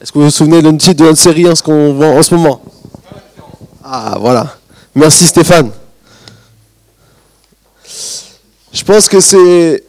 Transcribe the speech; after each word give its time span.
Est-ce 0.00 0.12
que 0.12 0.18
vous 0.18 0.24
vous 0.24 0.30
souvenez 0.30 0.62
d'un 0.62 0.76
titre 0.76 1.02
de 1.02 1.04
notre 1.04 1.18
série 1.18 1.48
en 1.48 1.56
ce 1.56 1.62
qu'on 1.62 2.00
en 2.00 2.22
ce 2.22 2.34
moment? 2.34 2.62
Ah 3.82 4.16
voilà. 4.20 4.56
Merci 4.94 5.24
Stéphane. 5.24 5.72
Je 8.72 8.84
pense 8.84 9.08
que 9.08 9.18
c'est 9.18 9.82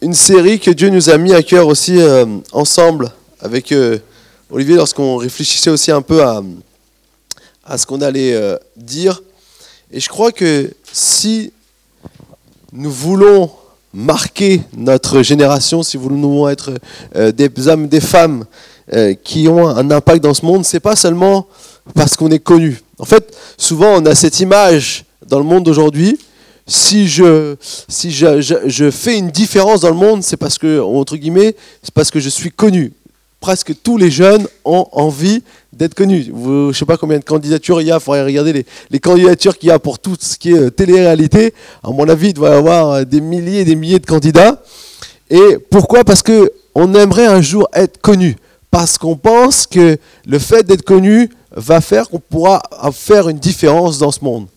une 0.00 0.14
série 0.14 0.58
que 0.58 0.72
Dieu 0.72 0.90
nous 0.90 1.10
a 1.10 1.16
mis 1.16 1.32
à 1.32 1.42
cœur 1.42 1.68
aussi 1.68 2.00
euh, 2.00 2.26
ensemble 2.52 3.12
avec 3.40 3.70
euh, 3.70 3.98
Olivier 4.50 4.74
lorsqu'on 4.74 5.16
réfléchissait 5.16 5.70
aussi 5.70 5.92
un 5.92 6.02
peu 6.02 6.24
à, 6.24 6.42
à 7.64 7.78
ce 7.78 7.86
qu'on 7.86 8.00
allait 8.00 8.34
euh, 8.34 8.56
dire. 8.76 9.22
Et 9.92 10.00
je 10.00 10.08
crois 10.08 10.32
que 10.32 10.72
si 10.92 11.52
nous 12.72 12.90
voulons 12.90 13.50
marquer 13.92 14.62
notre 14.76 15.22
génération, 15.22 15.82
si 15.82 15.96
nous 15.96 16.02
voulons 16.02 16.48
être 16.48 16.72
des 17.14 17.68
hommes, 17.68 17.88
des 17.88 18.00
femmes 18.00 18.44
qui 19.24 19.48
ont 19.48 19.66
un 19.68 19.90
impact 19.90 20.22
dans 20.22 20.34
ce 20.34 20.44
monde, 20.44 20.64
c'est 20.64 20.80
pas 20.80 20.96
seulement 20.96 21.46
parce 21.94 22.16
qu'on 22.16 22.30
est 22.30 22.38
connu. 22.38 22.80
En 22.98 23.04
fait, 23.04 23.36
souvent 23.56 23.94
on 23.96 24.06
a 24.06 24.14
cette 24.14 24.40
image 24.40 25.04
dans 25.26 25.38
le 25.38 25.44
monde 25.44 25.64
d'aujourd'hui 25.64 26.18
si 26.68 27.08
je, 27.08 27.56
si 27.88 28.10
je, 28.12 28.90
fais 28.90 29.18
une 29.18 29.30
différence 29.30 29.80
dans 29.80 29.88
le 29.88 29.96
monde, 29.96 30.22
c'est 30.22 30.36
parce 30.36 30.58
que, 30.58 30.80
entre 30.80 31.16
guillemets, 31.16 31.56
c'est 31.82 31.94
parce 31.94 32.10
que 32.10 32.20
je 32.20 32.28
suis 32.28 32.50
connu. 32.50 32.92
Presque 33.40 33.72
tous 33.82 33.96
les 33.98 34.10
jeunes 34.10 34.46
ont 34.64 34.86
envie 34.92 35.42
d'être 35.72 35.94
connus. 35.94 36.24
je 36.24 36.68
ne 36.68 36.72
sais 36.72 36.84
pas 36.84 36.96
combien 36.96 37.18
de 37.18 37.24
candidatures 37.24 37.80
il 37.80 37.86
y 37.86 37.92
a, 37.92 37.96
il 37.96 38.00
faudrait 38.00 38.24
regarder 38.24 38.66
les, 38.90 38.98
candidatures 39.00 39.56
qu'il 39.56 39.68
y 39.68 39.72
a 39.72 39.78
pour 39.78 40.00
tout 40.00 40.16
ce 40.18 40.36
qui 40.36 40.50
est 40.50 40.58
euh, 40.58 40.70
télé-réalité. 40.70 41.54
À 41.84 41.90
mon 41.90 42.08
avis, 42.08 42.28
il 42.28 42.34
doit 42.34 42.50
y 42.50 42.52
avoir 42.52 42.90
euh, 42.90 43.04
des 43.04 43.20
milliers 43.20 43.60
et 43.60 43.64
des 43.64 43.76
milliers 43.76 44.00
de 44.00 44.06
candidats. 44.06 44.60
Et 45.30 45.58
pourquoi? 45.70 46.02
Parce 46.02 46.22
qu'on 46.22 46.94
aimerait 46.94 47.26
un 47.26 47.40
jour 47.40 47.68
être 47.74 48.00
connu. 48.00 48.36
Parce 48.70 48.98
qu'on 48.98 49.16
pense 49.16 49.66
que 49.66 49.98
le 50.26 50.38
fait 50.38 50.64
d'être 50.64 50.82
connu 50.82 51.30
va 51.52 51.80
faire 51.80 52.08
qu'on 52.08 52.18
pourra 52.18 52.60
faire 52.92 53.28
une 53.28 53.38
différence 53.38 53.98
dans 53.98 54.10
ce 54.10 54.22
monde. 54.22 54.48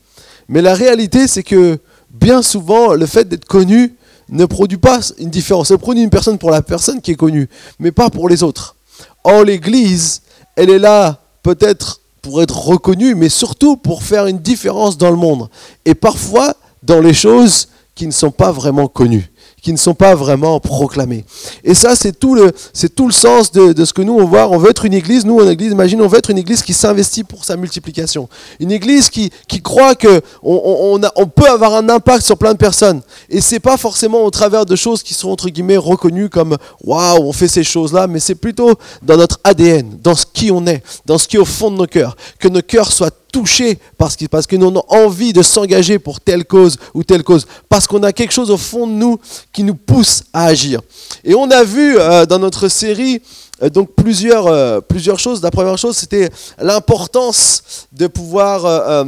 Mais 0.50 0.62
la 0.62 0.74
réalité, 0.74 1.28
c'est 1.28 1.44
que 1.44 1.78
bien 2.10 2.42
souvent, 2.42 2.94
le 2.94 3.06
fait 3.06 3.28
d'être 3.28 3.46
connu 3.46 3.96
ne 4.32 4.46
produit 4.46 4.78
pas 4.78 5.00
une 5.20 5.30
différence. 5.30 5.68
Ça 5.68 5.78
produit 5.78 6.04
une 6.04 6.10
personne 6.10 6.38
pour 6.38 6.52
la 6.52 6.62
personne 6.62 7.02
qui 7.02 7.12
est 7.12 7.16
connue, 7.16 7.50
mais 7.80 7.92
pas 7.92 8.10
pour 8.10 8.30
les 8.30 8.44
autres. 8.44 8.76
Or, 9.24 9.44
l'Église, 9.44 10.22
elle 10.56 10.70
est 10.70 10.80
là 10.80 11.20
peut-être 11.44 12.02
pour 12.22 12.42
être 12.42 12.58
reconnue, 12.58 13.16
mais 13.16 13.30
surtout 13.30 13.78
pour 13.78 14.04
faire 14.04 14.28
une 14.28 14.40
différence 14.40 14.98
dans 14.98 15.10
le 15.10 15.18
monde. 15.18 15.50
Et 15.86 15.96
parfois, 15.96 16.56
dans 16.84 17.00
les 17.00 17.14
choses 17.14 17.68
qui 17.96 18.08
ne 18.08 18.12
sont 18.12 18.32
pas 18.32 18.52
vraiment 18.52 18.88
connues 18.88 19.31
qui 19.62 19.72
ne 19.72 19.78
sont 19.78 19.94
pas 19.94 20.16
vraiment 20.16 20.60
proclamés. 20.60 21.24
Et 21.64 21.74
ça, 21.74 21.96
c'est 21.96 22.18
tout 22.18 22.34
le, 22.34 22.52
c'est 22.74 22.94
tout 22.94 23.06
le 23.08 23.14
sens 23.14 23.52
de, 23.52 23.86
ce 23.86 23.94
que 23.94 24.02
nous, 24.02 24.14
on 24.14 24.26
voit. 24.26 24.50
On 24.50 24.58
veut 24.58 24.72
être 24.72 24.86
une 24.86 24.94
église, 24.94 25.24
nous, 25.24 25.40
en 25.40 25.48
église, 25.48 25.72
imagine, 25.72 26.02
on 26.02 26.08
veut 26.08 26.18
être 26.18 26.32
une 26.32 26.40
église 26.40 26.64
qui 26.64 26.74
s'investit 26.74 27.24
pour 27.24 27.46
sa 27.46 27.56
multiplication. 27.58 28.28
Une 28.60 28.72
église 28.72 29.10
qui, 29.10 29.30
qui 29.48 29.62
croit 29.62 29.94
on, 30.42 31.00
on, 31.00 31.02
on, 31.16 31.28
peut 31.28 31.48
avoir 31.48 31.76
un 31.76 31.90
impact 31.90 32.26
sur 32.26 32.38
plein 32.38 32.54
de 32.54 32.58
personnes. 32.58 33.02
Et 33.30 33.40
c'est 33.40 33.60
pas 33.60 33.78
forcément 33.78 34.24
au 34.26 34.32
travers 34.32 34.66
de 34.66 34.76
choses 34.76 35.04
qui 35.04 35.14
sont, 35.14 35.30
entre 35.30 35.50
guillemets, 35.50 35.78
reconnues 35.78 36.30
comme 36.30 36.58
waouh, 36.84 37.24
on 37.24 37.34
fait 37.34 37.48
ces 37.48 37.64
choses-là, 37.64 38.08
mais 38.08 38.20
c'est 38.20 38.36
plutôt 38.36 38.74
dans 39.04 39.18
notre 39.18 39.40
ADN, 39.44 39.98
dans 40.02 40.16
ce 40.16 40.26
qui 40.26 40.50
on 40.52 40.66
est, 40.66 40.82
dans 41.06 41.18
ce 41.18 41.28
qui 41.28 41.36
est 41.36 41.40
au 41.40 41.46
fond 41.46 41.70
de 41.70 41.78
nos 41.78 41.88
cœurs. 41.88 42.16
Que 42.40 42.48
nos 42.48 42.62
cœurs 42.62 42.92
soient 42.92 43.12
touchés 43.32 43.80
parce 43.98 44.16
que, 44.16 44.26
parce 44.26 44.46
que 44.46 44.56
nous 44.56 44.68
avons 44.68 44.84
envie 44.90 45.34
de 45.34 45.42
s'engager 45.42 46.00
pour 46.00 46.20
telle 46.20 46.46
cause 46.46 46.78
ou 46.94 47.04
telle 47.04 47.24
cause, 47.24 47.48
parce 47.70 47.88
qu'on 47.88 48.04
a 48.04 48.12
quelque 48.12 48.34
chose 48.34 48.52
au 48.52 48.58
fond 48.58 48.88
de 48.88 48.94
nous 48.94 49.20
qui 49.52 49.64
nous 49.64 49.76
pousse 49.76 50.24
à 50.34 50.46
agir. 50.46 50.82
Et 51.24 51.34
on 51.34 51.50
a 51.50 51.64
vu 51.64 51.98
euh, 51.98 52.26
dans 52.26 52.40
notre 52.40 52.68
série 52.68 53.22
donc 53.70 53.94
plusieurs, 53.96 54.48
euh, 54.48 54.82
plusieurs 54.82 55.20
choses. 55.20 55.42
La 55.42 55.52
première 55.52 55.78
chose, 55.78 55.96
c'était 55.96 56.30
l'importance 56.60 57.88
de 57.92 58.08
pouvoir 58.08 59.06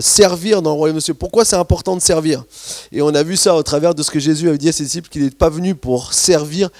servir 0.00 0.62
dans 0.62 0.70
le 0.70 0.76
royaume 0.76 0.96
de 0.98 1.02
Dieu. 1.02 1.14
Pourquoi 1.14 1.44
c'est 1.44 1.56
important 1.56 1.96
de 1.96 2.00
servir? 2.00 2.44
Et 2.92 3.02
on 3.02 3.14
a 3.14 3.22
vu 3.22 3.36
ça 3.36 3.54
au 3.54 3.62
travers 3.62 3.94
de 3.94 4.02
ce 4.02 4.10
que 4.10 4.18
Jésus 4.18 4.48
avait 4.48 4.58
dit 4.58 4.68
à 4.68 4.72
ses 4.72 4.84
disciples, 4.84 5.08
qu'il 5.08 5.24
n'est 5.24 5.30
pas 5.30 5.48
venu 5.48 5.74
pour 5.74 6.12
servir, 6.12 6.70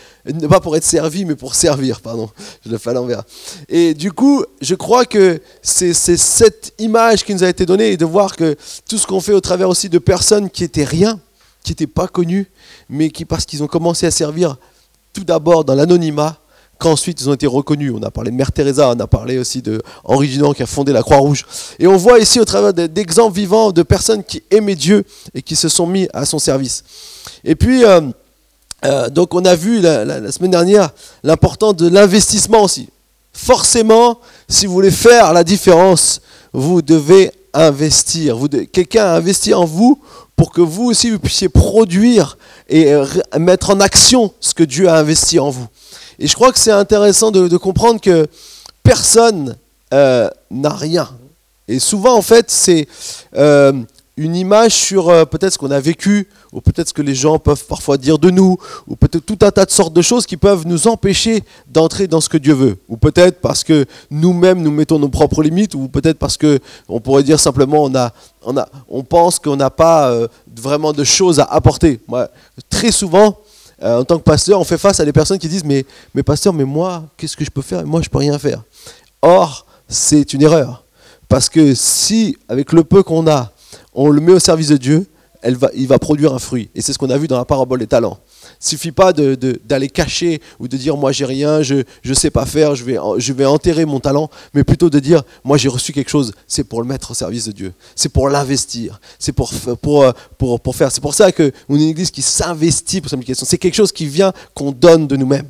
pas 0.48 0.60
pour 0.60 0.76
être 0.76 0.84
servi, 0.84 1.24
mais 1.24 1.34
pour 1.34 1.54
servir, 1.54 2.00
pardon, 2.00 2.30
je 2.66 2.70
le 2.70 2.78
fais 2.78 2.90
à 2.90 2.92
l'envers. 2.94 3.22
Et 3.68 3.94
du 3.94 4.12
coup, 4.12 4.44
je 4.60 4.74
crois 4.74 5.04
que 5.04 5.40
c'est 5.62 5.92
cette 5.92 6.72
image 6.78 7.24
qui 7.24 7.34
nous 7.34 7.44
a 7.44 7.48
été 7.48 7.66
donnée 7.66 7.92
et 7.92 7.96
de 7.96 8.04
voir 8.04 8.36
que 8.36 8.56
tout 8.88 8.98
ce 8.98 9.06
qu'on 9.06 9.20
fait 9.20 9.32
au 9.32 9.40
travers 9.40 9.68
aussi 9.68 9.88
de 9.88 9.98
personnes 9.98 10.50
qui 10.50 10.64
étaient 10.64 10.84
rien, 10.84 11.18
qui 11.64 11.72
n'étaient 11.72 11.86
pas 11.86 12.08
connus, 12.08 12.50
mais 12.88 13.10
qui, 13.10 13.24
parce 13.24 13.44
qu'ils 13.44 13.62
ont 13.62 13.66
commencé 13.66 14.06
à 14.06 14.10
servir 14.10 14.56
tout 15.12 15.24
d'abord 15.24 15.64
dans 15.64 15.74
l'anonymat, 15.74 16.38
qu'ensuite 16.78 17.20
ils 17.20 17.28
ont 17.28 17.34
été 17.34 17.46
reconnus. 17.46 17.92
On 17.94 18.02
a 18.02 18.10
parlé 18.10 18.30
de 18.30 18.36
Mère 18.36 18.52
Teresa, 18.52 18.90
on 18.90 19.00
a 19.00 19.06
parlé 19.06 19.38
aussi 19.38 19.62
de 19.62 19.82
Henri 20.04 20.28
Dunant 20.28 20.52
qui 20.52 20.62
a 20.62 20.66
fondé 20.66 20.92
la 20.92 21.02
Croix-Rouge. 21.02 21.46
Et 21.78 21.86
on 21.86 21.96
voit 21.96 22.18
ici 22.18 22.40
au 22.40 22.44
travers 22.44 22.72
d'exemples 22.72 23.34
vivants 23.34 23.72
de 23.72 23.82
personnes 23.82 24.24
qui 24.24 24.42
aimaient 24.50 24.76
Dieu 24.76 25.04
et 25.34 25.42
qui 25.42 25.56
se 25.56 25.68
sont 25.68 25.86
mis 25.86 26.08
à 26.12 26.24
son 26.24 26.38
service. 26.38 26.84
Et 27.44 27.54
puis, 27.54 27.84
euh, 27.84 28.00
euh, 28.84 29.08
donc 29.08 29.34
on 29.34 29.44
a 29.44 29.54
vu 29.54 29.80
la, 29.80 30.30
semaine 30.30 30.52
dernière 30.52 30.90
l'importance 31.24 31.76
de 31.76 31.88
l'investissement 31.88 32.62
aussi. 32.62 32.88
Forcément, 33.32 34.20
si 34.48 34.66
vous 34.66 34.72
voulez 34.72 34.90
faire 34.90 35.32
la 35.32 35.44
différence, 35.44 36.20
vous 36.52 36.82
devez 36.82 37.30
investir. 37.52 38.36
Quelqu'un 38.72 39.04
a 39.04 39.16
investi 39.16 39.54
en 39.54 39.64
vous 39.64 40.00
pour 40.36 40.52
que 40.52 40.60
vous 40.60 40.84
aussi 40.84 41.10
vous 41.10 41.18
puissiez 41.18 41.48
produire 41.48 42.38
et 42.68 42.92
mettre 43.38 43.70
en 43.70 43.80
action 43.80 44.32
ce 44.40 44.54
que 44.54 44.62
Dieu 44.62 44.88
a 44.88 44.98
investi 44.98 45.38
en 45.40 45.50
vous. 45.50 45.66
Et 46.18 46.26
je 46.26 46.34
crois 46.34 46.52
que 46.52 46.58
c'est 46.58 46.72
intéressant 46.72 47.30
de, 47.30 47.56
comprendre 47.56 48.00
que 48.00 48.26
personne 48.82 49.56
euh, 49.94 50.28
n'a 50.50 50.70
rien. 50.70 51.08
Et 51.68 51.78
souvent, 51.78 52.16
en 52.16 52.22
fait, 52.22 52.50
c'est 52.50 52.88
euh, 53.36 53.72
une 54.16 54.34
image 54.34 54.72
sur 54.72 55.10
euh, 55.10 55.24
peut-être 55.24 55.52
ce 55.52 55.58
qu'on 55.58 55.70
a 55.70 55.78
vécu, 55.78 56.28
ou 56.52 56.60
peut-être 56.60 56.88
ce 56.88 56.94
que 56.94 57.02
les 57.02 57.14
gens 57.14 57.38
peuvent 57.38 57.64
parfois 57.66 57.98
dire 57.98 58.18
de 58.18 58.30
nous, 58.30 58.56
ou 58.88 58.96
peut-être 58.96 59.24
tout 59.24 59.38
un 59.42 59.52
tas 59.52 59.64
de 59.64 59.70
sortes 59.70 59.92
de 59.92 60.02
choses 60.02 60.26
qui 60.26 60.36
peuvent 60.36 60.66
nous 60.66 60.88
empêcher 60.88 61.44
d'entrer 61.68 62.08
dans 62.08 62.20
ce 62.20 62.28
que 62.28 62.38
Dieu 62.38 62.54
veut. 62.54 62.78
Ou 62.88 62.96
peut-être 62.96 63.40
parce 63.40 63.62
que 63.62 63.84
nous-mêmes 64.10 64.60
nous 64.60 64.72
mettons 64.72 64.98
nos 64.98 65.10
propres 65.10 65.42
limites, 65.42 65.76
ou 65.76 65.86
peut-être 65.86 66.18
parce 66.18 66.36
que 66.36 66.58
on 66.88 66.98
pourrait 66.98 67.22
dire 67.22 67.38
simplement 67.38 67.88
on 68.88 69.04
pense 69.04 69.38
qu'on 69.38 69.56
n'a 69.56 69.70
pas 69.70 70.12
vraiment 70.56 70.92
de 70.92 71.04
choses 71.04 71.38
à 71.38 71.44
apporter. 71.44 72.00
Très 72.70 72.90
souvent, 72.90 73.38
en 73.82 74.04
tant 74.04 74.18
que 74.18 74.24
pasteur, 74.24 74.60
on 74.60 74.64
fait 74.64 74.78
face 74.78 75.00
à 75.00 75.04
des 75.04 75.12
personnes 75.12 75.38
qui 75.38 75.48
disent 75.48 75.64
mais, 75.64 75.84
mais 76.14 76.22
pasteur, 76.22 76.52
mais 76.52 76.64
moi, 76.64 77.04
qu'est-ce 77.16 77.36
que 77.36 77.44
je 77.44 77.50
peux 77.50 77.62
faire? 77.62 77.84
Moi, 77.86 78.02
je 78.02 78.08
peux 78.08 78.18
rien 78.18 78.38
faire. 78.38 78.62
Or, 79.22 79.66
c'est 79.88 80.32
une 80.32 80.42
erreur. 80.42 80.84
Parce 81.28 81.48
que 81.48 81.74
si, 81.74 82.36
avec 82.48 82.72
le 82.72 82.84
peu 82.84 83.02
qu'on 83.02 83.26
a, 83.28 83.52
on 83.94 84.08
le 84.08 84.20
met 84.20 84.32
au 84.32 84.38
service 84.38 84.68
de 84.68 84.76
Dieu, 84.76 85.06
il 85.74 85.86
va 85.86 85.98
produire 85.98 86.34
un 86.34 86.38
fruit. 86.38 86.70
Et 86.74 86.80
c'est 86.80 86.92
ce 86.92 86.98
qu'on 86.98 87.10
a 87.10 87.18
vu 87.18 87.28
dans 87.28 87.36
la 87.36 87.44
parabole 87.44 87.78
des 87.78 87.86
talents. 87.86 88.18
Il 88.60 88.64
ne 88.64 88.69
suffit 88.70 88.92
pas 88.92 89.12
d'aller 89.12 89.88
cacher 89.88 90.41
ou 90.58 90.66
de 90.66 90.76
dire 90.76 90.96
moi 90.96 91.12
j'ai 91.12 91.24
rien, 91.24 91.62
je 91.62 91.84
ne 92.04 92.14
sais 92.14 92.30
pas 92.30 92.44
faire, 92.44 92.74
je 92.74 92.84
vais, 92.84 92.96
je 93.19 93.32
vais 93.32 93.44
enterrer 93.44 93.84
mon 93.84 94.00
talent, 94.00 94.30
mais 94.52 94.64
plutôt 94.64 94.91
de 94.91 94.98
dire 94.98 95.22
moi 95.44 95.56
j'ai 95.56 95.69
reçu 95.69 95.92
quelque 95.92 96.10
chose, 96.10 96.32
c'est 96.48 96.64
pour 96.64 96.82
le 96.82 96.88
mettre 96.88 97.12
au 97.12 97.14
service 97.14 97.46
de 97.46 97.52
Dieu, 97.52 97.72
c'est 97.94 98.08
pour 98.08 98.28
l'investir, 98.28 99.00
c'est 99.19 99.32
pour, 99.32 99.52
pour, 99.80 100.12
pour, 100.36 100.60
pour, 100.60 100.76
faire. 100.76 100.91
C'est 100.91 101.00
pour 101.00 101.14
ça 101.14 101.30
qu'on 101.30 101.44
est 101.44 101.52
une 101.69 101.80
église 101.82 102.10
qui 102.10 102.22
s'investit 102.22 103.00
pour 103.00 103.10
sa 103.10 103.16
mission. 103.16 103.46
C'est 103.46 103.58
quelque 103.58 103.74
chose 103.74 103.92
qui 103.92 104.06
vient, 104.06 104.32
qu'on 104.54 104.72
donne 104.72 105.06
de 105.06 105.16
nous-mêmes. 105.16 105.48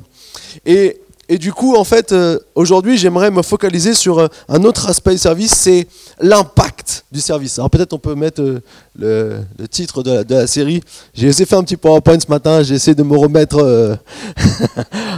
Et 0.65 1.01
et 1.31 1.37
du 1.37 1.53
coup, 1.53 1.75
en 1.75 1.83
fait, 1.83 2.11
euh, 2.11 2.39
aujourd'hui, 2.55 2.97
j'aimerais 2.97 3.29
me 3.29 3.43
focaliser 3.43 3.93
sur 3.93 4.17
euh, 4.17 4.27
un 4.47 4.63
autre 4.63 4.89
aspect 4.89 5.11
du 5.11 5.19
service, 5.19 5.53
c'est 5.53 5.87
l'impact 6.19 7.05
du 7.11 7.21
service. 7.21 7.59
Alors 7.59 7.69
peut-être 7.69 7.93
on 7.93 7.99
peut 7.99 8.15
mettre 8.15 8.41
euh, 8.41 9.39
le, 9.59 9.67
titre 9.67 10.01
de, 10.01 10.25
la 10.27 10.47
série. 10.47 10.81
J'ai 11.13 11.27
essayé 11.27 11.45
de 11.45 11.49
faire 11.49 11.59
un 11.59 11.63
petit 11.63 11.77
PowerPoint 11.77 12.19
ce 12.19 12.27
matin, 12.29 12.63
j'ai 12.63 12.73
essayé 12.73 12.95
de 12.95 13.03
me 13.03 13.15
remettre 13.15 13.59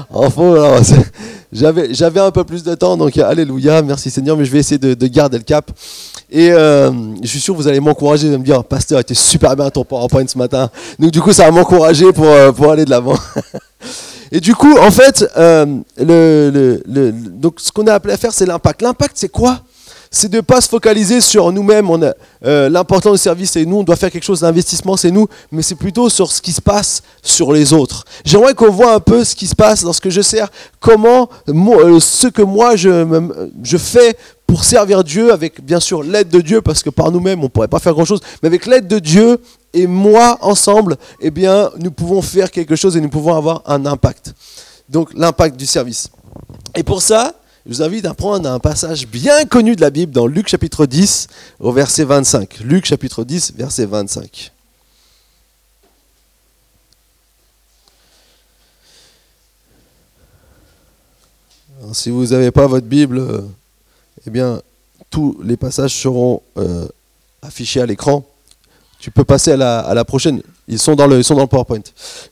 en. 0.09 0.27
J'avais, 1.53 1.93
j'avais 1.93 2.19
un 2.19 2.31
peu 2.31 2.43
plus 2.43 2.64
de 2.64 2.75
temps, 2.75 2.97
donc 2.97 3.17
alléluia, 3.17 3.81
merci 3.81 4.09
Seigneur, 4.09 4.35
mais 4.35 4.43
je 4.46 4.52
vais 4.52 4.59
essayer 4.59 4.78
de, 4.78 5.07
garder 5.07 5.37
le 5.37 5.43
cap. 5.43 5.72
Et 6.29 6.49
je 6.49 7.28
suis 7.28 7.40
sûr 7.40 7.53
que 7.53 7.61
vous 7.61 7.67
allez 7.69 7.79
m'encourager 7.79 8.29
de 8.29 8.35
me 8.35 8.43
dire, 8.43 8.64
Pasteur, 8.66 8.99
était 8.99 9.14
super 9.14 9.55
bien 9.55 9.69
ton 9.69 9.85
PowerPoint 9.85 10.28
ce 10.28 10.37
matin. 10.37 10.69
Donc 10.99 11.11
du 11.11 11.22
coup, 11.22 11.31
ça 11.31 11.46
va 11.46 11.52
m'encourager 11.52 12.11
pour, 12.11 12.28
pour 12.55 12.72
aller 12.72 12.84
de 12.85 12.90
l'avant. 12.90 13.17
Et 14.31 14.39
du 14.39 14.55
coup, 14.55 14.78
en 14.78 14.91
fait, 14.91 15.25
euh, 15.35 15.66
donc 15.97 17.59
ce 17.59 17.72
qu'on 17.72 17.85
a 17.87 17.93
appelé 17.93 18.13
à 18.13 18.17
faire, 18.17 18.33
c'est 18.33 18.45
l'impact. 18.45 18.81
L'impact, 18.81 19.13
c'est 19.16 19.29
quoi? 19.29 19.61
C'est 20.13 20.29
de 20.29 20.37
ne 20.37 20.41
pas 20.41 20.59
se 20.59 20.67
focaliser 20.67 21.22
sur 21.22 21.51
nous-mêmes. 21.53 21.87
Euh, 22.45 22.69
L'important 22.69 23.11
du 23.13 23.17
service, 23.17 23.51
c'est 23.51 23.66
nous. 23.66 23.78
On 23.78 23.83
doit 23.83 23.95
faire 23.95 24.11
quelque 24.11 24.23
chose 24.23 24.41
d'investissement, 24.41 24.97
c'est 24.97 25.11
nous. 25.11 25.28
Mais 25.51 25.61
c'est 25.61 25.75
plutôt 25.75 26.09
sur 26.09 26.31
ce 26.31 26.41
qui 26.41 26.51
se 26.51 26.61
passe 26.61 27.01
sur 27.22 27.53
les 27.53 27.72
autres. 27.72 28.03
J'aimerais 28.25 28.53
qu'on 28.53 28.72
voit 28.72 28.93
un 28.93 28.99
peu 28.99 29.23
ce 29.23 29.35
qui 29.35 29.47
se 29.47 29.55
passe 29.55 29.83
lorsque 29.83 30.09
je 30.09 30.22
sers, 30.22 30.49
comment 30.81 31.29
euh, 31.47 31.99
ce 31.99 32.28
que 32.28 32.41
moi 32.41 32.75
je, 32.75 33.29
je 33.63 33.78
fais 33.78 34.17
pour 34.47 34.66
servir 34.66 35.05
Dieu 35.05 35.31
avec 35.31 35.63
bien 35.63 35.79
sûr 35.79 36.03
l'aide 36.03 36.28
de 36.28 36.41
Dieu 36.41 36.61
parce 36.61 36.83
que 36.83 36.89
par 36.89 37.09
nous-mêmes 37.09 37.39
on 37.39 37.43
ne 37.43 37.47
pourrait 37.47 37.69
pas 37.69 37.79
faire 37.79 37.93
grand-chose, 37.93 38.19
mais 38.43 38.47
avec 38.47 38.66
l'aide 38.66 38.87
de 38.87 38.99
Dieu 38.99 39.37
et 39.73 39.88
moi 39.88 40.38
ensemble, 40.41 40.97
eh 41.20 41.32
bien 41.32 41.70
nous 41.79 41.91
pouvons 41.91 42.22
faire 42.22 42.52
quelque 42.52 42.76
chose 42.76 42.97
et 42.97 43.02
nous 43.02 43.09
pouvons 43.09 43.35
avoir 43.35 43.64
un 43.66 43.85
impact. 43.85 44.34
Donc 44.90 45.14
l'impact 45.14 45.58
du 45.58 45.66
service. 45.66 46.09
Et 46.76 46.84
pour 46.84 47.02
ça, 47.02 47.35
je 47.66 47.73
vous 47.73 47.82
invite 47.82 48.06
à 48.06 48.14
prendre 48.14 48.50
un 48.50 48.59
passage 48.59 49.08
bien 49.08 49.46
connu 49.46 49.76
de 49.76 49.82
la 49.82 49.90
Bible 49.90 50.12
dans 50.12 50.28
Luc 50.28 50.47
chapitre 50.47 50.85
10 50.85 51.28
au 51.59 51.72
verset 51.72 52.03
25. 52.03 52.59
Luc 52.62 52.85
chapitre 52.85 53.23
10 53.23 53.53
verset 53.56 53.85
25. 53.85 54.52
si 61.94 62.09
vous 62.09 62.28
n'avez 62.28 62.52
pas 62.52 62.67
votre 62.67 62.85
Bible, 62.85 63.44
eh 64.26 64.29
bien, 64.29 64.62
tous 65.09 65.38
les 65.44 65.58
passages 65.58 65.94
seront 65.94 66.41
euh, 66.58 66.88
affichés 67.41 67.82
à 67.82 67.85
l'écran. 67.85 68.26
Tu 69.02 69.09
peux 69.09 69.24
passer 69.24 69.53
à 69.53 69.58
la, 69.58 70.06
prochaine. 70.06 70.44
Ils 70.68 70.78
sont, 70.78 70.94
dans 70.94 71.08
le, 71.08 71.18
ils 71.18 71.24
sont 71.24 71.34
dans 71.34 71.42
le 71.42 71.48
PowerPoint. 71.48 71.82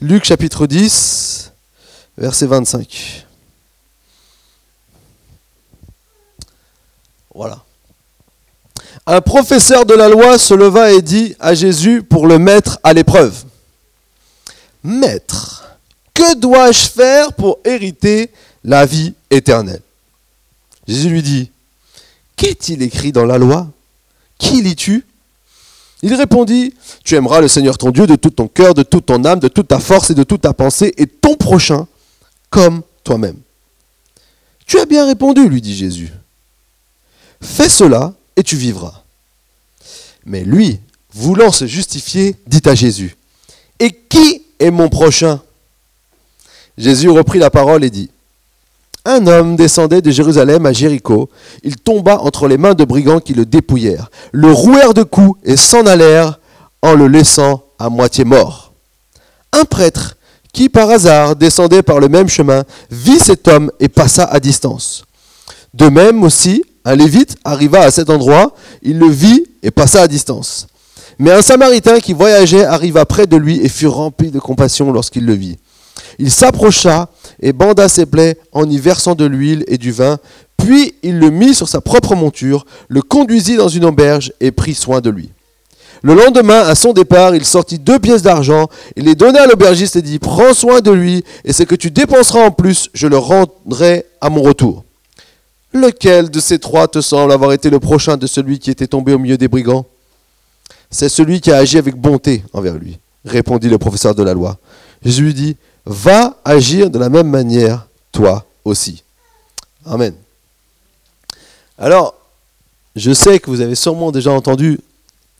Luc 0.01 0.23
chapitre 0.23 0.67
10, 0.67 1.51
verset 2.15 2.45
25. 2.45 3.25
Voilà. 7.33 7.63
Un 9.07 9.19
professeur 9.19 9.87
de 9.87 9.95
la 9.95 10.09
loi 10.09 10.37
se 10.37 10.53
leva 10.53 10.91
et 10.91 11.01
dit 11.01 11.35
à 11.39 11.55
Jésus 11.55 12.03
pour 12.03 12.27
le 12.27 12.37
mettre 12.37 12.77
à 12.83 12.93
l'épreuve. 12.93 13.45
Maître, 14.83 15.67
que 16.13 16.35
dois-je 16.35 16.87
faire 16.87 17.33
pour 17.33 17.57
hériter 17.65 18.29
la 18.63 18.85
vie 18.85 19.15
éternelle? 19.31 19.81
Jésus 20.87 21.09
lui 21.09 21.23
dit, 21.23 21.51
Qu'est-il 22.35 22.83
écrit 22.83 23.11
dans 23.11 23.25
la 23.25 23.39
loi? 23.39 23.67
Qui 24.37 24.61
lis-tu? 24.61 25.03
Il 26.01 26.13
répondit, 26.13 26.73
Tu 27.03 27.15
aimeras 27.15 27.41
le 27.41 27.47
Seigneur 27.47 27.77
ton 27.77 27.91
Dieu 27.91 28.07
de 28.07 28.15
tout 28.15 28.29
ton 28.29 28.47
cœur, 28.47 28.73
de 28.73 28.83
toute 28.83 29.05
ton 29.07 29.23
âme, 29.25 29.39
de 29.39 29.47
toute 29.47 29.67
ta 29.67 29.79
force 29.79 30.11
et 30.11 30.15
de 30.15 30.23
toute 30.23 30.41
ta 30.41 30.53
pensée, 30.53 30.93
et 30.97 31.07
ton 31.07 31.35
prochain 31.35 31.87
comme 32.49 32.81
toi-même. 33.03 33.37
Tu 34.65 34.79
as 34.79 34.85
bien 34.85 35.05
répondu, 35.05 35.49
lui 35.49 35.61
dit 35.61 35.75
Jésus. 35.75 36.11
Fais 37.41 37.69
cela 37.69 38.13
et 38.35 38.43
tu 38.43 38.55
vivras. 38.55 39.03
Mais 40.25 40.43
lui, 40.43 40.79
voulant 41.13 41.51
se 41.51 41.65
justifier, 41.65 42.35
dit 42.47 42.61
à 42.65 42.75
Jésus, 42.75 43.15
Et 43.79 43.91
qui 43.91 44.43
est 44.59 44.71
mon 44.71 44.89
prochain? 44.89 45.41
Jésus 46.77 47.09
reprit 47.09 47.39
la 47.39 47.49
parole 47.49 47.83
et 47.83 47.89
dit, 47.89 48.09
un 49.05 49.25
homme 49.27 49.55
descendait 49.55 50.01
de 50.01 50.11
Jérusalem 50.11 50.65
à 50.65 50.73
Jéricho. 50.73 51.29
Il 51.63 51.77
tomba 51.77 52.19
entre 52.19 52.47
les 52.47 52.57
mains 52.57 52.73
de 52.73 52.83
brigands 52.83 53.19
qui 53.19 53.33
le 53.33 53.45
dépouillèrent, 53.45 54.09
le 54.31 54.51
rouèrent 54.51 54.93
de 54.93 55.03
coups 55.03 55.39
et 55.43 55.57
s'en 55.57 55.85
allèrent 55.85 56.39
en 56.81 56.93
le 56.93 57.07
laissant 57.07 57.63
à 57.77 57.89
moitié 57.89 58.25
mort. 58.25 58.73
Un 59.53 59.65
prêtre 59.65 60.17
qui 60.53 60.69
par 60.69 60.89
hasard 60.89 61.35
descendait 61.35 61.83
par 61.83 61.99
le 61.99 62.09
même 62.09 62.27
chemin 62.27 62.63
vit 62.91 63.19
cet 63.19 63.47
homme 63.47 63.71
et 63.79 63.89
passa 63.89 64.23
à 64.25 64.39
distance. 64.39 65.05
De 65.73 65.87
même 65.87 66.23
aussi, 66.23 66.63
un 66.85 66.95
lévite 66.95 67.35
arriva 67.43 67.81
à 67.81 67.91
cet 67.91 68.09
endroit, 68.09 68.55
il 68.81 68.97
le 68.97 69.09
vit 69.09 69.45
et 69.61 69.71
passa 69.71 70.01
à 70.01 70.07
distance. 70.07 70.67
Mais 71.19 71.31
un 71.31 71.41
samaritain 71.41 71.99
qui 71.99 72.13
voyageait 72.13 72.65
arriva 72.65 73.05
près 73.05 73.27
de 73.27 73.35
lui 73.35 73.59
et 73.61 73.69
fut 73.69 73.87
rempli 73.87 74.31
de 74.31 74.39
compassion 74.39 74.91
lorsqu'il 74.91 75.25
le 75.25 75.33
vit. 75.33 75.57
Il 76.19 76.29
s'approcha 76.29 77.09
et 77.41 77.53
banda 77.53 77.87
ses 77.89 78.05
plaies 78.05 78.37
en 78.51 78.69
y 78.69 78.77
versant 78.77 79.15
de 79.15 79.25
l'huile 79.25 79.63
et 79.67 79.77
du 79.77 79.91
vin, 79.91 80.19
puis 80.57 80.93
il 81.01 81.17
le 81.17 81.29
mit 81.29 81.55
sur 81.55 81.69
sa 81.69 81.79
propre 81.79 82.15
monture, 82.15 82.65
le 82.89 83.01
conduisit 83.01 83.55
dans 83.55 83.69
une 83.69 83.85
auberge 83.85 84.33
et 84.41 84.51
prit 84.51 84.75
soin 84.75 84.99
de 84.99 85.09
lui. 85.09 85.29
Le 86.01 86.13
lendemain, 86.13 86.59
à 86.59 86.75
son 86.75 86.93
départ, 86.93 87.35
il 87.35 87.45
sortit 87.45 87.79
deux 87.79 87.99
pièces 87.99 88.21
d'argent, 88.21 88.67
il 88.95 89.05
les 89.05 89.15
donna 89.15 89.43
à 89.43 89.47
l'aubergiste 89.47 89.95
et 89.95 90.01
dit, 90.01 90.19
prends 90.19 90.53
soin 90.53 90.81
de 90.81 90.91
lui, 90.91 91.23
et 91.43 91.53
ce 91.53 91.63
que 91.63 91.75
tu 91.75 91.91
dépenseras 91.91 92.45
en 92.45 92.51
plus, 92.51 92.89
je 92.93 93.07
le 93.07 93.17
rendrai 93.17 94.05
à 94.21 94.29
mon 94.29 94.41
retour. 94.41 94.83
Lequel 95.73 96.29
de 96.29 96.39
ces 96.39 96.59
trois 96.59 96.87
te 96.87 96.99
semble 96.99 97.31
avoir 97.31 97.53
été 97.53 97.69
le 97.69 97.79
prochain 97.79 98.17
de 98.17 98.27
celui 98.27 98.59
qui 98.59 98.71
était 98.71 98.87
tombé 98.87 99.13
au 99.13 99.19
milieu 99.19 99.37
des 99.37 99.47
brigands? 99.47 99.85
C'est 100.89 101.09
celui 101.09 101.41
qui 101.41 101.51
a 101.51 101.57
agi 101.57 101.77
avec 101.77 101.95
bonté 101.95 102.43
envers 102.53 102.75
lui, 102.75 102.99
répondit 103.25 103.69
le 103.69 103.77
professeur 103.77 104.15
de 104.15 104.23
la 104.23 104.33
loi. 104.33 104.57
Jésus 105.03 105.23
lui 105.23 105.33
dit, 105.33 105.57
va 105.85 106.37
agir 106.45 106.89
de 106.89 106.99
la 106.99 107.09
même 107.09 107.29
manière, 107.29 107.87
toi 108.11 108.45
aussi. 108.63 109.03
Amen. 109.85 110.13
Alors, 111.77 112.15
je 112.95 113.13
sais 113.13 113.39
que 113.39 113.49
vous 113.49 113.61
avez 113.61 113.75
sûrement 113.75 114.11
déjà 114.11 114.31
entendu 114.31 114.79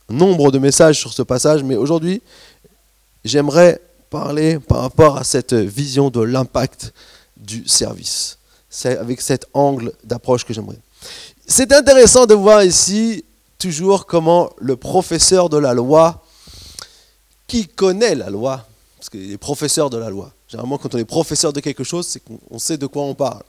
nombre 0.10 0.52
de 0.52 0.60
messages 0.60 1.00
sur 1.00 1.14
ce 1.14 1.22
passage, 1.22 1.64
mais 1.64 1.76
aujourd'hui, 1.76 2.22
j'aimerais 3.24 3.82
parler 4.10 4.60
par 4.60 4.82
rapport 4.82 5.18
à 5.18 5.24
cette 5.24 5.54
vision 5.54 6.10
de 6.10 6.22
l'impact 6.22 6.94
du 7.38 7.68
service. 7.68 8.38
Avec 8.84 9.22
cet 9.22 9.48
angle 9.54 9.94
d'approche 10.04 10.46
que 10.46 10.54
j'aimerais. 10.54 10.78
C'est 11.48 11.74
intéressant 11.74 12.28
de 12.28 12.36
voir 12.36 12.64
ici 12.64 13.26
toujours 13.58 14.06
comment 14.06 14.52
le 14.60 14.76
professeur 14.76 15.50
de 15.50 15.58
la 15.58 15.74
loi, 15.74 16.24
qui 17.48 17.68
connaît 17.68 18.14
la 18.14 18.30
loi, 18.30 18.66
parce 19.00 19.10
qu'il 19.10 19.32
est 19.32 19.38
professeur 19.38 19.90
de 19.90 19.98
la 19.98 20.10
loi, 20.10 20.34
Généralement, 20.50 20.78
quand 20.78 20.94
on 20.94 20.98
est 20.98 21.06
professeur 21.06 21.54
de 21.54 21.62
quelque 21.62 21.86
chose, 21.86 22.06
c'est 22.06 22.22
qu'on 22.22 22.60
sait 22.60 22.78
de 22.78 22.86
quoi 22.86 23.04
on 23.04 23.14
parle. 23.14 23.44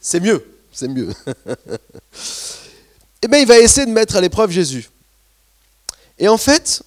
C'est 0.00 0.20
mieux, 0.20 0.46
c'est 0.70 0.86
mieux. 0.86 1.08
eh 3.22 3.26
bien, 3.26 3.40
il 3.40 3.46
va 3.46 3.58
essayer 3.58 3.84
de 3.84 3.90
mettre 3.90 4.14
à 4.14 4.20
l'épreuve 4.20 4.50
Jésus. 4.50 4.88
Et 6.18 6.28
en 6.28 6.36
fait, 6.36 6.82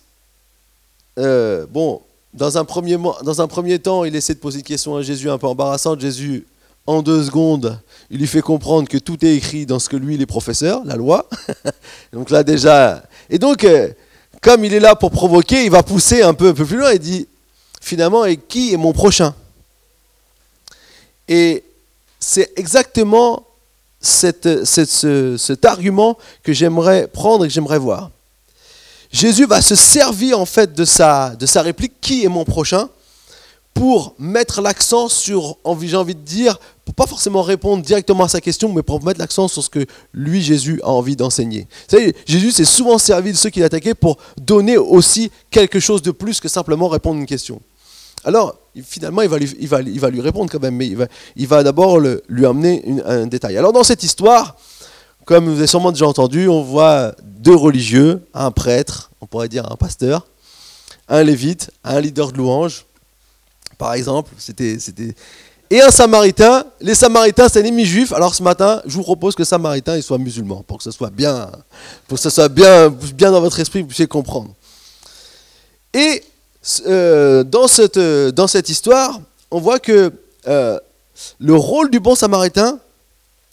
euh, 1.18 1.66
bon, 1.70 2.02
dans 2.34 2.58
un, 2.58 2.64
premier, 2.64 3.80
temps, 3.80 4.06
il 4.06 4.16
essaie 4.16 4.36
de 4.36 4.40
poser 4.40 4.60
une 4.60 4.64
question 4.64 4.96
à 4.96 5.02
Jésus 5.02 5.30
un 5.30 5.38
peu 5.38 5.48
embarrassante. 5.48 6.00
Jésus, 6.00 6.46
en 6.86 7.02
deux 7.02 7.24
secondes, 7.24 7.82
il 8.12 8.20
lui 8.20 8.28
fait 8.28 8.42
comprendre 8.42 8.88
que 8.88 8.98
tout 8.98 9.26
est 9.26 9.36
écrit 9.36 9.66
dans 9.66 9.80
ce 9.80 9.90
que 9.90 9.98
lui, 9.98 10.16
il 10.16 10.22
est 10.22 10.28
professeur, 10.28 10.84
la 10.86 10.96
loi. 10.96 11.28
donc 12.14 12.30
là, 12.30 12.44
déjà. 12.44 13.04
Et 13.30 13.40
donc, 13.40 13.66
euh, 13.66 13.90
comme 14.42 14.64
il 14.64 14.74
est 14.74 14.80
là 14.80 14.96
pour 14.96 15.12
provoquer, 15.12 15.66
il 15.66 15.72
va 15.72 15.84
pousser 15.84 16.22
un 16.22 16.34
peu, 16.34 16.50
un 16.50 16.54
peu 16.54 16.66
plus 16.66 16.78
loin. 16.78 16.94
Il 16.94 17.00
dit 17.00 17.28
finalement, 17.82 18.26
et 18.26 18.38
qui 18.38 18.74
est 18.74 18.78
mon 18.78 18.94
prochain? 18.94 19.34
Et 21.28 21.64
c'est 22.20 22.52
exactement 22.58 23.46
cet 24.02 25.66
argument 25.66 26.18
que 26.44 26.54
j'aimerais 26.54 27.08
prendre 27.08 27.46
et 27.46 27.48
que 27.48 27.54
j'aimerais 27.54 27.80
voir. 27.80 28.12
Jésus 29.12 29.46
va 29.46 29.62
se 29.62 29.76
servir 29.76 30.40
en 30.40 30.46
fait 30.46 30.74
de 30.74 30.86
sa, 30.86 31.36
réplique, 31.56 31.94
qui 32.00 32.24
est 32.24 32.30
mon 32.30 32.46
prochain, 32.46 32.90
pour 33.74 34.14
mettre 34.20 34.62
l'accent 34.62 35.08
sur, 35.08 35.58
j'ai 35.82 35.96
envie 35.96 36.16
de 36.16 36.22
dire, 36.22 36.60
pour 36.86 36.94
pas 36.94 37.08
forcément 37.08 37.42
répondre 37.42 37.84
directement 37.84 38.26
à 38.26 38.28
sa 38.28 38.42
question, 38.42 38.72
mais 38.74 38.84
pour 38.84 39.04
mettre 39.04 39.20
l'accent 39.20 39.48
sur 39.48 39.64
ce 39.64 39.70
que 39.70 39.86
lui, 40.14 40.42
Jésus, 40.42 40.80
a 40.84 40.90
envie 40.90 41.16
d'enseigner. 41.16 41.68
Jésus 42.26 42.52
s'est 42.52 42.66
souvent 42.66 42.98
servi 42.98 43.32
de 43.32 43.38
ceux 43.38 43.50
qui 43.50 43.62
l'attaquaient 43.62 43.96
pour 43.96 44.18
donner 44.38 44.78
aussi 44.78 45.32
quelque 45.50 45.80
chose 45.80 46.02
de 46.02 46.12
plus 46.12 46.40
que 46.40 46.48
simplement 46.48 46.88
répondre 46.88 47.18
à 47.18 47.20
une 47.22 47.28
question. 47.28 47.62
Alors, 48.24 48.56
finalement, 48.84 49.22
il 49.22 49.30
va 49.30 49.80
lui, 50.10 50.22
répondre 50.22 50.52
quand 50.52 50.62
même, 50.62 50.76
mais 50.76 50.92
il 51.36 51.48
va, 51.48 51.64
d'abord 51.64 52.00
lui 52.00 52.46
amener 52.46 52.84
un 53.06 53.28
détail. 53.28 53.58
Alors, 53.58 53.74
dans 53.74 53.84
cette 53.84 54.04
histoire, 54.04 54.56
comme 55.26 55.46
vous 55.46 55.58
avez 55.58 55.68
sûrement 55.68 55.92
déjà 55.92 56.08
entendu, 56.08 56.48
on 56.48 56.62
voit 56.62 57.14
deux 57.24 57.56
religieux, 57.56 58.22
un 58.34 58.52
prêtre, 58.52 59.12
on 59.22 59.26
pourrait 59.26 59.48
dire 59.48 59.72
un 59.72 59.76
pasteur, 59.76 60.26
un 61.08 61.24
lévite, 61.24 61.72
un 61.84 62.00
leader 62.02 62.32
de 62.32 62.38
louange, 62.38 62.86
par 63.78 63.94
exemple. 63.94 64.32
C'était. 64.38 64.78
Et 65.72 65.82
un 65.82 65.92
samaritain. 65.92 66.66
Les 66.82 66.96
samaritains, 66.96 67.48
c'est 67.48 67.60
ennemi 67.60 67.86
juif. 67.86 68.12
Alors 68.12 68.34
ce 68.34 68.42
matin, 68.42 68.82
je 68.86 68.96
vous 68.96 69.04
propose 69.04 69.36
que 69.36 69.44
samaritain 69.44 70.02
soit 70.02 70.18
musulman, 70.18 70.64
pour 70.68 70.78
que 70.78 70.84
ce 70.84 70.92
soit 70.92 71.12
bien, 71.12 71.52
pour 72.08 72.18
que 72.18 72.24
ce 72.24 72.30
soit 72.30 72.50
bien, 72.50 72.90
bien 72.90 73.32
dans 73.32 73.42
votre 73.42 73.60
esprit, 73.60 73.82
vous 73.82 73.88
puissiez 73.88 74.08
comprendre. 74.08 74.50
Et 75.94 76.24
euh, 76.86 77.44
dans, 77.44 77.68
cette, 77.68 77.98
euh, 77.98 78.32
dans 78.32 78.48
cette 78.48 78.70
histoire, 78.70 79.22
on 79.50 79.60
voit 79.60 79.80
que 79.80 80.12
euh, 80.48 80.80
le 81.40 81.56
rôle 81.56 81.90
du 81.90 82.00
bon 82.00 82.16
samaritain, 82.16 82.80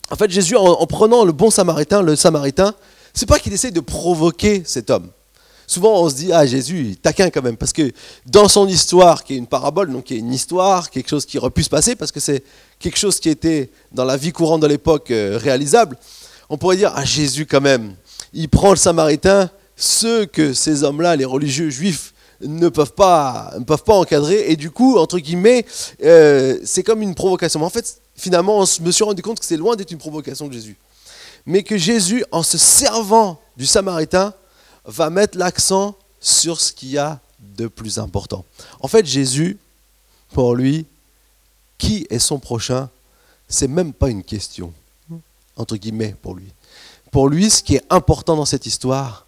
en 0.09 0.15
fait, 0.15 0.29
Jésus, 0.29 0.55
en, 0.55 0.85
prenant 0.87 1.25
le 1.25 1.31
bon 1.31 1.49
samaritain, 1.49 2.01
le 2.01 2.15
samaritain, 2.15 2.73
c'est 3.13 3.25
pas 3.25 3.39
qu'il 3.39 3.53
essaie 3.53 3.71
de 3.71 3.79
provoquer 3.79 4.63
cet 4.65 4.89
homme. 4.89 5.09
Souvent, 5.69 6.01
on 6.01 6.09
se 6.09 6.15
dit, 6.15 6.31
ah, 6.31 6.45
Jésus, 6.45 6.95
taquin 7.01 7.29
quand 7.29 7.41
même, 7.41 7.57
parce 7.57 7.73
que 7.73 7.91
dans 8.25 8.47
son 8.47 8.67
histoire, 8.67 9.23
qui 9.23 9.33
est 9.33 9.37
une 9.37 9.47
parabole, 9.47 9.91
donc 9.91 10.05
qui 10.05 10.15
est 10.15 10.19
une 10.19 10.31
histoire, 10.31 10.89
quelque 10.89 11.09
chose 11.09 11.25
qui 11.25 11.37
aurait 11.37 11.49
pu 11.49 11.63
se 11.63 11.69
passer, 11.69 11.95
parce 11.95 12.13
que 12.13 12.21
c'est 12.21 12.43
quelque 12.79 12.97
chose 12.97 13.19
qui 13.19 13.27
était 13.27 13.69
dans 13.91 14.05
la 14.05 14.15
vie 14.15 14.31
courante 14.31 14.61
de 14.61 14.67
l'époque 14.67 15.07
réalisable, 15.09 15.97
on 16.49 16.57
pourrait 16.57 16.77
dire, 16.77 16.93
ah, 16.95 17.03
Jésus 17.03 17.45
quand 17.45 17.59
même, 17.59 17.95
il 18.31 18.47
prend 18.47 18.69
le 18.69 18.77
samaritain, 18.77 19.49
ceux 19.75 20.25
que 20.25 20.53
ces 20.53 20.83
hommes-là, 20.83 21.17
les 21.17 21.25
religieux 21.25 21.69
juifs, 21.69 22.13
ne 22.41 22.69
peuvent 22.69 22.93
pas, 22.93 23.53
ne 23.57 23.63
peuvent 23.63 23.83
pas 23.83 23.95
encadrer. 23.95 24.51
Et 24.51 24.55
du 24.55 24.71
coup, 24.71 24.97
entre 24.97 25.19
guillemets, 25.19 25.65
euh, 26.03 26.59
c'est 26.63 26.83
comme 26.83 27.01
une 27.01 27.15
provocation. 27.15 27.59
Mais 27.59 27.65
en 27.65 27.71
fait, 27.71 28.01
finalement, 28.15 28.57
on 28.59 28.65
me 28.81 28.91
suis 28.91 29.03
rendu 29.03 29.21
compte 29.21 29.39
que 29.39 29.45
c'est 29.45 29.57
loin 29.57 29.75
d'être 29.75 29.91
une 29.91 29.97
provocation 29.97 30.47
de 30.47 30.53
Jésus. 30.53 30.77
Mais 31.45 31.63
que 31.63 31.77
Jésus, 31.77 32.23
en 32.31 32.43
se 32.43 32.57
servant 32.57 33.39
du 33.55 33.65
Samaritain, 33.65 34.33
va 34.85 35.09
mettre 35.09 35.37
l'accent 35.37 35.95
sur 36.19 36.59
ce 36.59 36.73
qu'il 36.73 36.89
y 36.89 36.97
a 36.97 37.19
de 37.39 37.67
plus 37.67 37.99
important. 37.99 38.45
En 38.79 38.87
fait, 38.87 39.05
Jésus, 39.05 39.57
pour 40.33 40.55
lui, 40.55 40.85
qui 41.77 42.07
est 42.09 42.19
son 42.19 42.39
prochain, 42.39 42.89
c'est 43.47 43.67
même 43.67 43.93
pas 43.93 44.09
une 44.09 44.23
question, 44.23 44.73
entre 45.55 45.77
guillemets, 45.77 46.15
pour 46.21 46.35
lui. 46.35 46.47
Pour 47.11 47.29
lui, 47.29 47.49
ce 47.49 47.63
qui 47.63 47.75
est 47.75 47.83
important 47.89 48.35
dans 48.35 48.45
cette 48.45 48.65
histoire, 48.65 49.25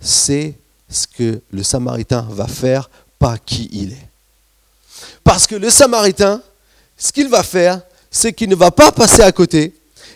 c'est 0.00 0.56
ce 0.88 1.06
que 1.06 1.40
le 1.50 1.62
Samaritain 1.62 2.26
va 2.30 2.46
faire, 2.46 2.90
pas 3.18 3.38
qui 3.38 3.68
il 3.72 3.92
est. 3.92 4.08
Parce 5.24 5.46
que 5.46 5.56
le 5.56 5.70
Samaritain, 5.70 6.40
ce 6.96 7.12
qu'il 7.12 7.28
va 7.28 7.42
faire, 7.42 7.80
c'est 8.10 8.32
qu'il 8.32 8.48
ne 8.48 8.54
va 8.54 8.70
pas 8.70 8.92
passer 8.92 9.22
à 9.22 9.32
côté, 9.32 9.74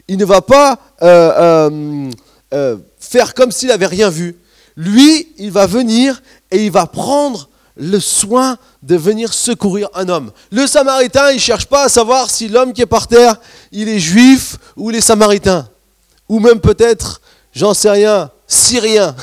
il 0.09 0.17
ne 0.17 0.25
va 0.25 0.41
pas 0.41 0.79
euh, 1.03 1.33
euh, 1.39 2.11
euh, 2.55 2.77
faire 2.99 3.35
comme 3.35 3.53
s'il 3.53 3.69
n'avait 3.69 3.87
rien 3.87 4.11
vu. 4.11 4.37
Lui, 4.77 5.29
il 5.39 5.51
va 5.51 5.67
venir 5.67 6.23
et 6.51 6.65
il 6.65 6.71
va 6.71 6.87
prendre 6.87 7.49
le 7.77 7.99
soin 8.01 8.59
de 8.83 8.97
venir 8.97 9.33
secourir 9.33 9.89
un 9.95 10.09
homme. 10.09 10.31
Le 10.51 10.67
Samaritain, 10.67 11.31
il 11.31 11.37
ne 11.37 11.41
cherche 11.41 11.67
pas 11.67 11.85
à 11.85 11.89
savoir 11.89 12.31
si 12.31 12.49
l'homme 12.49 12.73
qui 12.73 12.83
est 12.83 12.87
par 12.87 13.07
terre, 13.07 13.37
il 13.73 13.89
est 13.89 13.99
juif 13.99 14.57
ou 14.77 14.91
il 14.91 14.97
est 14.97 15.01
samaritain. 15.01 15.69
Ou 16.29 16.41
même 16.41 16.61
peut-être, 16.61 17.21
j'en 17.55 17.75
sais 17.75 17.91
rien, 17.91 18.31
syrien. 18.51 19.15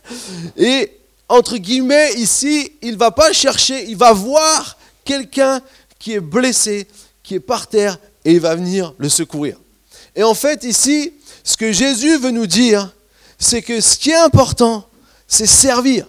et 0.56 0.98
entre 1.28 1.56
guillemets, 1.58 2.14
ici, 2.14 2.72
il 2.82 2.92
ne 2.92 2.98
va 2.98 3.10
pas 3.10 3.32
chercher, 3.32 3.84
il 3.88 3.96
va 3.96 4.12
voir 4.12 4.76
quelqu'un 5.04 5.60
qui 5.98 6.14
est 6.14 6.20
blessé, 6.20 6.88
qui 7.22 7.34
est 7.34 7.40
par 7.40 7.68
terre, 7.68 7.98
et 8.24 8.32
il 8.32 8.40
va 8.40 8.54
venir 8.54 8.94
le 8.98 9.08
secourir. 9.08 9.58
Et 10.16 10.22
en 10.22 10.34
fait, 10.34 10.64
ici, 10.64 11.12
ce 11.44 11.56
que 11.56 11.72
Jésus 11.72 12.18
veut 12.18 12.30
nous 12.30 12.46
dire, 12.46 12.92
c'est 13.38 13.62
que 13.62 13.80
ce 13.80 13.96
qui 13.96 14.10
est 14.10 14.16
important, 14.16 14.86
c'est 15.26 15.46
servir. 15.46 16.06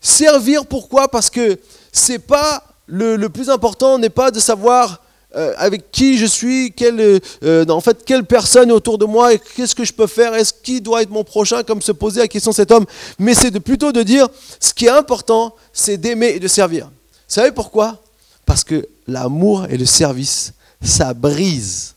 Servir, 0.00 0.66
pourquoi? 0.66 1.08
Parce 1.08 1.30
que 1.30 1.58
c'est 1.92 2.18
pas 2.18 2.64
le, 2.86 3.28
plus 3.28 3.48
important 3.50 3.98
n'est 3.98 4.10
pas 4.10 4.30
de 4.30 4.40
savoir 4.40 5.02
euh, 5.36 5.52
avec 5.56 5.90
qui 5.90 6.18
je 6.18 6.26
suis, 6.26 6.72
quelle, 6.72 7.20
euh, 7.42 7.64
en 7.68 7.80
fait, 7.80 8.04
quelle 8.04 8.24
personne 8.24 8.70
est 8.70 8.72
autour 8.72 8.98
de 8.98 9.04
moi 9.04 9.36
qu'est-ce 9.36 9.74
que 9.74 9.84
je 9.84 9.92
peux 9.92 10.06
faire, 10.06 10.34
est-ce 10.34 10.52
qui 10.52 10.80
doit 10.80 11.02
être 11.02 11.10
mon 11.10 11.24
prochain, 11.24 11.62
comme 11.62 11.82
se 11.82 11.92
poser 11.92 12.20
la 12.20 12.28
question 12.28 12.52
cet 12.52 12.70
homme. 12.70 12.86
Mais 13.18 13.34
c'est 13.34 13.50
de, 13.50 13.58
plutôt 13.58 13.92
de 13.92 14.02
dire, 14.02 14.28
ce 14.60 14.72
qui 14.72 14.86
est 14.86 14.90
important, 14.90 15.54
c'est 15.72 15.96
d'aimer 15.96 16.28
et 16.28 16.40
de 16.40 16.48
servir. 16.48 16.86
Vous 16.86 16.90
savez 17.26 17.52
pourquoi? 17.52 18.00
Parce 18.46 18.64
que 18.64 18.86
l'amour 19.06 19.66
et 19.70 19.76
le 19.76 19.86
service, 19.86 20.52
ça 20.82 21.14
brise 21.14 21.94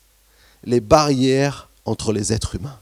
les 0.63 0.79
barrières 0.79 1.69
entre 1.85 2.11
les 2.13 2.33
êtres 2.33 2.55
humains. 2.55 2.77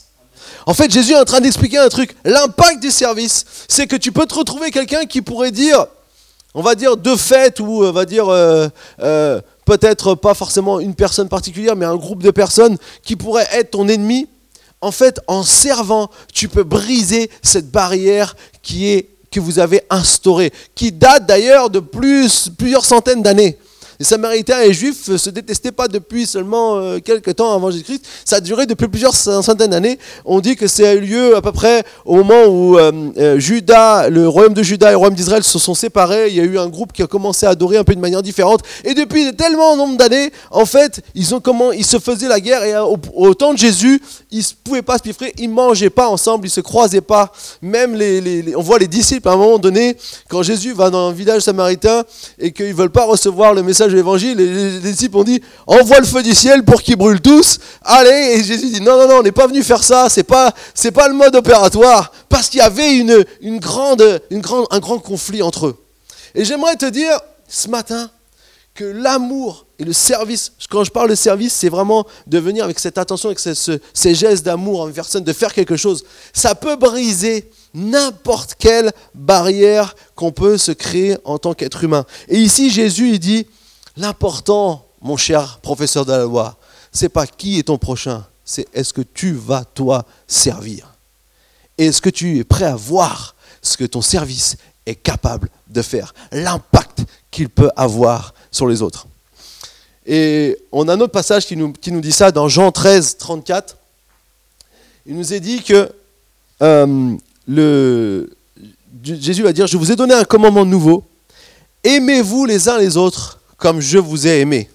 En 0.66 0.74
fait, 0.74 0.92
Jésus 0.92 1.14
est 1.14 1.20
en 1.20 1.26
train 1.26 1.42
d'expliquer 1.42 1.78
un 1.78 1.90
truc. 1.90 2.16
L'impact 2.24 2.82
du 2.82 2.92
service, 2.92 3.46
c'est 3.68 3.88
que 3.88 3.96
tu 3.96 4.12
peux 4.12 4.26
te 4.26 4.34
retrouver 4.36 4.72
quelqu'un 4.72 5.06
qui 5.06 5.22
pourrait 5.22 5.52
dire, 5.52 5.86
on 6.54 6.62
va 6.62 6.76
dire 6.76 6.98
de 6.98 7.16
fait, 7.16 7.60
ou 7.60 7.84
on 7.84 7.92
va 7.92 8.06
dire 8.06 8.28
euh, 8.30 8.68
euh, 9.02 9.42
peut-être 9.66 10.16
pas 10.16 10.34
forcément 10.34 10.80
une 10.80 10.96
personne 10.96 11.28
particulière, 11.28 11.76
mais 11.76 11.86
un 11.86 11.96
groupe 11.96 12.24
de 12.24 12.32
personnes 12.32 12.78
qui 13.04 13.16
pourraient 13.16 13.48
être 13.52 13.72
ton 13.72 13.88
ennemi. 13.88 14.28
En 14.82 14.92
fait, 14.92 15.20
en 15.28 15.44
servant, 15.44 16.10
tu 16.34 16.48
peux 16.48 16.64
briser 16.64 17.30
cette 17.42 17.72
barrière 17.72 18.36
que 19.32 19.40
vous 19.40 19.60
avez 19.60 19.82
instaurée, 19.90 20.54
qui 20.76 20.92
date 20.92 21.26
d'ailleurs 21.26 21.70
de 21.70 21.80
plus, 21.80 22.50
plusieurs 22.58 22.86
centaines 22.86 23.24
d'années. 23.24 23.58
Les 24.00 24.06
Samaritains 24.06 24.62
et 24.62 24.68
les 24.68 24.74
Juifs 24.74 25.08
ne 25.08 25.18
se 25.18 25.30
détestaient 25.30 25.72
pas 25.72 25.88
depuis 25.88 26.26
seulement 26.26 26.78
euh, 26.78 27.00
quelques 27.00 27.36
temps 27.36 27.54
avant 27.54 27.72
Jésus-Christ. 27.72 28.06
Ça 28.26 28.38
a 28.38 28.40
duré 28.42 28.66
depuis 28.66 28.88
plusieurs 28.88 29.16
centaines 29.16 29.72
d'années. 29.72 29.98
On 30.26 30.42
dit 30.42 30.56
que 30.56 30.68
ça 30.68 30.90
a 30.90 30.94
eu 30.94 31.00
lieu 31.00 31.36
à 31.36 31.42
peu 31.42 31.52
près 31.52 31.84
au 32.04 32.18
moment 32.18 32.46
où 32.48 32.78
euh, 32.78 32.92
euh, 33.18 34.10
le 34.10 34.28
royaume 34.28 34.54
de 34.54 34.64
Juda 34.64 34.90
et 34.90 34.92
le 34.92 34.98
royaume 34.98 35.16
d'Israël 35.16 35.44
se 35.44 35.60
sont 35.60 35.74
séparés. 35.76 36.28
Il 36.30 36.36
y 36.36 36.40
a 36.42 36.44
eu 36.44 36.58
un 36.58 36.68
groupe 36.68 36.92
qui 36.92 37.04
a 37.04 37.08
commencé 37.08 37.46
à 37.46 37.52
adorer 37.52 37.78
un 37.78 37.84
peu 37.84 37.96
de 37.96 38.00
manière 38.00 38.22
différente. 38.22 38.62
Et 38.84 38.94
depuis 38.94 39.34
tellement 39.36 39.78
nombre 39.78 39.98
d'années, 39.98 40.32
en 40.52 40.66
fait, 40.66 41.02
ils 41.14 41.26
se 41.26 42.00
faisaient 42.00 42.28
la 42.28 42.40
guerre. 42.40 42.64
Et 42.64 42.78
au, 42.78 43.34
temps 43.34 43.54
de 43.54 43.58
Jésus, 43.58 44.02
ils 44.32 44.40
ne 44.40 44.44
pouvaient 44.64 44.82
pas 44.82 44.98
se 44.98 45.04
piffrer. 45.04 45.34
Ils 45.38 45.50
ne 45.50 45.54
mangeaient 45.54 45.90
pas 45.90 46.08
ensemble. 46.10 46.46
Ils 46.46 46.50
ne 46.50 46.54
se 46.54 46.62
croisaient 46.62 47.02
pas. 47.02 47.32
Même 47.62 47.96
les, 47.96 48.54
on 48.56 48.62
voit 48.62 48.80
les 48.80 48.88
disciples 48.88 49.30
à 49.30 49.34
un 49.34 49.38
moment 49.38 49.58
donné, 49.58 49.96
quand 50.30 50.44
Jésus 50.44 50.74
va 50.74 50.90
dans 50.90 51.10
un 51.10 51.14
village 51.14 51.44
samaritain 51.44 52.04
et 52.40 52.52
qu'ils 52.52 52.70
ne 52.70 52.74
veulent 52.74 52.90
pas 52.90 53.06
recevoir 53.06 53.54
le 53.54 53.64
message 53.64 53.85
l'évangile, 53.94 54.38
les, 54.38 54.80
disciples 54.80 55.18
ont 55.18 55.24
dit 55.24 55.42
envoie 55.68 56.00
le 56.00 56.06
feu 56.06 56.24
du 56.24 56.34
ciel 56.34 56.64
pour 56.64 56.82
qu'ils 56.82 56.96
brûlent 56.96 57.22
tous. 57.22 57.60
Allez, 57.84 58.36
et 58.38 58.44
Jésus 58.44 58.70
dit 58.70 58.82
non, 58.82 58.98
non, 58.98 59.08
non, 59.08 59.16
on 59.20 59.24
n'est 59.24 59.32
pas 59.32 59.48
venu 59.48 59.64
faire 59.64 59.84
ça, 59.84 60.08
c'est 60.10 60.24
pas, 60.24 60.54
c'est 60.74 60.92
pas 60.92 61.08
le 61.08 61.14
mode 61.14 61.36
opératoire, 61.36 62.12
parce 62.30 62.50
qu'il 62.50 62.60
y 62.60 62.62
avait 62.62 62.96
une, 62.96 63.26
une 63.42 63.60
grande, 63.60 64.22
une 64.30 64.42
grande, 64.42 64.68
un 64.72 64.80
grand 64.80 65.00
conflit 65.00 65.42
entre 65.42 65.68
eux. 65.68 65.78
Et 66.34 66.46
j'aimerais 66.46 66.76
te 66.76 66.86
dire 66.86 67.20
ce 67.48 67.70
matin 67.70 68.10
que 68.76 68.84
l'amour 68.84 69.66
et 69.80 69.86
le 69.86 69.94
service, 69.94 70.52
quand 70.70 70.84
je 70.84 70.92
parle 70.92 71.10
de 71.10 71.16
service, 71.16 71.54
c'est 71.54 71.70
vraiment 71.70 72.06
de 72.28 72.38
venir 72.40 72.66
avec 72.66 72.78
cette 72.78 72.98
attention, 72.98 73.30
avec 73.30 73.40
ces 73.40 74.16
gestes 74.16 74.46
d'amour 74.46 74.82
envers 74.82 74.96
personne, 74.96 75.24
de 75.24 75.34
faire 75.34 75.54
quelque 75.54 75.78
chose. 75.78 76.04
Ça 76.34 76.56
peut 76.56 76.76
briser 76.76 77.50
n'importe 77.74 78.56
quelle 78.60 78.92
barrière 79.14 79.96
qu'on 80.16 80.32
peut 80.32 80.58
se 80.58 80.72
créer 80.72 81.18
en 81.24 81.38
tant 81.38 81.54
qu'être 81.54 81.84
humain. 81.84 82.06
Et 82.28 82.38
ici, 82.38 82.70
Jésus, 82.70 83.12
il 83.12 83.20
dit, 83.20 83.48
L'important, 83.98 84.86
mon 85.02 85.18
cher 85.18 85.60
professeur 85.60 86.06
de 86.06 86.12
la 86.12 86.24
loi, 86.24 86.58
c'est 86.92 87.10
pas 87.10 87.28
qui 87.28 87.60
est 87.60 87.64
ton 87.64 87.78
prochain, 87.78 88.26
c'est 88.44 88.68
est-ce 88.74 88.94
que 88.94 89.02
tu 89.02 89.34
vas 89.34 89.64
toi 89.66 90.06
servir? 90.28 90.96
est-ce 91.78 92.02
que 92.02 92.10
tu 92.10 92.40
es 92.40 92.44
prêt 92.44 92.66
à 92.66 92.76
voir 92.76 93.36
ce 93.62 93.78
que 93.78 93.84
ton 93.84 94.02
service 94.02 94.58
est 94.86 94.96
capable 94.96 95.50
de 95.68 95.82
faire, 95.82 96.14
l'impact 96.32 97.04
qu'il 97.32 97.50
peut 97.50 97.72
avoir 97.76 98.34
sur 98.52 98.68
les 98.68 98.82
autres? 98.82 99.08
Et 100.06 100.58
on 100.72 100.88
a 100.88 100.94
un 100.94 101.00
autre 101.00 101.12
passage 101.12 101.46
qui 101.48 101.58
nous, 101.58 101.74
qui 101.74 101.92
nous 101.92 102.02
dit 102.02 102.12
ça 102.12 102.32
dans 102.32 102.48
Jean 102.48 102.72
13, 102.72 103.18
34. 103.18 103.76
Il 105.08 105.18
nous 105.18 105.34
est 105.34 105.40
dit 105.40 105.64
que 105.64 105.92
euh, 106.62 107.16
Jésus 109.04 109.42
va 109.42 109.52
dire, 109.52 109.68
je 109.68 109.78
vous 109.78 109.92
ai 109.92 109.96
donné 109.96 110.14
un 110.14 110.24
commandement 110.24 110.66
nouveau, 110.66 111.04
aimez-vous 111.84 112.46
les 112.46 112.70
uns 112.70 112.78
les 112.78 112.98
autres 112.98 113.35
comme 113.58 113.80
je 113.80 113.98
vous 113.98 114.28
ai 114.28 114.40
aimé. 114.40 114.70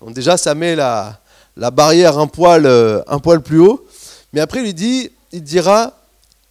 Donc 0.00 0.14
déjà, 0.14 0.36
ça 0.36 0.54
met 0.54 0.76
la, 0.76 1.20
barrière 1.72 2.18
un 2.18 2.26
poil, 2.26 2.66
euh, 2.66 3.00
un 3.06 3.18
poil 3.18 3.40
plus 3.40 3.60
haut. 3.60 3.86
Mais 4.32 4.40
après, 4.40 4.62
il 4.62 4.74
dit, 4.74 5.10
il 5.32 5.42
dira, 5.42 5.98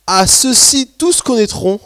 à 0.08 0.26
ceux-ci 0.28 0.90
tous 0.98 1.22
connaîtront 1.22 1.80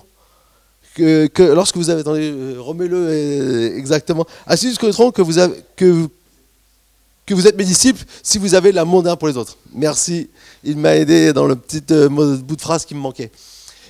que, 0.96 1.28
que, 1.28 1.44
lorsque 1.44 1.76
vous 1.78 1.90
avez, 1.90 2.02
attendez, 2.02 2.32
euh, 2.32 2.56
remets-le 2.60 2.98
euh, 2.98 3.78
exactement, 3.78 4.26
à 4.46 4.56
ceux-ci 4.56 4.76
tous 4.76 4.80
connaîtront 4.80 5.12
que 5.12 5.22
vous, 5.22 5.40
êtes 7.48 7.58
mes 7.58 7.66
disciples 7.66 8.04
si 8.24 8.38
vous 8.38 8.56
avez 8.56 8.72
l'amour 8.72 9.04
d'un 9.04 9.16
pour 9.16 9.28
les 9.28 9.38
autres. 9.38 9.58
Merci, 9.74 10.30
il 10.64 10.78
m'a 10.78 10.96
aidé 10.96 11.34
dans 11.34 11.46
le 11.46 11.56
petit 11.56 11.82
bout 11.82 12.56
de 12.56 12.62
phrase 12.62 12.86
qui 12.86 12.96
me 12.96 13.00
manquait. 13.00 13.32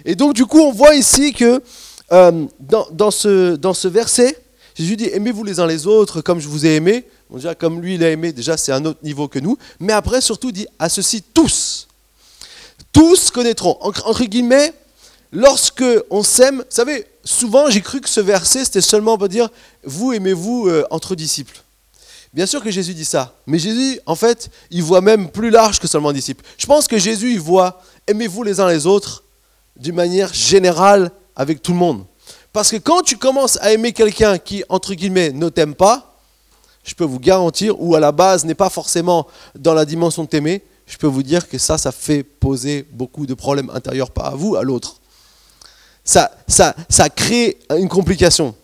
Et 0.06 0.16
donc, 0.16 0.34
du 0.34 0.46
coup, 0.46 0.60
on 0.60 0.72
voit 0.72 0.96
ici 0.96 1.34
que 1.34 1.62
dans 2.10 3.12
ce 3.12 3.88
verset, 3.88 4.36
Jésus 4.78 4.96
dit 4.96 5.10
aimez-vous 5.12 5.44
les 5.44 5.60
uns 5.60 5.66
les 5.66 5.88
autres 5.88 6.22
comme 6.22 6.40
je 6.40 6.48
vous 6.48 6.66
ai 6.66 6.76
aimé? 6.76 7.06
déjà, 7.32 7.56
comme 7.56 7.82
lui 7.82 7.96
il 7.96 8.04
a 8.04 8.12
aimé, 8.12 8.32
déjà 8.32 8.58
c'est 8.58 8.72
un 8.72 8.86
autre 8.86 9.00
niveau 9.02 9.28
que 9.28 9.40
nous. 9.40 9.58
Mais 9.80 9.94
après, 9.94 10.22
surtout, 10.22 10.52
dit 10.52 10.68
à 10.78 10.88
ceci 10.88 11.24
tous. 11.24 11.88
Tous 12.92 13.32
connaîtront. 13.32 13.78
Entre 13.82 14.24
guillemets, 14.26 14.74
lorsque 15.32 15.84
on 16.10 16.22
s'aime, 16.22 16.58
vous 16.58 16.64
savez, 16.70 17.06
souvent 17.24 17.70
j'ai 17.70 17.82
cru 17.82 18.02
que 18.02 18.10
ce 18.10 18.22
verset 18.22 18.66
c'était 18.66 18.82
seulement 18.82 19.18
pour 19.18 19.30
dire 19.30 19.50
vous 19.84 20.14
aimez-vous 20.14 20.68
euh, 20.68 20.86
entre 20.92 21.16
disciples? 21.16 21.64
Bien 22.34 22.46
sûr 22.46 22.62
que 22.62 22.70
Jésus 22.70 22.94
dit 22.94 23.06
ça, 23.06 23.34
mais 23.48 23.58
Jésus, 23.58 24.00
en 24.06 24.16
fait, 24.16 24.52
il 24.70 24.84
voit 24.84 25.02
même 25.02 25.30
plus 25.30 25.50
large 25.50 25.80
que 25.80 25.88
seulement 25.88 26.14
disciples. 26.14 26.46
Je 26.58 26.68
pense 26.68 26.88
que 26.88 27.00
Jésus, 27.00 27.32
il 27.32 27.40
voit 27.40 27.82
aimez-vous 28.06 28.44
les 28.44 28.60
uns 28.60 28.68
les 28.68 28.86
autres 28.86 29.24
d'une 29.76 29.96
manière 29.96 30.34
générale 30.34 31.10
avec 31.36 31.64
tout 31.64 31.72
le 31.72 31.80
monde. 31.80 32.06
Parce 32.54 32.72
que 32.72 32.78
quand 32.78 33.02
tu 33.02 33.18
commences 33.18 33.58
à 33.62 33.72
aimer 33.72 33.94
quelqu'un 33.94 34.38
qui, 34.38 34.64
entre 34.70 34.94
guillemets, 34.94 35.32
ne 35.32 35.50
t'aime 35.50 35.76
pas, 35.76 36.16
je 36.84 36.96
peux 36.96 37.04
vous 37.04 37.20
garantir, 37.20 37.80
ou 37.82 37.96
à 37.96 38.00
la 38.00 38.12
base 38.12 38.46
n'est 38.46 38.56
pas 38.56 38.70
forcément 38.70 39.28
dans 39.56 39.74
la 39.74 39.86
dimension 39.86 40.24
de 40.24 40.30
t'aimer, 40.30 40.64
je 40.88 40.98
peux 40.98 41.08
vous 41.08 41.24
dire 41.24 41.48
que 41.50 41.58
ça, 41.58 41.78
ça 41.78 41.92
fait 41.92 42.24
poser 42.24 42.88
beaucoup 42.92 43.26
de 43.26 43.34
problèmes 43.34 43.70
intérieurs, 43.72 44.12
pas 44.12 44.28
à 44.28 44.36
vous, 44.36 44.56
à 44.56 44.64
l'autre. 44.64 45.02
Ça, 46.06 46.32
ça, 46.48 46.74
ça 46.90 47.10
crée 47.10 47.60
une 47.78 47.90
complication. 47.90 48.56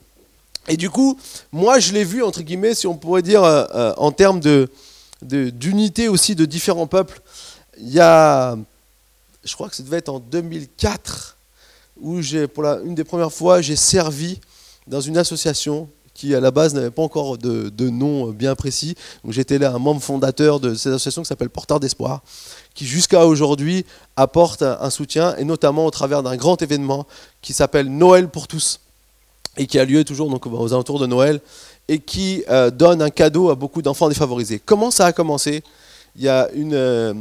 Et 0.70 0.78
du 0.78 0.90
coup, 0.90 1.20
moi, 1.52 1.80
je 1.80 1.92
l'ai 1.92 2.06
vu, 2.06 2.24
entre 2.24 2.42
guillemets, 2.42 2.74
si 2.74 2.88
on 2.88 2.96
pourrait 2.96 3.22
dire, 3.22 3.44
euh, 3.44 3.66
euh, 3.76 3.94
en 3.98 4.14
termes 4.14 4.40
de, 4.40 4.70
d'unité 5.22 6.08
aussi 6.08 6.36
de 6.36 6.46
différents 6.46 6.88
peuples. 6.88 7.22
Il 7.78 7.92
y 7.92 8.00
a, 8.00 8.56
je 9.44 9.54
crois 9.54 9.70
que 9.70 9.76
ça 9.76 9.84
devait 9.84 9.98
être 9.98 10.10
en 10.10 10.20
2004, 10.20 11.38
où 12.00 12.20
pour 12.54 12.64
la, 12.64 12.80
une 12.86 12.96
des 12.96 13.04
premières 13.04 13.32
fois, 13.32 13.62
j'ai 13.62 13.76
servi 13.76 14.40
dans 14.88 15.02
une 15.02 15.18
association 15.18 15.88
qui 16.14 16.36
à 16.36 16.40
la 16.40 16.52
base 16.52 16.74
n'avait 16.74 16.92
pas 16.92 17.02
encore 17.02 17.38
de, 17.38 17.90
nom 17.90 18.30
bien 18.30 18.56
précis. 18.56 18.96
Donc 19.24 19.34
j'étais 19.34 19.58
là 19.58 19.74
un 19.74 19.80
membre 19.80 20.02
fondateur 20.02 20.60
de 20.60 20.76
cette 20.76 20.94
association 20.94 21.24
qui 21.24 21.28
s'appelle 21.28 21.50
Porteur 21.50 21.80
d'Espoir, 21.80 22.22
qui 22.76 22.86
jusqu'à 22.86 23.26
aujourd'hui 23.26 23.86
apporte 24.16 24.62
un, 24.62 24.90
soutien, 24.90 25.36
et 25.38 25.44
notamment 25.44 25.86
au 25.86 25.92
travers 25.92 26.24
d'un 26.24 26.36
grand 26.36 26.62
événement 26.62 27.08
qui 27.42 27.54
s'appelle 27.54 27.88
Noël 27.88 28.30
pour 28.30 28.48
tous, 28.48 28.80
et 29.58 29.66
qui 29.66 29.80
a 29.80 29.86
lieu 29.86 30.04
toujours 30.04 30.30
donc, 30.30 30.46
aux 30.46 30.74
alentours 30.74 31.00
de 31.00 31.08
Noël. 31.08 31.42
et 31.88 32.00
qui 32.00 32.44
euh, 32.50 32.72
donne 32.72 33.02
un 33.02 33.10
cadeau 33.10 33.50
à 33.50 33.56
beaucoup 33.56 33.82
d'enfants 33.82 34.08
défavorisés. 34.08 34.62
Comment 34.64 34.90
ça 34.90 35.08
a 35.08 35.12
commencé? 35.12 35.64
Il 36.16 36.22
y 36.22 36.30
a 36.30 36.50
une, 36.54 36.76
euh, 36.76 37.14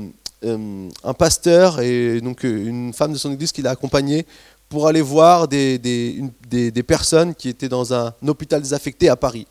euh, 0.45 0.89
un 1.05 1.15
pasteur 1.15 1.81
et 1.81 2.21
donc 2.21 2.43
une 2.43 2.93
femme 2.93 3.13
de 3.13 3.19
son 3.19 3.33
église 3.33 3.53
qui 3.53 3.63
l'a 3.63 3.71
accompagné 3.71 4.27
pour 4.73 4.89
aller 4.89 5.03
voir 5.03 5.49
des, 5.49 5.77
des, 5.77 6.23
des, 6.49 6.83
personnes 6.83 7.35
qui 7.35 7.51
étaient 7.51 7.69
dans 7.69 7.93
un 7.93 8.15
hôpital 8.27 8.63
désaffecté 8.63 9.11
à 9.11 9.17
Paris. 9.17 9.47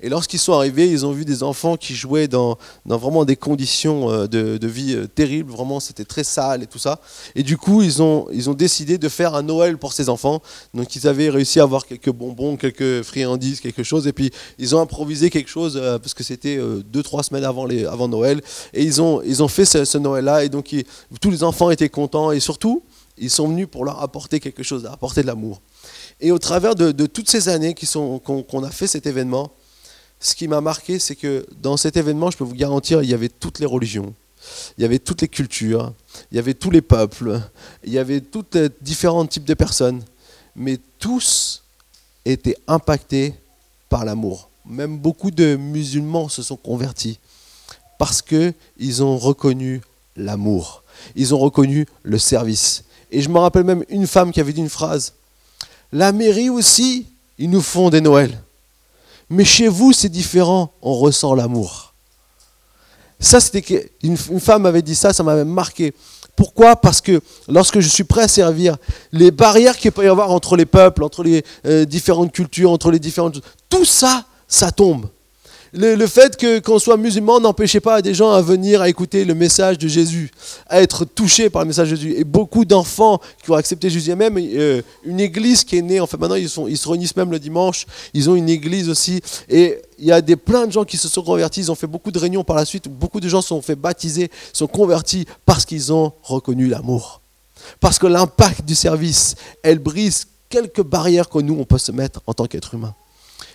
Et 0.00 0.08
lorsqu'ils 0.08 0.40
sont 0.40 0.54
arrivés, 0.54 0.88
ils 0.88 1.06
ont 1.06 1.12
vu 1.12 1.24
des 1.24 1.44
enfants 1.44 1.76
qui 1.76 1.94
jouaient 1.94 2.26
dans, 2.26 2.58
dans 2.84 2.96
vraiment 2.96 3.24
des 3.24 3.36
conditions 3.36 4.10
euh, 4.10 4.26
de, 4.26 4.58
de 4.58 4.66
vie 4.66 4.94
euh, 4.96 5.06
terribles. 5.06 5.52
Vraiment, 5.52 5.78
c'était 5.78 6.04
très 6.04 6.24
sale 6.24 6.64
et 6.64 6.66
tout 6.66 6.80
ça. 6.80 6.98
Et 7.36 7.44
du 7.44 7.56
coup, 7.56 7.80
ils 7.82 8.02
ont, 8.02 8.26
ils 8.32 8.50
ont 8.50 8.54
décidé 8.54 8.98
de 8.98 9.08
faire 9.08 9.36
un 9.36 9.42
Noël 9.42 9.78
pour 9.78 9.92
ces 9.92 10.08
enfants. 10.08 10.42
Donc, 10.74 10.96
ils 10.96 11.06
avaient 11.06 11.30
réussi 11.30 11.60
à 11.60 11.62
avoir 11.62 11.86
quelques 11.86 12.10
bonbons, 12.10 12.56
quelques 12.56 13.02
friandises, 13.02 13.60
quelque 13.60 13.84
chose. 13.84 14.08
Et 14.08 14.12
puis, 14.12 14.32
ils 14.58 14.74
ont 14.74 14.80
improvisé 14.80 15.30
quelque 15.30 15.50
chose 15.50 15.78
euh, 15.80 16.00
parce 16.00 16.14
que 16.14 16.24
c'était 16.24 16.58
deux, 16.90 17.04
trois 17.04 17.22
semaines 17.22 17.44
avant, 17.44 17.66
les, 17.66 17.84
avant 17.84 18.08
Noël. 18.08 18.40
Et 18.74 18.82
ils 18.82 19.00
ont, 19.00 19.22
ils 19.22 19.44
ont 19.44 19.48
fait 19.48 19.64
ce, 19.64 19.98
Noël-là. 19.98 20.42
Et 20.42 20.48
donc, 20.48 20.74
tous 21.20 21.30
les 21.30 21.44
enfants 21.44 21.70
étaient 21.70 21.88
contents. 21.88 22.32
Et 22.32 22.40
surtout, 22.40 22.82
ils 23.20 23.30
sont 23.30 23.48
venus 23.48 23.68
pour 23.70 23.84
leur 23.84 24.02
apporter 24.02 24.40
quelque 24.40 24.62
chose, 24.62 24.86
apporter 24.86 25.22
de 25.22 25.26
l'amour. 25.26 25.60
Et 26.20 26.32
au 26.32 26.38
travers 26.38 26.74
de, 26.74 27.06
toutes 27.06 27.30
ces 27.30 27.48
années 27.48 27.74
qu'on 27.74 28.64
a 28.64 28.70
fait 28.70 28.86
cet 28.86 29.06
événement, 29.06 29.52
ce 30.18 30.34
qui 30.34 30.48
m'a 30.48 30.60
marqué, 30.60 30.98
c'est 30.98 31.16
que 31.16 31.46
dans 31.60 31.76
cet 31.76 31.96
événement, 31.96 32.30
je 32.30 32.36
peux 32.36 32.44
vous 32.44 32.54
garantir, 32.54 33.02
il 33.02 33.08
y 33.08 33.14
avait 33.14 33.28
toutes 33.28 33.58
les 33.58 33.66
religions, 33.66 34.14
il 34.76 34.82
y 34.82 34.84
avait 34.84 34.98
toutes 34.98 35.22
les 35.22 35.28
cultures, 35.28 35.92
il 36.32 36.36
y 36.36 36.38
avait 36.38 36.54
tous 36.54 36.70
les 36.70 36.82
peuples, 36.82 37.40
il 37.84 37.92
y 37.92 37.98
avait 37.98 38.20
tous 38.20 38.44
les 38.54 38.68
différents 38.80 39.26
types 39.26 39.44
de 39.44 39.54
personnes, 39.54 40.02
mais 40.56 40.78
tous 40.98 41.62
étaient 42.24 42.56
impactés 42.66 43.34
par 43.88 44.04
l'amour. 44.04 44.50
Même 44.66 44.98
beaucoup 44.98 45.30
de 45.30 45.56
musulmans 45.56 46.28
se 46.28 46.42
sont 46.42 46.56
convertis 46.56 47.18
parce 47.98 48.22
qu'ils 48.22 49.02
ont 49.02 49.18
reconnu 49.18 49.82
l'amour, 50.16 50.84
ils 51.16 51.34
ont 51.34 51.38
reconnu 51.38 51.86
le 52.02 52.18
service. 52.18 52.84
Et 53.10 53.22
je 53.22 53.28
me 53.28 53.38
rappelle 53.38 53.64
même 53.64 53.84
une 53.88 54.06
femme 54.06 54.32
qui 54.32 54.40
avait 54.40 54.52
dit 54.52 54.60
une 54.60 54.68
phrase, 54.68 55.14
la 55.92 56.12
mairie 56.12 56.50
aussi, 56.50 57.06
ils 57.38 57.50
nous 57.50 57.62
font 57.62 57.90
des 57.90 58.00
Noëls. 58.00 58.38
Mais 59.28 59.44
chez 59.44 59.68
vous, 59.68 59.92
c'est 59.92 60.08
différent, 60.08 60.72
on 60.82 60.94
ressent 60.94 61.34
l'amour. 61.34 61.94
Ça, 63.18 63.38
c'était 63.38 63.92
une, 64.02 64.16
femme 64.16 64.62
m'avait 64.62 64.82
dit 64.82 64.94
ça, 64.94 65.12
ça 65.12 65.22
m'avait 65.22 65.44
marqué. 65.44 65.92
Pourquoi? 66.36 66.76
Parce 66.76 67.00
que 67.00 67.20
lorsque 67.48 67.80
je 67.80 67.88
suis 67.88 68.04
prêt 68.04 68.22
à 68.22 68.28
servir, 68.28 68.76
les 69.12 69.30
barrières 69.30 69.76
qu'il 69.76 69.92
peut 69.92 70.04
y 70.04 70.08
avoir 70.08 70.30
entre 70.30 70.56
les 70.56 70.64
peuples, 70.64 71.04
entre 71.04 71.22
les 71.22 71.44
euh, 71.66 71.84
différentes 71.84 72.32
cultures, 72.32 72.70
entre 72.70 72.90
les 72.90 72.98
différentes... 72.98 73.40
Tout 73.68 73.84
ça, 73.84 74.24
ça 74.48 74.72
tombe. 74.72 75.06
Le, 75.72 76.06
fait 76.06 76.36
qu'on 76.62 76.78
soit 76.80 76.96
musulman 76.96 77.38
n'empêchait 77.38 77.80
pas 77.80 78.02
des 78.02 78.12
gens 78.12 78.32
à 78.32 78.42
venir 78.42 78.82
à 78.82 78.88
écouter 78.88 79.24
le 79.24 79.34
message 79.34 79.78
de 79.78 79.86
Jésus, 79.86 80.30
à 80.68 80.82
être 80.82 81.04
touchés 81.04 81.48
par 81.48 81.62
le 81.62 81.68
message 81.68 81.90
de 81.90 81.96
Jésus. 81.96 82.14
Et 82.16 82.24
beaucoup 82.24 82.64
d'enfants 82.64 83.20
qui 83.42 83.50
ont 83.52 83.54
accepté 83.54 83.88
Jésus, 83.88 84.10
a 84.10 84.16
même 84.16 84.36
euh, 84.36 84.82
une 85.04 85.20
église 85.20 85.62
qui 85.62 85.78
est 85.78 85.82
née. 85.82 86.00
En 86.00 86.06
fait, 86.08 86.18
maintenant 86.18 86.34
ils, 86.34 86.48
se 86.48 86.88
réunissent 86.88 87.14
même 87.16 87.30
le 87.30 87.38
dimanche. 87.38 87.86
Ils 88.14 88.28
ont 88.28 88.34
une 88.34 88.48
église 88.48 88.88
aussi. 88.88 89.20
Et 89.48 89.78
il 89.98 90.06
y 90.06 90.12
a 90.12 90.20
des, 90.20 90.34
plein 90.34 90.66
de 90.66 90.72
gens 90.72 90.84
qui 90.84 90.96
se 90.96 91.08
sont 91.08 91.22
convertis. 91.22 91.60
Ils 91.60 91.70
ont 91.70 91.76
fait 91.76 91.86
beaucoup 91.86 92.10
de 92.10 92.18
réunions 92.18 92.42
par 92.42 92.56
la 92.56 92.64
suite. 92.64 92.88
Beaucoup 92.88 93.20
de 93.20 93.28
gens 93.28 93.42
sont 93.42 93.62
fait 93.62 93.76
baptiser, 93.76 94.28
sont 94.52 94.66
convertis 94.66 95.24
parce 95.46 95.64
qu'ils 95.64 95.92
ont 95.92 96.12
reconnu 96.22 96.66
l'amour. 96.66 97.20
Parce 97.78 97.98
que 97.98 98.08
l'impact 98.08 98.64
du 98.64 98.74
service, 98.74 99.36
elle 99.62 99.78
brise 99.78 100.26
quelques 100.48 100.82
barrières 100.82 101.28
que 101.28 101.38
nous, 101.38 101.56
on 101.60 101.64
peut 101.64 101.78
se 101.78 101.92
mettre 101.92 102.20
en 102.26 102.34
tant 102.34 102.46
qu'être 102.46 102.74
humain. 102.74 102.94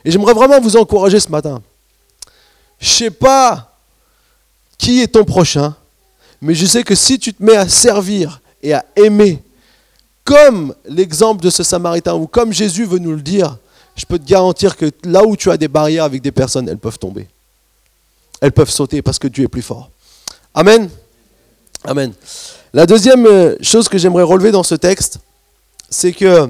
Et 0.05 0.11
j'aimerais 0.11 0.33
vraiment 0.33 0.61
vous 0.61 0.77
encourager 0.77 1.19
ce 1.19 1.29
matin. 1.29 1.61
Je 2.79 2.89
sais 2.89 3.11
pas 3.11 3.71
qui 4.77 5.01
est 5.01 5.07
ton 5.07 5.23
prochain, 5.23 5.75
mais 6.41 6.53
je 6.53 6.65
sais 6.65 6.83
que 6.83 6.95
si 6.95 7.17
tu 7.17 7.33
te 7.33 7.43
mets 7.43 7.55
à 7.55 7.67
servir 7.67 8.41
et 8.61 8.73
à 8.73 8.85
aimer, 8.95 9.41
comme 10.23 10.75
l'exemple 10.85 11.43
de 11.43 11.49
ce 11.49 11.63
Samaritain, 11.63 12.13
ou 12.15 12.27
comme 12.27 12.51
Jésus 12.51 12.85
veut 12.85 12.99
nous 12.99 13.13
le 13.13 13.21
dire, 13.21 13.57
je 13.95 14.05
peux 14.05 14.19
te 14.19 14.27
garantir 14.27 14.75
que 14.75 14.91
là 15.03 15.23
où 15.23 15.37
tu 15.37 15.49
as 15.51 15.57
des 15.57 15.67
barrières 15.67 16.03
avec 16.03 16.21
des 16.21 16.31
personnes, 16.31 16.67
elles 16.67 16.77
peuvent 16.77 16.99
tomber. 16.99 17.27
Elles 18.41 18.51
peuvent 18.51 18.69
sauter 18.69 19.01
parce 19.01 19.19
que 19.19 19.27
Dieu 19.27 19.45
est 19.45 19.49
plus 19.49 19.61
fort. 19.61 19.89
Amen. 20.53 20.89
Amen. 21.83 22.11
La 22.73 22.85
deuxième 22.85 23.25
euh, 23.25 23.55
chose 23.61 23.87
que 23.87 23.97
j'aimerais 23.97 24.23
relever 24.23 24.51
dans 24.51 24.63
ce 24.63 24.75
texte, 24.75 25.19
c'est 25.89 26.11
que 26.11 26.49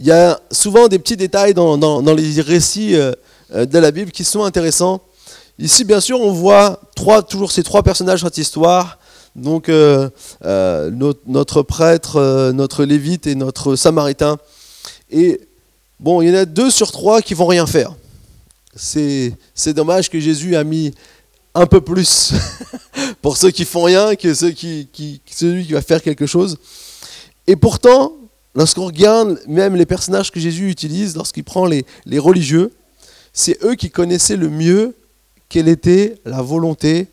il 0.00 0.06
y 0.06 0.12
a 0.12 0.38
souvent 0.52 0.86
des 0.86 0.98
petits 0.98 1.16
détails 1.16 1.54
dans 1.54 2.14
les 2.14 2.40
récits 2.40 2.94
euh, 2.94 3.12
de 3.50 3.78
la 3.78 3.90
Bible 3.90 4.10
qui 4.10 4.24
sont 4.24 4.44
intéressants. 4.44 5.00
Ici, 5.58 5.82
bien 5.82 6.00
sûr, 6.00 6.20
on 6.20 6.32
voit 6.32 6.80
trois, 6.94 7.22
toujours 7.22 7.50
ces 7.50 7.64
trois 7.64 7.82
personnages 7.82 8.22
de 8.22 8.26
cette 8.26 8.38
histoire. 8.38 8.98
Donc, 9.34 9.68
euh, 9.68 10.08
euh, 10.44 10.90
notre, 11.26 11.62
prêtre, 11.62 12.16
euh, 12.16 12.52
notre 12.52 12.84
lévite 12.84 13.26
et 13.26 13.34
notre 13.34 13.74
samaritain. 13.74 14.38
Et 15.10 15.40
bon, 15.98 16.22
il 16.22 16.28
y 16.28 16.30
en 16.30 16.34
a 16.34 16.44
deux 16.44 16.70
sur 16.70 16.92
trois 16.92 17.22
qui 17.22 17.34
vont 17.34 17.46
rien 17.46 17.66
faire. 17.66 17.94
C'est 18.74 19.34
dommage 19.74 20.08
que 20.10 20.20
Jésus 20.20 20.54
a 20.54 20.62
mis 20.62 20.94
un 21.54 21.66
peu 21.66 21.80
plus 21.80 22.32
pour 23.22 23.36
ceux 23.36 23.50
qui 23.50 23.64
font 23.64 23.82
rien 23.82 24.14
que 24.14 24.34
ceux 24.34 24.50
qui, 24.50 24.88
qui, 24.92 25.20
celui 25.28 25.66
qui 25.66 25.72
va 25.72 25.82
faire 25.82 26.02
quelque 26.02 26.26
chose. 26.26 26.56
Et 27.48 27.56
pourtant, 27.56 28.12
lorsqu'on 28.54 28.86
regarde 28.86 29.40
même 29.48 29.74
les 29.74 29.86
personnages 29.86 30.30
que 30.30 30.38
Jésus 30.38 30.70
utilise, 30.70 31.16
lorsqu'il 31.16 31.42
prend 31.42 31.66
les 31.66 32.18
religieux, 32.18 32.70
c'est 33.38 33.62
eux 33.62 33.76
qui 33.76 33.88
connaissaient 33.88 34.36
le 34.36 34.50
mieux 34.50 34.96
quelle 35.48 35.68
était 35.68 36.20
la 36.24 36.42
volonté 36.42 37.06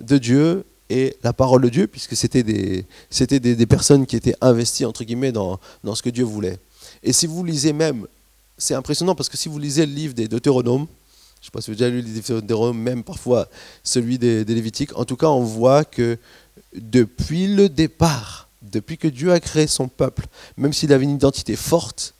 de 0.00 0.18
Dieu 0.18 0.64
et 0.90 1.16
la 1.22 1.32
parole 1.32 1.62
de 1.62 1.68
Dieu, 1.68 1.86
puisque 1.86 2.16
c'était 2.16 2.42
des, 2.42 2.84
c'était 3.10 3.38
des, 3.38 3.66
personnes 3.66 4.04
qui 4.04 4.16
étaient 4.16 4.34
investies, 4.40 4.84
entre 4.84 5.04
guillemets, 5.04 5.30
dans, 5.30 5.60
dans 5.84 5.94
ce 5.94 6.02
que 6.02 6.10
Dieu 6.10 6.24
voulait. 6.24 6.58
Et 7.04 7.12
si 7.12 7.28
vous 7.28 7.44
lisez 7.44 7.72
même, 7.72 8.08
c'est 8.58 8.74
impressionnant, 8.74 9.14
parce 9.14 9.28
que 9.28 9.36
si 9.36 9.48
vous 9.48 9.60
lisez 9.60 9.86
le 9.86 9.92
livre 9.92 10.14
des 10.14 10.26
Deutéronomes, 10.26 10.88
je 11.36 11.42
ne 11.42 11.44
sais 11.44 11.50
pas 11.52 11.60
si 11.60 11.70
vous 11.70 11.80
avez 11.80 11.92
déjà 11.92 11.96
lu 11.96 12.02
le 12.02 12.12
livre 12.12 12.26
des 12.26 12.40
Deutéronomes, 12.40 12.78
même 12.78 13.04
parfois 13.04 13.48
celui 13.84 14.18
des, 14.18 14.44
des 14.44 14.54
Lévitiques, 14.56 14.98
en 14.98 15.04
tout 15.04 15.16
cas, 15.16 15.28
on 15.28 15.44
voit 15.44 15.84
que 15.84 16.18
depuis 16.74 17.46
le 17.46 17.68
départ, 17.68 18.48
depuis 18.62 18.98
que 18.98 19.06
Dieu 19.06 19.30
a 19.30 19.38
créé 19.38 19.68
son 19.68 19.86
peuple, 19.86 20.26
même 20.56 20.72
s'il 20.72 20.92
avait 20.92 21.04
une 21.04 21.14
identité 21.14 21.54
forte, 21.54 22.14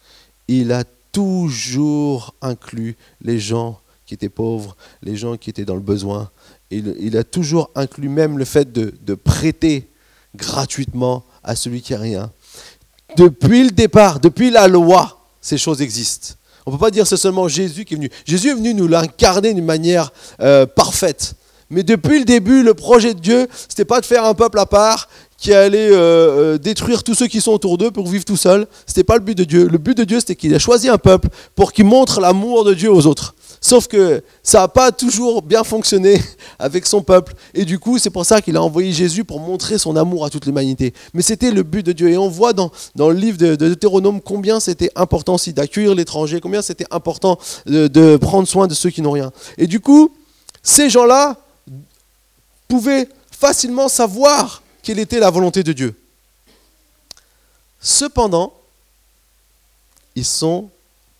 il 0.47 0.71
a 0.71 0.85
toujours 1.13 2.35
inclus 2.41 2.97
les 3.21 3.39
gens 3.39 3.79
qui 4.07 4.15
étaient 4.15 4.29
pauvres, 4.29 4.77
les 5.03 5.17
gens 5.17 5.37
qui 5.37 5.51
étaient 5.51 5.65
dans 5.65 5.75
le 5.75 5.81
besoin. 5.81 6.31
Il, 6.71 7.17
a 7.17 7.25
toujours 7.25 7.71
inclus 7.75 8.09
même 8.09 8.39
le 8.39 8.45
fait 8.45 8.73
de, 8.73 9.15
prêter 9.15 9.89
gratuitement 10.35 11.25
à 11.45 11.55
celui 11.55 11.83
qui 11.83 11.95
a 11.95 11.99
rien. 11.99 12.33
Depuis 13.17 13.65
le 13.65 13.71
départ, 13.71 14.21
depuis 14.21 14.51
la 14.51 14.69
loi, 14.69 15.23
ces 15.41 15.59
choses 15.59 15.83
existent. 15.83 16.35
On 16.65 16.71
ne 16.71 16.77
peut 16.77 16.81
pas 16.81 16.91
dire 16.91 17.07
c'est 17.07 17.17
seulement 17.17 17.49
Jésus 17.49 17.85
qui 17.85 17.95
est 17.95 17.97
venu. 17.97 18.11
Jésus 18.25 18.51
est 18.51 18.55
venu 18.55 18.73
nous 18.73 18.89
l'incarner 18.89 19.53
d'une 19.53 19.65
manière 19.65 20.13
euh, 20.41 20.65
parfaite. 20.65 21.35
Mais 21.73 21.83
depuis 21.83 22.19
le 22.19 22.25
début, 22.27 22.63
le 22.63 22.75
projet 22.75 23.15
de 23.15 23.19
Dieu, 23.19 23.49
ce 23.51 23.73
n'était 23.73 23.87
pas 23.87 24.01
de 24.01 24.07
faire 24.07 24.27
un 24.27 24.35
peuple 24.35 24.59
à 24.59 24.67
part 24.67 25.09
qui 25.39 25.55
allait 25.55 25.89
euh, 25.91 26.59
détruire 26.59 27.03
tous 27.03 27.15
ceux 27.15 27.27
qui 27.27 27.41
sont 27.41 27.51
autour 27.51 27.79
d'eux 27.79 27.91
pour 27.91 28.07
vivre 28.07 28.27
tout 28.27 28.37
seul. 28.37 28.67
Ce 28.87 28.93
n'était 28.93 29.05
pas 29.05 29.15
le 29.15 29.23
but 29.23 29.37
de 29.37 29.45
Dieu. 29.45 29.69
Le 29.69 29.79
but 29.79 29.97
de 29.97 30.05
Dieu, 30.05 30.21
c'était 30.21 30.37
qu'il 30.37 30.55
a 30.55 30.59
choisi 30.59 30.91
un 30.91 30.99
peuple 30.99 31.29
pour 31.57 31.73
qu'il 31.73 31.87
montre 31.87 32.21
l'amour 32.21 32.65
de 32.65 32.75
Dieu 32.75 32.93
aux 32.93 33.07
autres. 33.07 33.35
Sauf 33.63 33.87
que 33.87 34.23
ça 34.43 34.61
n'a 34.61 34.69
pas 34.69 34.93
toujours 34.93 35.41
bien 35.41 35.65
fonctionné 35.65 36.21
avec 36.59 36.85
son 36.85 37.01
peuple. 37.03 37.33
Et 37.55 37.65
du 37.65 37.79
coup, 37.79 37.99
c'est 37.99 38.11
pour 38.11 38.27
ça 38.27 38.43
qu'il 38.43 38.57
a 38.59 38.63
envoyé 38.63 38.93
Jésus 38.93 39.25
pour 39.25 39.41
montrer 39.41 39.79
son 39.79 39.97
amour 39.97 40.27
à 40.27 40.31
toute 40.31 40.45
l'humanité. 40.45 40.93
Mais 41.15 41.23
c'était 41.23 41.51
le 41.51 41.63
but 41.63 41.85
de 41.87 41.93
Dieu. 41.93 42.11
Et 42.11 42.19
on 42.19 42.29
voit 42.29 42.53
dans, 42.53 42.71
dans 42.97 43.09
le 43.09 43.17
livre 43.17 43.39
de, 43.39 43.57
de 43.57 43.69
Deutéronome 43.71 44.21
combien 44.21 44.61
c'était 44.61 44.91
important 44.95 45.37
aussi 45.37 45.55
d'accueillir 45.55 45.95
l'étranger, 45.95 46.41
combien 46.41 46.61
c'était 46.61 46.87
important 46.91 47.39
de 47.65 48.17
prendre 48.19 48.47
soin 48.47 48.67
de 48.67 48.75
ceux 48.75 48.91
qui 48.91 49.01
n'ont 49.01 49.13
rien. 49.13 49.33
Et 49.57 49.67
du 49.67 49.81
coup, 49.81 50.13
ces 50.63 50.91
gens-là 50.91 51.39
pouvaient 52.73 53.07
facilement 53.31 53.87
savoir 53.87 54.63
quelle 54.83 54.99
était 54.99 55.21
la 55.21 55.29
volonté 55.29 55.63
de 55.63 55.75
Dieu. 55.75 55.95
Cependant, 57.79 58.55
ils 60.15 60.25
sont 60.25 60.71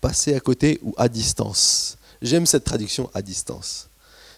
passés 0.01 0.33
à 0.33 0.39
côté 0.39 0.79
ou 0.81 0.95
à 0.97 1.07
distance. 1.07 1.95
J'aime 2.23 2.47
cette 2.47 2.63
traduction 2.63 3.07
à 3.13 3.21
distance. 3.21 3.87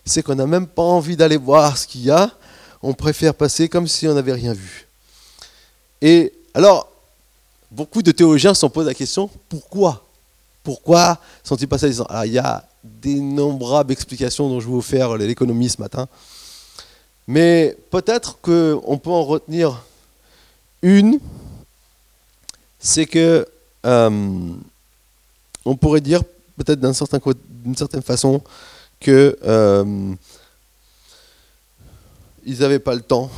C'est 0.05 0.23
qu'on 0.23 0.35
n'a 0.35 0.45
même 0.45 0.67
pas 0.67 0.81
envie 0.81 1.15
d'aller 1.15 1.37
voir 1.37 1.77
ce 1.77 1.87
qu'il 1.87 2.01
y 2.01 2.11
a, 2.11 2.29
on 2.81 2.93
préfère 2.93 3.33
passer 3.33 3.69
comme 3.69 3.87
si 3.87 4.09
on 4.09 4.13
n'avait 4.13 4.33
rien 4.33 4.51
vu. 4.51 4.85
Et 6.01 6.33
alors, 6.53 6.91
beaucoup 7.71 8.01
de 8.01 8.11
théologiens 8.11 8.53
se 8.53 8.65
posent 8.65 8.87
la 8.87 8.93
question, 8.93 9.29
pourquoi? 9.47 10.05
Pourquoi 10.65 11.17
sont-ils 11.45 11.69
passés 11.69 11.85
à 11.85 11.89
distance? 11.89 12.07
Il 12.25 12.33
y 12.33 12.39
a 12.39 12.67
d'innombrables 12.83 13.93
explications 13.93 14.49
dont 14.49 14.59
je 14.59 14.65
vais 14.65 14.73
vous 14.73 14.81
faire 14.81 15.15
l'économie 15.15 15.69
ce 15.69 15.79
matin. 15.79 16.09
Mais 17.27 17.75
peut-être 17.89 18.39
qu'on 18.41 18.99
peut 19.01 19.09
en 19.09 19.23
retenir 19.23 19.83
une, 20.81 21.19
c'est 22.79 23.05
que 23.05 23.47
euh, 23.85 24.49
on 25.65 25.75
pourrait 25.75 26.01
dire 26.01 26.21
peut-être 26.57 26.79
d'une 26.79 26.93
certain, 26.93 27.19
certaine 27.75 28.01
façon 28.01 28.41
que 28.99 29.37
euh, 29.43 30.13
ils 32.45 32.59
n'avaient 32.59 32.79
pas 32.79 32.95
le 32.95 33.01
temps, 33.01 33.29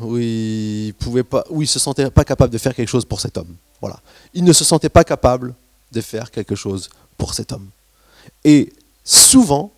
ou 0.00 0.18
ils 0.18 0.94
pouvaient 0.98 1.24
pas, 1.24 1.44
ou 1.50 1.62
ils 1.62 1.66
se 1.66 1.78
sentaient 1.78 2.10
pas 2.10 2.24
capables 2.24 2.52
de 2.52 2.58
faire 2.58 2.74
quelque 2.74 2.88
chose 2.88 3.04
pour 3.04 3.20
cet 3.20 3.38
homme. 3.38 3.54
Voilà, 3.80 4.00
ils 4.34 4.44
ne 4.44 4.52
se 4.52 4.64
sentaient 4.64 4.90
pas 4.90 5.04
capables 5.04 5.54
de 5.92 6.00
faire 6.00 6.30
quelque 6.30 6.54
chose 6.54 6.90
pour 7.16 7.34
cet 7.34 7.52
homme. 7.52 7.68
Et 8.44 8.72
souvent, 9.02 9.72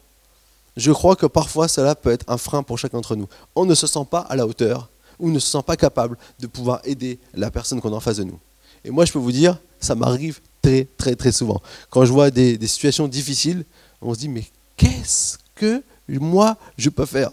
je 0.76 0.92
crois 0.92 1.16
que 1.16 1.26
parfois 1.26 1.68
cela 1.68 1.94
peut 1.94 2.10
être 2.10 2.24
un 2.28 2.38
frein 2.38 2.62
pour 2.62 2.78
chacun 2.78 2.98
d'entre 2.98 3.16
nous. 3.16 3.28
On 3.54 3.64
ne 3.64 3.74
se 3.74 3.86
sent 3.86 4.06
pas 4.10 4.20
à 4.20 4.36
la 4.36 4.46
hauteur 4.46 4.88
ou 5.18 5.30
ne 5.30 5.38
se 5.38 5.50
sent 5.50 5.62
pas 5.66 5.76
capable 5.76 6.16
de 6.40 6.46
pouvoir 6.46 6.80
aider 6.84 7.18
la 7.34 7.50
personne 7.50 7.80
qu'on 7.80 7.92
a 7.92 7.96
en 7.96 8.00
face 8.00 8.16
de 8.16 8.24
nous. 8.24 8.38
Et 8.84 8.90
moi, 8.90 9.04
je 9.04 9.12
peux 9.12 9.18
vous 9.18 9.32
dire, 9.32 9.58
ça 9.80 9.94
m'arrive 9.94 10.40
très, 10.60 10.86
très, 10.96 11.14
très 11.14 11.32
souvent. 11.32 11.60
Quand 11.90 12.04
je 12.04 12.12
vois 12.12 12.30
des, 12.30 12.58
situations 12.66 13.06
difficiles, 13.06 13.64
on 14.00 14.14
se 14.14 14.20
dit, 14.20 14.28
mais 14.28 14.44
qu'est-ce 14.76 15.38
que 15.54 15.82
moi, 16.08 16.56
je 16.76 16.90
peux 16.90 17.06
faire? 17.06 17.30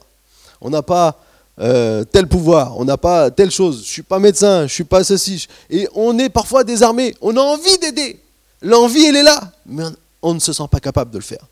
On 0.62 0.70
n'a 0.70 0.82
pas 0.82 1.20
euh, 1.60 2.04
tel 2.04 2.28
pouvoir, 2.28 2.78
on 2.78 2.86
n'a 2.86 2.98
pas 2.98 3.32
telle 3.32 3.52
chose, 3.52 3.78
je 3.78 3.82
ne 3.82 3.86
suis 3.86 4.04
pas 4.04 4.20
médecin, 4.20 4.60
je 4.60 4.64
ne 4.64 4.68
suis 4.68 4.84
pas 4.84 5.04
ceci. 5.04 5.48
Et 5.70 5.88
on 5.96 6.18
est 6.20 6.30
parfois 6.30 6.64
désarmé, 6.64 7.16
on 7.22 7.36
a 7.36 7.42
envie 7.42 7.78
d'aider. 7.80 8.20
L'envie, 8.62 9.06
elle 9.06 9.16
est 9.16 9.24
là, 9.24 9.52
mais 9.66 9.86
on 10.22 10.34
ne 10.34 10.40
se 10.40 10.54
sent 10.54 10.68
pas 10.70 10.80
capable 10.80 11.12
de 11.12 11.18
le 11.18 11.24
faire. 11.24 11.46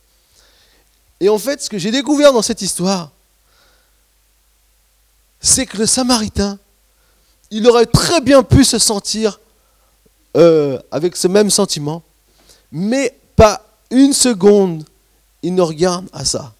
Et 1.20 1.30
en 1.30 1.38
fait, 1.38 1.62
ce 1.62 1.70
que 1.70 1.78
j'ai 1.78 1.92
découvert 1.92 2.34
dans 2.34 2.42
cette 2.42 2.62
histoire, 2.62 3.12
c'est 5.40 5.66
que 5.66 5.78
le 5.78 5.86
Samaritain, 5.86 6.60
il 7.52 7.68
aurait 7.68 7.86
très 7.86 8.22
bien 8.22 8.44
pu 8.44 8.64
se 8.64 8.78
sentir 8.78 9.40
euh, 10.36 10.80
avec 10.92 11.16
ce 11.16 11.28
même 11.28 11.50
sentiment, 11.50 12.04
mais 12.72 13.18
pas 13.36 13.64
une 13.90 14.14
seconde, 14.14 14.84
il 15.42 15.56
ne 15.56 15.62
regarde 15.62 16.06
à 16.14 16.26
ça. 16.26 16.54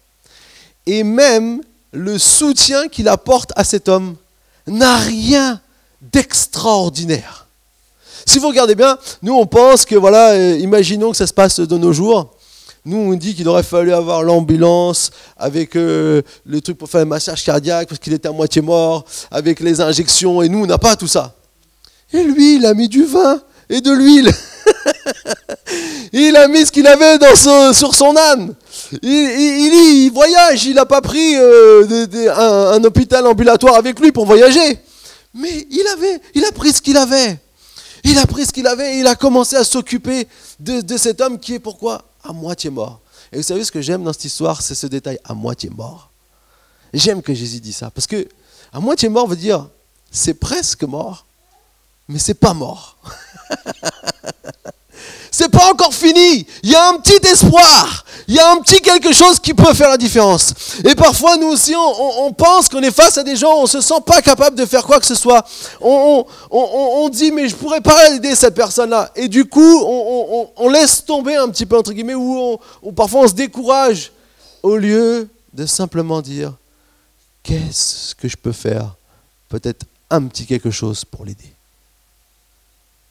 Et 0.86 1.04
même 1.04 1.62
le 1.92 2.18
soutien 2.18 2.88
qu'il 2.88 3.08
apporte 3.08 3.52
à 3.56 3.64
cet 3.64 3.88
homme 3.88 4.16
n'a 4.66 4.96
rien 4.96 5.60
d'extraordinaire. 6.00 7.46
Si 8.26 8.38
vous 8.38 8.48
regardez 8.48 8.74
bien, 8.74 8.98
nous 9.22 9.34
on 9.34 9.46
pense 9.46 9.84
que, 9.84 9.94
voilà, 9.94 10.32
euh, 10.32 10.58
imaginons 10.58 11.10
que 11.10 11.16
ça 11.16 11.26
se 11.26 11.32
passe 11.32 11.60
de 11.60 11.78
nos 11.78 11.92
jours. 11.92 12.34
Nous, 12.88 12.96
on 12.96 13.14
dit 13.16 13.34
qu'il 13.34 13.46
aurait 13.50 13.62
fallu 13.62 13.92
avoir 13.92 14.22
l'ambulance 14.22 15.10
avec 15.36 15.76
euh, 15.76 16.22
le 16.46 16.62
truc 16.62 16.78
pour 16.78 16.88
faire 16.88 17.02
un 17.02 17.04
massage 17.04 17.44
cardiaque 17.44 17.86
parce 17.86 17.98
qu'il 17.98 18.14
était 18.14 18.28
à 18.28 18.32
moitié 18.32 18.62
mort, 18.62 19.04
avec 19.30 19.60
les 19.60 19.82
injections, 19.82 20.40
et 20.40 20.48
nous, 20.48 20.62
on 20.62 20.66
n'a 20.66 20.78
pas 20.78 20.96
tout 20.96 21.06
ça. 21.06 21.34
Et 22.14 22.22
lui, 22.22 22.56
il 22.56 22.64
a 22.64 22.72
mis 22.72 22.88
du 22.88 23.04
vin 23.04 23.42
et 23.68 23.82
de 23.82 23.90
l'huile. 23.90 24.32
il 26.14 26.34
a 26.34 26.48
mis 26.48 26.64
ce 26.64 26.72
qu'il 26.72 26.86
avait 26.86 27.18
dans 27.18 27.74
sur 27.74 27.94
son 27.94 28.16
âne. 28.16 28.54
Il, 29.02 30.10
voyage, 30.14 30.64
il 30.64 30.76
n'a 30.76 30.86
pas 30.86 31.02
pris 31.02 31.36
euh, 31.36 32.72
un, 32.72 32.82
hôpital 32.84 33.26
ambulatoire 33.26 33.74
avec 33.74 34.00
lui 34.00 34.12
pour 34.12 34.24
voyager. 34.24 34.78
Mais 35.34 35.66
il, 35.70 35.86
avait, 35.92 36.22
il 36.34 36.42
a 36.42 36.52
pris 36.52 36.72
ce 36.72 36.80
qu'il 36.80 36.96
avait. 36.96 37.38
Il 38.02 38.16
a 38.16 38.24
pris 38.24 38.46
ce 38.46 38.52
qu'il 38.52 38.66
avait 38.66 38.96
et 38.96 39.00
il 39.00 39.06
a 39.06 39.14
commencé 39.14 39.56
à 39.56 39.64
s'occuper 39.64 40.26
de 40.58 40.96
cet 40.96 41.20
homme 41.20 41.38
qui 41.38 41.52
est 41.52 41.58
pourquoi? 41.58 42.07
À 42.24 42.32
moitié 42.32 42.70
mort. 42.70 43.00
Et 43.32 43.36
vous 43.36 43.42
savez 43.42 43.64
ce 43.64 43.72
que 43.72 43.80
j'aime 43.80 44.04
dans 44.04 44.12
cette 44.12 44.24
histoire, 44.24 44.62
c'est 44.62 44.74
ce 44.74 44.86
détail 44.86 45.18
à 45.24 45.34
moitié 45.34 45.70
mort. 45.70 46.10
J'aime 46.92 47.22
que 47.22 47.34
Jésus 47.34 47.60
dise 47.60 47.76
ça 47.76 47.90
parce 47.90 48.06
que 48.06 48.26
à 48.72 48.80
moitié 48.80 49.08
mort 49.08 49.26
veut 49.26 49.36
dire 49.36 49.68
c'est 50.10 50.34
presque 50.34 50.84
mort, 50.84 51.26
mais 52.08 52.18
c'est 52.18 52.34
pas 52.34 52.54
mort. 52.54 52.96
c'est 55.30 55.48
pas 55.48 55.70
encore 55.70 55.92
fini. 55.92 56.46
Il 56.62 56.70
y 56.70 56.74
a 56.74 56.88
un 56.88 56.98
petit 56.98 57.26
espoir. 57.26 58.04
Il 58.26 58.34
y 58.34 58.38
a 58.38 58.52
un 58.52 58.58
petit 58.58 58.80
quelque 58.80 59.12
chose 59.12 59.38
qui 59.38 59.54
peut 59.54 59.72
faire 59.74 59.88
la 59.88 59.96
différence. 59.96 60.52
Et 60.84 60.94
parfois, 60.94 61.36
nous 61.36 61.48
aussi, 61.48 61.74
on, 61.76 62.32
pense 62.32 62.68
qu'on 62.68 62.82
est 62.82 62.90
face 62.90 63.18
à 63.18 63.22
des 63.22 63.36
gens, 63.36 63.56
on 63.56 63.66
se 63.66 63.80
sent 63.80 64.00
pas 64.04 64.20
capable 64.22 64.56
de 64.56 64.66
faire 64.66 64.84
quoi 64.84 65.00
que 65.00 65.06
ce 65.06 65.14
soit. 65.14 65.46
On, 65.80 67.08
dit, 67.10 67.30
mais 67.30 67.48
je 67.48 67.56
pourrais 67.56 67.80
pas 67.80 68.10
aider 68.10 68.34
cette 68.34 68.54
personne-là. 68.54 69.10
Et 69.16 69.28
du 69.28 69.44
coup, 69.44 69.82
on, 69.82 70.68
laisse 70.68 71.04
tomber 71.04 71.36
un 71.36 71.48
petit 71.48 71.66
peu, 71.66 71.78
entre 71.78 71.92
guillemets, 71.92 72.14
ou, 72.14 72.58
parfois 72.94 73.22
on 73.22 73.28
se 73.28 73.34
décourage, 73.34 74.12
au 74.62 74.76
lieu 74.76 75.28
de 75.52 75.66
simplement 75.66 76.20
dire, 76.20 76.52
qu'est-ce 77.42 78.14
que 78.14 78.28
je 78.28 78.36
peux 78.36 78.52
faire? 78.52 78.96
Peut-être 79.48 79.86
un 80.10 80.22
petit 80.26 80.46
quelque 80.46 80.70
chose 80.70 81.04
pour 81.04 81.24
l'aider 81.24 81.57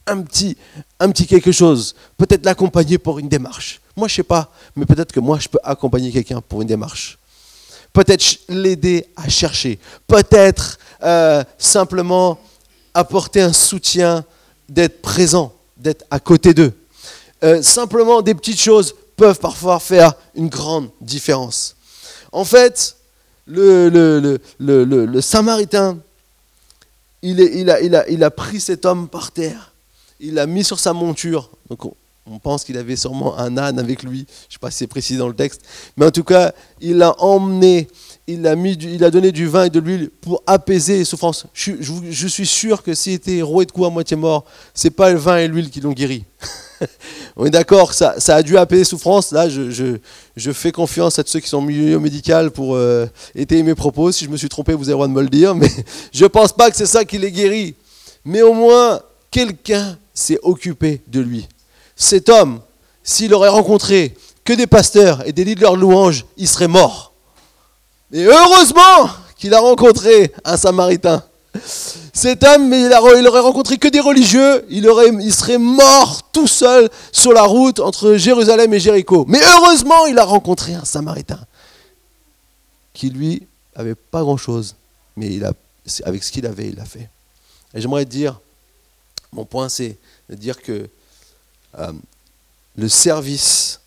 un 0.08 0.22
petit, 0.22 0.58
un 1.00 1.12
petit 1.12 1.28
quelque 1.28 1.52
chose, 1.52 1.96
peut-être 2.18 2.46
l'accompagner 2.46 2.98
pour 2.98 3.20
une 3.20 3.30
démarche. 3.30 3.82
Moi, 3.96 4.08
je 4.08 4.16
sais 4.16 4.24
pas, 4.24 4.52
mais 4.76 4.86
peut-être 4.86 5.12
que 5.12 5.20
moi, 5.20 5.38
je 5.40 5.48
peux 5.48 5.60
accompagner 5.64 6.12
quelqu'un 6.12 6.42
pour 6.42 6.62
une 6.62 6.68
démarche. 6.68 7.18
Peut-être 7.94 8.40
l'aider 8.50 9.06
à 9.16 9.28
chercher. 9.28 9.80
Peut-être 10.08 10.78
euh, 11.04 11.44
simplement 11.58 12.40
apporter 12.94 13.42
un 13.42 13.54
soutien, 13.54 14.24
d'être 14.70 15.02
présent, 15.02 15.54
d'être 15.78 16.06
à 16.12 16.20
côté 16.20 16.54
d'eux. 16.54 16.74
Euh, 17.44 17.62
simplement, 17.62 18.22
des 18.22 18.34
petites 18.34 18.60
choses 18.60 18.94
peuvent 19.16 19.40
parfois 19.40 19.80
faire 19.80 20.14
une 20.36 20.50
grande 20.50 20.90
différence. 21.02 21.76
En 22.32 22.46
fait, 22.46 22.98
le, 23.48 24.40
Samaritain, 25.22 25.98
il 27.22 28.24
a 28.24 28.32
pris 28.32 28.60
cet 28.60 28.86
homme 28.86 29.08
par 29.08 29.32
terre 29.32 29.72
il 30.20 30.36
l'a 30.36 30.48
mis 30.48 30.64
sur 30.64 30.80
sa 30.80 30.94
monture. 30.94 31.50
Donc 31.70 31.86
on, 31.86 32.40
pense 32.40 32.64
qu'il 32.64 32.78
avait 32.78 32.96
sûrement 32.96 33.38
un 33.38 33.58
âne 33.58 33.80
avec 33.80 34.04
lui. 34.04 34.20
Je 34.20 34.24
ne 34.24 34.52
sais 34.54 34.60
pas 34.60 34.72
si 34.72 34.78
c'est 34.78 34.88
précis 34.88 35.18
dans 35.18 35.28
le 35.28 35.34
texte. 35.34 35.62
Mais 35.96 36.06
en 36.06 36.12
tout 36.12 36.24
cas, 36.24 36.54
il 36.82 36.98
l'a 36.98 37.20
emmené. 37.22 37.88
Il 38.30 38.46
a, 38.46 38.58
mis 38.58 38.74
il 38.74 39.06
a 39.06 39.10
donné 39.10 39.32
du 39.32 39.48
vin 39.48 39.66
et 39.66 39.70
de 39.70 39.80
l'huile 39.80 40.10
pour 40.20 40.44
apaiser 40.46 40.98
les 40.98 41.06
souffrances. 41.06 41.46
Je, 41.54 42.28
suis 42.28 42.46
sûr 42.46 42.84
que 42.84 42.94
s'il 42.94 43.14
était 43.14 43.42
roué 43.42 43.66
de 43.66 43.72
coups 43.72 43.88
à 43.88 43.90
moitié 43.90 44.18
mort, 44.18 44.44
c'est 44.74 44.90
pas 44.90 45.12
le 45.12 45.18
vin 45.18 45.38
et 45.38 45.48
l'huile 45.48 45.70
qui 45.70 45.80
l'ont 45.80 45.94
guéri. 45.94 46.26
On 47.38 47.46
est 47.46 47.50
d'accord, 47.50 47.94
ça, 47.94 48.20
ça, 48.20 48.36
a 48.36 48.44
dû 48.44 48.58
apaiser 48.58 48.82
les 48.82 48.86
souffrances. 48.86 49.32
Là, 49.32 49.48
je, 49.48 50.52
fais 50.52 50.74
confiance 50.74 51.18
à 51.20 51.24
ceux 51.26 51.40
qui 51.40 51.48
sont 51.48 51.62
milieu 51.62 52.00
médical 52.00 52.52
pour 52.52 52.76
euh, 52.76 53.06
étayer 53.34 53.64
mes 53.64 53.76
propos. 53.76 54.12
Si 54.12 54.26
je 54.26 54.30
me 54.30 54.36
suis 54.36 54.50
trompé, 54.50 54.74
vous 54.74 54.90
avez 54.90 54.92
le 54.92 54.96
droit 54.96 55.08
de 55.08 55.14
me 55.14 55.22
le 55.22 55.30
dire. 55.30 55.56
Mais 55.56 55.70
je 56.12 56.24
ne 56.24 56.28
pense 56.28 56.52
pas 56.52 56.70
que 56.70 56.76
c'est 56.76 56.86
ça 56.86 57.06
qui 57.06 57.18
les 57.18 57.32
guérit. 57.32 57.76
Mais 58.26 58.42
au 58.42 58.54
moins, 58.54 59.00
quelqu'un 59.32 59.98
s'est 60.14 60.40
occupé 60.44 61.02
de 61.08 61.20
lui. 61.20 61.48
Cet 61.96 62.30
homme, 62.30 62.62
s'il 63.04 63.34
aurait 63.34 63.50
rencontré 63.50 64.16
que 64.44 64.54
des 64.54 64.68
pasteurs 64.68 65.28
et 65.28 65.34
des 65.34 65.44
leaders 65.44 65.74
de 65.74 65.82
louanges, 65.82 66.26
il 66.38 66.48
serait 66.48 66.68
mort. 66.68 67.12
Mais 68.12 68.24
heureusement 68.24 69.10
qu'il 69.38 69.54
a 69.54 69.60
rencontré 69.60 70.32
un 70.46 70.58
samaritain. 70.58 71.24
Cet 72.14 72.44
homme, 72.44 72.74
il, 72.74 72.92
aurait 72.94 73.40
rencontré 73.40 73.78
que 73.78 73.88
des 73.88 74.00
religieux, 74.00 74.66
il, 74.70 74.90
il 75.22 75.34
serait 75.34 75.58
mort 75.58 76.22
tout 76.32 76.48
seul 76.48 76.90
sur 77.12 77.34
la 77.34 77.44
route 77.44 77.80
entre 77.80 78.16
Jérusalem 78.16 78.74
et 78.74 78.80
Jéricho. 78.80 79.26
Mais 79.28 79.40
heureusement, 79.42 80.06
il 80.08 80.18
a 80.18 80.24
rencontré 80.24 80.74
un 80.74 80.86
samaritain 80.86 81.40
qui, 82.94 83.10
lui, 83.10 83.48
avait 83.76 83.96
pas 83.96 84.22
grand-chose, 84.22 84.76
mais 85.16 85.28
il 85.28 85.46
a, 85.46 85.54
avec 86.06 86.24
ce 86.24 86.32
qu'il 86.32 86.46
avait, 86.46 86.70
il 86.70 86.76
l'a 86.76 86.86
fait. 86.86 87.10
Et 87.74 87.82
j'aimerais 87.82 88.06
dire, 88.06 88.40
mon 89.38 89.46
point, 89.46 89.70
c'est 89.70 89.98
de 90.30 90.36
dire 90.36 90.62
que 90.62 90.90
euh, 91.78 91.94
le 92.76 92.90
service 92.90 93.80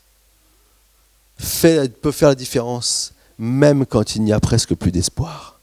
peut 1.36 2.12
faire 2.12 2.28
la 2.28 2.34
différence 2.34 3.12
même 3.36 3.84
quand 3.84 4.14
il 4.14 4.22
n'y 4.22 4.32
a 4.32 4.40
presque 4.40 4.74
plus 4.74 4.92
d'espoir. 4.92 5.58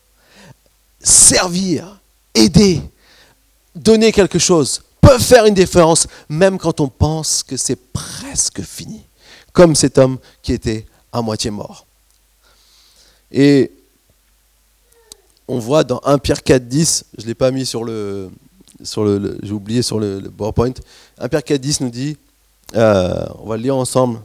Servir, 1.00 2.02
aider, 2.34 2.82
donner 3.76 4.12
quelque 4.12 4.40
chose 4.40 4.82
peut 5.00 5.20
faire 5.20 5.46
une 5.46 5.54
différence 5.54 6.08
même 6.28 6.58
quand 6.58 6.82
on 6.82 6.90
pense 6.90 7.44
que 7.44 7.56
c'est 7.56 7.80
presque 7.94 8.62
fini. 8.62 9.06
Comme 9.54 9.76
cet 9.76 9.98
homme 9.98 10.18
qui 10.42 10.54
était 10.54 10.86
à 11.14 11.22
moitié 11.22 11.50
mort. 11.50 11.86
Et 13.32 13.72
on 15.48 15.60
voit 15.60 15.84
dans 15.84 16.02
1 16.04 16.18
Pierre 16.18 16.44
4, 16.44 16.68
10, 16.68 17.06
je 17.18 17.24
ne 17.24 17.28
l'ai 17.28 17.36
pas 17.36 17.52
mis 17.52 17.66
sur 17.66 17.84
le, 17.84 18.30
sur 18.84 19.04
le, 19.04 19.38
j'ai 19.44 19.52
oublié 19.52 19.82
sur 19.82 20.00
le, 20.00 20.22
PowerPoint. 20.22 20.74
1 21.20 21.30
Pierre 21.30 21.44
4, 21.44 21.62
10 21.62 21.82
nous 21.82 21.90
dit, 21.90 22.18
euh, 22.76 23.26
on 23.40 23.48
va 23.48 23.58
le 23.58 23.64
lire 23.64 23.76
ensemble, 23.76 24.20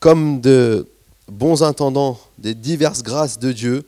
comme 0.00 0.40
de 0.40 0.86
bons 1.28 1.62
intendants 1.62 2.18
des 2.38 2.54
diverses 2.54 3.02
grâces 3.02 3.38
de 3.38 3.52
Dieu, 3.52 3.84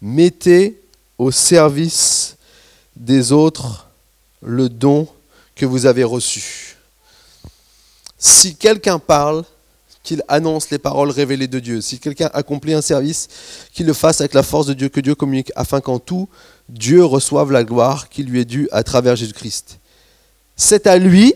mettez 0.00 0.80
au 1.18 1.30
service 1.30 2.36
des 2.96 3.32
autres 3.32 3.86
le 4.42 4.68
don 4.68 5.06
que 5.54 5.66
vous 5.66 5.86
avez 5.86 6.04
reçu. 6.04 6.76
Si 8.18 8.54
quelqu'un 8.56 8.98
parle, 8.98 9.44
qu'il 10.02 10.22
annonce 10.28 10.70
les 10.70 10.78
paroles 10.78 11.10
révélées 11.10 11.46
de 11.46 11.60
Dieu. 11.60 11.80
Si 11.80 11.98
quelqu'un 11.98 12.30
accomplit 12.34 12.74
un 12.74 12.82
service, 12.82 13.28
qu'il 13.72 13.86
le 13.86 13.92
fasse 13.92 14.20
avec 14.20 14.34
la 14.34 14.42
force 14.42 14.66
de 14.66 14.74
Dieu 14.74 14.88
que 14.88 15.00
Dieu 15.00 15.14
communique, 15.14 15.52
afin 15.54 15.80
qu'en 15.80 15.98
tout, 15.98 16.28
Dieu 16.68 17.04
reçoive 17.04 17.52
la 17.52 17.64
gloire 17.64 18.08
qui 18.08 18.22
lui 18.22 18.40
est 18.40 18.44
due 18.44 18.68
à 18.72 18.82
travers 18.82 19.16
Jésus-Christ. 19.16 19.78
C'est 20.56 20.86
à 20.86 20.98
lui 20.98 21.34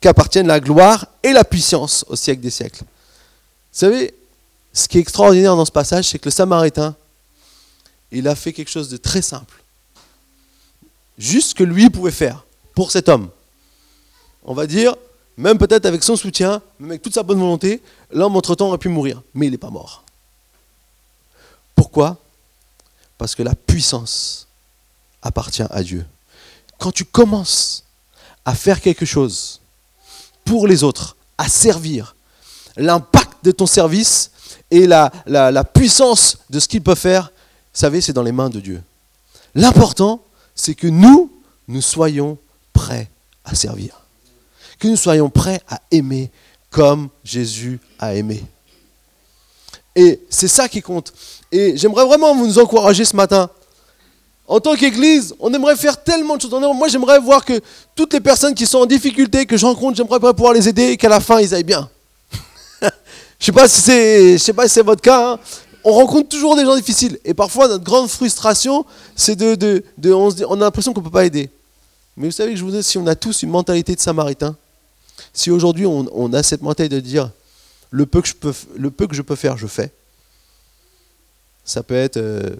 qu'appartiennent 0.00 0.46
la 0.46 0.60
gloire 0.60 1.08
et 1.22 1.32
la 1.32 1.44
puissance 1.44 2.04
au 2.08 2.16
siècle 2.16 2.40
des 2.40 2.50
siècles. 2.50 2.82
Vous 2.82 3.80
savez, 3.80 4.14
ce 4.72 4.88
qui 4.88 4.98
est 4.98 5.00
extraordinaire 5.00 5.56
dans 5.56 5.64
ce 5.64 5.72
passage, 5.72 6.08
c'est 6.08 6.18
que 6.18 6.26
le 6.26 6.30
Samaritain, 6.30 6.94
il 8.12 8.28
a 8.28 8.34
fait 8.34 8.52
quelque 8.52 8.70
chose 8.70 8.88
de 8.88 8.96
très 8.96 9.22
simple. 9.22 9.62
Juste 11.18 11.50
ce 11.50 11.54
que 11.54 11.64
lui 11.64 11.90
pouvait 11.90 12.10
faire 12.10 12.44
pour 12.74 12.90
cet 12.90 13.08
homme. 13.08 13.30
On 14.44 14.54
va 14.54 14.66
dire, 14.66 14.94
même 15.36 15.58
peut-être 15.58 15.86
avec 15.86 16.02
son 16.02 16.16
soutien, 16.16 16.62
même 16.78 16.90
avec 16.90 17.02
toute 17.02 17.14
sa 17.14 17.22
bonne 17.22 17.38
volonté, 17.38 17.82
l'homme 18.10 18.36
entre-temps 18.36 18.68
aurait 18.68 18.78
pu 18.78 18.88
mourir. 18.88 19.22
Mais 19.34 19.46
il 19.46 19.50
n'est 19.50 19.58
pas 19.58 19.70
mort. 19.70 20.04
Pourquoi? 21.74 22.16
Parce 23.18 23.34
que 23.34 23.42
la 23.42 23.54
puissance 23.54 24.48
appartient 25.22 25.64
à 25.68 25.82
Dieu. 25.82 26.06
Quand 26.78 26.92
tu 26.92 27.04
commences 27.04 27.84
à 28.44 28.54
faire 28.54 28.80
quelque 28.80 29.04
chose 29.04 29.60
pour 30.44 30.66
les 30.66 30.82
autres, 30.82 31.16
à 31.36 31.48
servir, 31.48 32.14
l'impact 32.76 33.44
de 33.44 33.50
ton 33.50 33.66
service 33.66 34.30
et 34.70 34.86
la, 34.86 35.12
la, 35.26 35.64
puissance 35.64 36.38
de 36.50 36.60
ce 36.60 36.68
qu'il 36.68 36.82
peut 36.82 36.94
faire, 36.94 37.24
vous 37.24 37.80
savez, 37.80 38.00
c'est 38.00 38.12
dans 38.12 38.22
les 38.22 38.32
mains 38.32 38.50
de 38.50 38.60
Dieu. 38.60 38.82
L'important, 39.54 40.22
c'est 40.54 40.74
que 40.74 40.86
nous, 40.86 41.30
nous 41.68 41.82
soyons 41.82 42.38
prêts 42.72 43.10
à 43.44 43.54
servir. 43.54 44.05
Que 44.78 44.88
nous 44.88 44.96
soyons 44.96 45.30
prêts 45.30 45.60
à 45.68 45.80
aimer 45.90 46.30
comme 46.70 47.08
Jésus 47.24 47.80
a 47.98 48.14
aimé. 48.14 48.44
Et 49.94 50.20
c'est 50.28 50.48
ça 50.48 50.68
qui 50.68 50.82
compte. 50.82 51.12
Et 51.50 51.76
j'aimerais 51.76 52.04
vraiment 52.04 52.34
vous 52.34 52.46
nous 52.46 52.58
encourager 52.58 53.04
ce 53.04 53.16
matin. 53.16 53.48
En 54.46 54.60
tant 54.60 54.76
qu'Église, 54.76 55.34
on 55.40 55.52
aimerait 55.54 55.74
faire 55.74 56.02
tellement 56.02 56.36
de 56.36 56.42
choses. 56.42 56.50
Moi, 56.52 56.88
j'aimerais 56.88 57.18
voir 57.18 57.44
que 57.44 57.60
toutes 57.94 58.12
les 58.12 58.20
personnes 58.20 58.54
qui 58.54 58.66
sont 58.66 58.78
en 58.78 58.86
difficulté, 58.86 59.46
que 59.46 59.56
je 59.56 59.64
rencontre, 59.64 59.96
j'aimerais 59.96 60.20
pouvoir 60.34 60.52
les 60.52 60.68
aider 60.68 60.88
et 60.88 60.96
qu'à 60.96 61.08
la 61.08 61.20
fin, 61.20 61.40
ils 61.40 61.54
aillent 61.54 61.64
bien. 61.64 61.88
Je 63.38 63.46
sais 63.46 63.52
pas 63.52 63.68
si 63.68 63.80
c'est, 63.80 64.38
sais 64.38 64.52
pas 64.52 64.68
si 64.68 64.74
c'est 64.74 64.82
votre 64.82 65.02
cas. 65.02 65.32
Hein. 65.32 65.38
On 65.82 65.92
rencontre 65.92 66.28
toujours 66.28 66.56
des 66.56 66.64
gens 66.64 66.76
difficiles. 66.76 67.18
Et 67.24 67.34
parfois, 67.34 67.68
notre 67.68 67.84
grande 67.84 68.08
frustration, 68.08 68.84
c'est 69.14 69.36
de, 69.36 69.54
de, 69.54 70.12
on, 70.12 70.28
on, 70.48 70.60
a 70.60 70.64
l'impression 70.64 70.92
qu'on 70.92 71.00
ne 71.00 71.06
peut 71.06 71.10
pas 71.12 71.24
aider. 71.24 71.50
Mais 72.16 72.26
vous 72.26 72.32
savez 72.32 72.52
que 72.52 72.58
je 72.58 72.64
vous 72.64 72.70
dis, 72.70 72.82
si 72.82 72.98
on 72.98 73.06
a 73.06 73.14
tous 73.14 73.42
une 73.42 73.50
mentalité 73.50 73.94
de 73.94 74.00
samaritain, 74.00 74.56
si 75.32 75.50
aujourd'hui 75.50 75.86
on, 75.86 76.32
a 76.32 76.42
cette 76.42 76.62
mentalité 76.62 76.96
de 76.96 77.00
dire 77.00 77.30
le 77.90 78.06
peu 78.06 78.20
que 78.20 78.28
je 78.28 78.34
peux, 78.34 78.52
je 79.10 79.34
faire, 79.34 79.56
je 79.56 79.66
fais, 79.66 79.92
ça 81.64 81.82
peut 81.82 81.94
être 81.94 82.16
euh, 82.16 82.56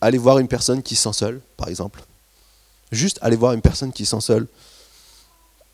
aller 0.00 0.18
voir 0.18 0.38
une 0.38 0.48
personne 0.48 0.82
qui 0.82 0.96
se 0.96 1.02
sent 1.02 1.12
seule, 1.12 1.40
par 1.56 1.68
exemple. 1.68 2.02
Juste 2.92 3.18
aller 3.22 3.36
voir 3.36 3.52
une 3.52 3.62
personne 3.62 3.92
qui 3.92 4.04
se 4.04 4.16
sent 4.16 4.20
seule. 4.20 4.46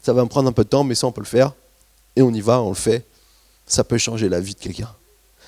Ça 0.03 0.13
va 0.13 0.23
me 0.23 0.29
prendre 0.29 0.49
un 0.49 0.53
peu 0.53 0.65
de 0.65 0.69
temps, 0.69 0.85
mais 0.85 0.95
ça 0.95 1.07
on 1.07 1.13
peut 1.13 1.21
le 1.21 1.27
faire. 1.27 1.53
Et 2.15 2.23
on 2.23 2.33
y 2.33 2.41
va, 2.41 2.61
on 2.61 2.71
le 2.71 2.75
fait 2.75 3.05
ça 3.67 3.85
peut 3.85 3.99
changer 3.99 4.29
la 4.29 4.41
vie 4.41 4.55
de 4.55 4.61
quelqu'un. 4.61 4.95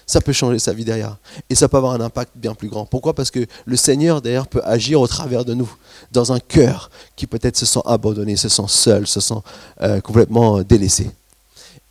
Ça 0.09 0.23
peut 0.23 0.33
changer 0.33 0.59
sa 0.59 0.73
vie 0.73 0.87
derrière. 0.87 1.18
Et 1.51 1.55
ça 1.55 1.68
peut 1.68 1.77
avoir 1.77 1.92
un 1.92 2.01
impact 2.01 2.33
bien 2.35 2.55
plus 2.55 2.68
grand. 2.68 2.87
Pourquoi? 2.87 3.14
Parce 3.14 3.31
que 3.31 3.47
le 3.66 3.77
Seigneur, 3.77 4.23
d'ailleurs, 4.23 4.49
peut 4.49 4.62
agir 4.64 5.01
au 5.03 5.07
travers 5.07 5.44
de 5.44 5.53
nous, 5.53 5.71
dans 6.11 6.33
un 6.33 6.40
cœur 6.40 6.90
qui 7.14 7.27
peut-être 7.27 7.59
se 7.59 7.66
sent 7.66 7.83
abandonné, 7.85 8.35
se 8.37 8.49
sent 8.49 8.68
seul, 8.68 9.07
se 9.07 9.21
sent 9.21 9.40
euh, 9.83 10.01
complètement 10.01 10.62
délaissé. 10.62 11.11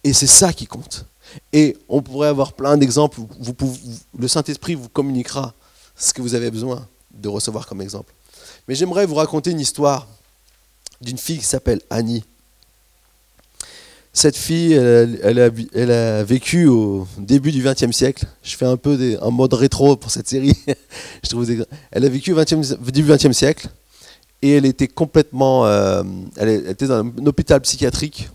Et 0.03 0.13
c'est 0.13 0.27
ça 0.27 0.51
qui 0.51 0.65
compte. 0.65 1.05
Et 1.53 1.77
on 1.87 2.01
pourrait 2.01 2.29
avoir 2.29 2.53
plein 2.53 2.75
d'exemples. 2.75 3.19
le 4.17 4.27
Saint-Esprit 4.27 4.73
vous 4.73 4.89
communiquera 4.89 5.53
ce 5.95 6.11
que 6.11 6.23
vous 6.23 6.33
avez 6.33 6.49
besoin 6.49 6.87
de 7.13 7.29
recevoir 7.29 7.67
comme 7.67 7.81
exemple. 7.81 8.13
Mais 8.67 8.73
j'aimerais 8.73 9.05
vous 9.05 9.15
raconter 9.15 9.51
une 9.51 9.59
histoire 9.59 10.07
d'une 11.01 11.19
fille 11.19 11.37
qui 11.37 11.45
s'appelle 11.45 11.81
Annie. 11.91 12.23
Cette 14.17 14.35
fille, 14.35 14.73
elle, 14.73 15.39
a, 15.91 16.23
vécu 16.23 16.65
au 16.65 17.07
début 17.19 17.51
du 17.51 17.61
XXe 17.61 17.91
siècle. 17.91 18.25
Je 18.41 18.57
fais 18.57 18.65
un 18.65 18.75
peu 18.75 18.97
un 19.21 19.29
mode 19.29 19.53
rétro 19.53 19.95
pour 19.95 20.09
cette 20.09 20.27
série. 20.27 20.57
Elle 21.91 22.03
a 22.03 22.09
vécu 22.09 22.33
au 22.33 22.43
début 22.43 22.91
du 22.91 23.03
XXe 23.03 23.31
siècle 23.37 23.69
et 24.41 24.53
elle 24.53 24.65
était 24.65 24.87
complètement. 24.87 25.67
Euh, 25.67 26.01
elle 26.35 26.67
était 26.67 26.87
dans 26.87 27.05
un 27.05 27.27
hôpital 27.27 27.61
psychiatrique 27.61 28.27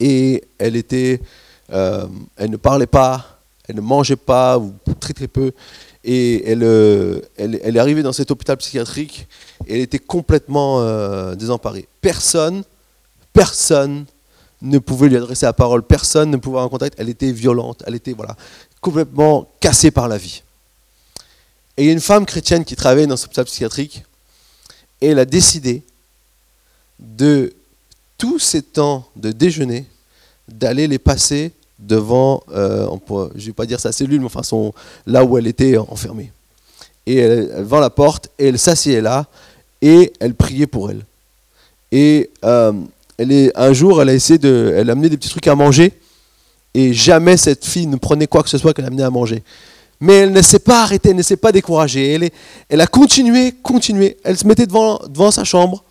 et 0.00 0.42
elle 0.56 0.76
était. 0.76 1.20
Euh, 1.70 2.06
elle 2.38 2.48
ne 2.48 2.56
parlait 2.56 2.86
pas, 2.86 3.38
elle 3.68 3.76
ne 3.76 3.82
mangeait 3.82 4.16
pas, 4.16 4.58
ou 4.58 4.72
très 4.98 5.12
très 5.12 5.28
peu. 5.28 5.52
Et 6.04 6.50
elle, 6.50 6.62
euh, 6.62 7.20
elle, 7.36 7.54
est 7.54 7.78
arrivée 7.78 8.02
dans 8.02 8.14
cet 8.14 8.30
hôpital 8.30 8.56
psychiatrique 8.56 9.26
et 9.66 9.74
elle 9.74 9.82
était 9.82 9.98
complètement 9.98 11.34
désemparée. 11.34 11.86
Personne, 12.00 12.64
personne 13.34 14.06
ne 14.64 14.78
pouvait 14.78 15.08
lui 15.08 15.16
adresser 15.16 15.46
la 15.46 15.52
parole, 15.52 15.82
personne 15.82 16.30
ne 16.30 16.36
pouvait 16.38 16.54
avoir 16.54 16.64
un 16.64 16.68
contact, 16.68 16.94
elle 16.98 17.10
était 17.10 17.30
violente, 17.30 17.82
elle 17.86 17.94
était 17.94 18.14
voilà, 18.14 18.36
complètement 18.80 19.48
cassée 19.60 19.90
par 19.90 20.08
la 20.08 20.16
vie. 20.16 20.42
Et 21.76 21.84
il 21.84 21.86
y 21.86 21.90
a 21.90 21.92
une 21.92 22.00
femme 22.00 22.24
chrétienne 22.24 22.64
qui 22.64 22.74
travaillait 22.74 23.06
dans 23.06 23.16
ce 23.16 23.26
hôpital 23.26 23.44
psychiatrique, 23.44 24.04
et 25.00 25.08
elle 25.08 25.18
a 25.18 25.26
décidé 25.26 25.82
de 26.98 27.52
tous 28.16 28.38
ces 28.38 28.62
temps 28.62 29.06
de 29.16 29.32
déjeuner, 29.32 29.86
d'aller 30.48 30.86
les 30.86 30.98
passer 30.98 31.52
devant, 31.78 32.42
euh, 32.52 32.86
je 33.34 33.40
ne 33.40 33.46
vais 33.46 33.52
pas 33.52 33.66
dire 33.66 33.80
sa 33.80 33.92
cellule, 33.92 34.20
mais 34.20 34.26
enfin 34.26 34.42
son, 34.42 34.72
là 35.06 35.24
où 35.24 35.36
elle 35.36 35.46
était 35.46 35.76
enfermée. 35.76 36.32
Et 37.06 37.16
elle, 37.16 37.52
elle 37.54 37.80
la 37.80 37.90
porte, 37.90 38.30
et 38.38 38.48
elle 38.48 38.58
s'assied 38.58 39.02
là, 39.02 39.26
et 39.82 40.12
elle 40.20 40.34
priait 40.34 40.66
pour 40.66 40.90
elle. 40.90 41.04
Et 41.92 42.30
euh, 42.44 42.72
un 43.18 43.72
jour, 43.72 44.02
elle 44.02 44.08
a 44.08 44.14
essayé 44.14 44.38
de, 44.38 44.74
elle 44.76 44.90
a 44.90 44.92
amené 44.92 45.08
des 45.08 45.16
petits 45.16 45.28
trucs 45.28 45.46
à 45.46 45.54
manger, 45.54 45.92
et 46.74 46.92
jamais 46.92 47.36
cette 47.36 47.64
fille 47.64 47.86
ne 47.86 47.96
prenait 47.96 48.26
quoi 48.26 48.42
que 48.42 48.48
ce 48.48 48.58
soit 48.58 48.74
qu'elle 48.74 48.86
amenait 48.86 49.04
à 49.04 49.10
manger. 49.10 49.42
Mais 50.00 50.14
elle 50.14 50.32
ne 50.32 50.42
s'est 50.42 50.58
pas 50.58 50.82
arrêtée, 50.82 51.10
elle 51.10 51.16
ne 51.16 51.22
s'est 51.22 51.36
pas 51.36 51.52
découragée. 51.52 52.30
Elle 52.68 52.80
a 52.80 52.86
continué, 52.86 53.52
continué. 53.62 54.16
Elle 54.24 54.36
se 54.36 54.46
mettait 54.46 54.66
devant, 54.66 54.98
devant 55.08 55.30
sa 55.30 55.44
chambre, 55.44 55.84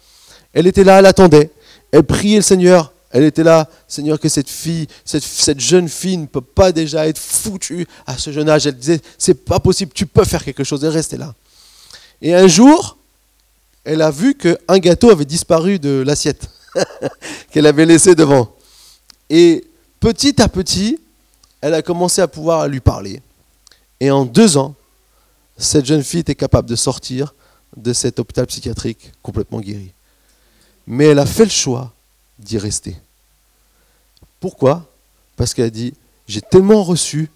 elle 0.53 0.67
était 0.67 0.83
là, 0.83 0.99
elle 0.99 1.05
attendait, 1.05 1.49
elle 1.91 2.03
priait 2.03 2.37
le 2.37 2.41
Seigneur. 2.43 2.91
Elle 3.11 3.23
était 3.25 3.43
là, 3.43 3.69
Seigneur, 3.87 4.19
que 4.19 4.27
cette 4.27 4.49
fille, 4.49 4.87
cette, 5.05 5.23
cette 5.23 5.59
jeune 5.59 5.87
fille 5.87 6.17
ne 6.17 6.25
peut 6.25 6.41
pas 6.41 6.71
déjà 6.71 7.07
être 7.07 7.19
foutue 7.19 7.85
à 8.07 8.17
ce 8.17 8.31
jeune 8.31 8.49
âge. 8.49 8.65
Elle 8.65 8.75
disait, 8.75 8.99
c'est 9.19 9.45
pas 9.45 9.59
possible, 9.59 9.91
tu 9.93 10.07
peux 10.07 10.23
faire 10.23 10.43
quelque 10.43 10.63
chose. 10.63 10.83
Elle 10.83 10.89
restait 10.89 11.17
là. 11.17 11.35
Et 12.23 12.33
un 12.33 12.47
jour, 12.47 12.97
elle 13.83 14.01
a 14.01 14.09
vu 14.09 14.33
qu'un 14.33 14.79
gâteau 14.79 15.11
avait 15.11 15.25
disparu 15.25 15.77
de 15.77 16.03
l'assiette. 16.05 16.49
qu'elle 17.51 17.65
avait 17.65 17.85
laissé 17.85 18.15
devant. 18.15 18.55
Et 19.29 19.65
petit 19.99 20.41
à 20.41 20.47
petit, 20.47 20.99
elle 21.61 21.73
a 21.73 21.81
commencé 21.81 22.21
à 22.21 22.27
pouvoir 22.27 22.67
lui 22.67 22.79
parler. 22.79 23.21
Et 23.99 24.11
en 24.11 24.25
deux 24.25 24.57
ans, 24.57 24.75
cette 25.57 25.85
jeune 25.85 26.03
fille 26.03 26.21
était 26.21 26.35
capable 26.35 26.69
de 26.69 26.75
sortir 26.75 27.33
de 27.77 27.93
cet 27.93 28.19
hôpital 28.19 28.45
psychiatrique 28.47 29.11
complètement 29.21 29.59
guérie. 29.59 29.93
Mais 30.85 31.05
elle 31.05 31.19
a 31.19 31.25
fait 31.25 31.45
le 31.45 31.49
choix 31.49 31.93
d'y 32.39 32.57
rester. 32.57 32.95
Pourquoi? 34.39 34.85
Parce 35.37 35.53
qu'elle 35.53 35.65
a 35.65 35.69
dit, 35.69 35.93
j'ai 36.27 36.41
tellement 36.41 36.83
reçu, 36.83 37.29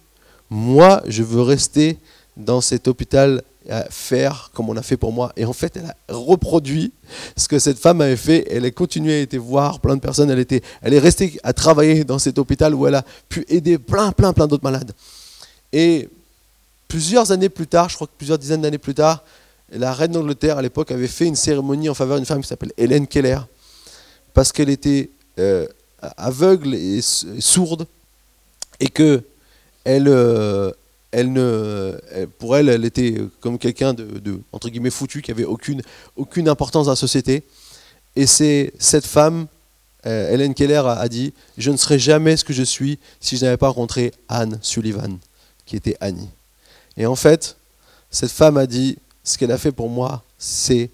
moi 0.50 1.02
je 1.06 1.22
veux 1.22 1.42
rester 1.42 1.98
dans 2.36 2.60
cet 2.60 2.86
hôpital 2.86 3.42
faire 3.90 4.50
comme 4.54 4.68
on 4.68 4.76
a 4.76 4.82
fait 4.82 4.96
pour 4.96 5.12
moi. 5.12 5.32
Et 5.36 5.44
en 5.44 5.52
fait, 5.52 5.76
elle 5.76 5.84
a 5.84 5.94
reproduit 6.08 6.92
ce 7.36 7.48
que 7.48 7.58
cette 7.58 7.78
femme 7.78 8.00
avait 8.00 8.16
fait. 8.16 8.46
Elle 8.50 8.64
a 8.64 8.70
continué 8.70 9.20
à 9.20 9.22
aller 9.22 9.38
voir 9.38 9.80
plein 9.80 9.96
de 9.96 10.00
personnes. 10.00 10.30
Elle, 10.30 10.38
était, 10.38 10.62
elle 10.82 10.94
est 10.94 10.98
restée 10.98 11.38
à 11.42 11.52
travailler 11.52 12.04
dans 12.04 12.18
cet 12.18 12.38
hôpital 12.38 12.74
où 12.74 12.86
elle 12.86 12.94
a 12.94 13.04
pu 13.28 13.44
aider 13.48 13.78
plein, 13.78 14.12
plein, 14.12 14.32
plein 14.32 14.46
d'autres 14.46 14.64
malades. 14.64 14.92
Et 15.72 16.08
plusieurs 16.88 17.30
années 17.30 17.50
plus 17.50 17.66
tard, 17.66 17.88
je 17.88 17.94
crois 17.96 18.06
que 18.06 18.12
plusieurs 18.16 18.38
dizaines 18.38 18.62
d'années 18.62 18.78
plus 18.78 18.94
tard, 18.94 19.22
la 19.70 19.92
reine 19.92 20.12
d'Angleterre 20.12 20.58
à 20.58 20.62
l'époque 20.62 20.90
avait 20.90 21.08
fait 21.08 21.26
une 21.26 21.36
cérémonie 21.36 21.88
en 21.88 21.94
faveur 21.94 22.16
d'une 22.16 22.26
femme 22.26 22.40
qui 22.40 22.48
s'appelle 22.48 22.72
Hélène 22.78 23.06
Keller, 23.06 23.38
parce 24.32 24.50
qu'elle 24.50 24.70
était 24.70 25.10
euh, 25.38 25.66
aveugle 26.16 26.74
et 26.74 27.00
sourde, 27.02 27.86
et 28.80 28.88
que 28.88 29.22
elle, 29.84 30.08
euh, 30.08 30.70
elle 31.10 31.32
ne, 31.32 31.98
pour 32.38 32.56
elle, 32.56 32.68
elle 32.68 32.84
était 32.84 33.16
comme 33.40 33.58
quelqu'un 33.58 33.94
de, 33.94 34.40
entre 34.52 34.68
guillemets 34.68 34.90
foutu, 34.90 35.22
qui 35.22 35.30
avait 35.30 35.44
aucune, 35.44 35.82
aucune 36.16 36.48
importance 36.48 36.86
dans 36.86 36.92
la 36.92 36.96
société. 36.96 37.44
Et 38.16 38.26
c'est 38.26 38.72
cette 38.78 39.06
femme, 39.06 39.46
euh, 40.06 40.32
Hélène 40.32 40.54
Keller, 40.54 40.82
a, 40.84 41.08
dit 41.08 41.32
Je 41.56 41.70
ne 41.70 41.76
serais 41.76 41.98
jamais 41.98 42.36
ce 42.36 42.44
que 42.44 42.52
je 42.52 42.62
suis 42.62 42.98
si 43.20 43.36
je 43.36 43.44
n'avais 43.44 43.56
pas 43.56 43.68
rencontré 43.68 44.12
Anne 44.28 44.58
Sullivan, 44.60 45.18
qui 45.64 45.76
était 45.76 45.96
Annie. 46.00 46.28
Et 46.96 47.06
en 47.06 47.16
fait, 47.16 47.56
cette 48.10 48.30
femme 48.30 48.56
a 48.56 48.66
dit 48.66 48.98
Ce 49.24 49.38
qu'elle 49.38 49.52
a 49.52 49.58
fait 49.58 49.72
pour 49.72 49.88
moi, 49.88 50.24
c'est. 50.38 50.90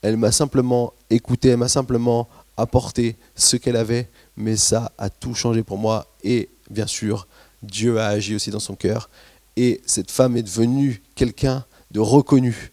Elle 0.00 0.16
m'a 0.16 0.32
simplement 0.32 0.94
écouté, 1.10 1.50
elle 1.50 1.58
m'a 1.58 1.68
simplement 1.68 2.28
apporté 2.56 3.16
ce 3.36 3.56
qu'elle 3.56 3.76
avait, 3.76 4.08
mais 4.36 4.56
ça 4.56 4.90
a 4.98 5.10
tout 5.10 5.34
changé 5.34 5.62
pour 5.62 5.78
moi. 5.78 6.06
Et 6.24 6.48
bien 6.70 6.86
sûr, 6.86 7.28
Dieu 7.62 7.98
a 7.98 8.08
agi 8.08 8.34
aussi 8.34 8.50
dans 8.50 8.60
son 8.60 8.74
cœur. 8.74 9.08
Et 9.56 9.80
cette 9.86 10.10
femme 10.10 10.36
est 10.36 10.42
devenue 10.42 11.02
quelqu'un 11.14 11.64
de 11.90 12.00
reconnu 12.00 12.72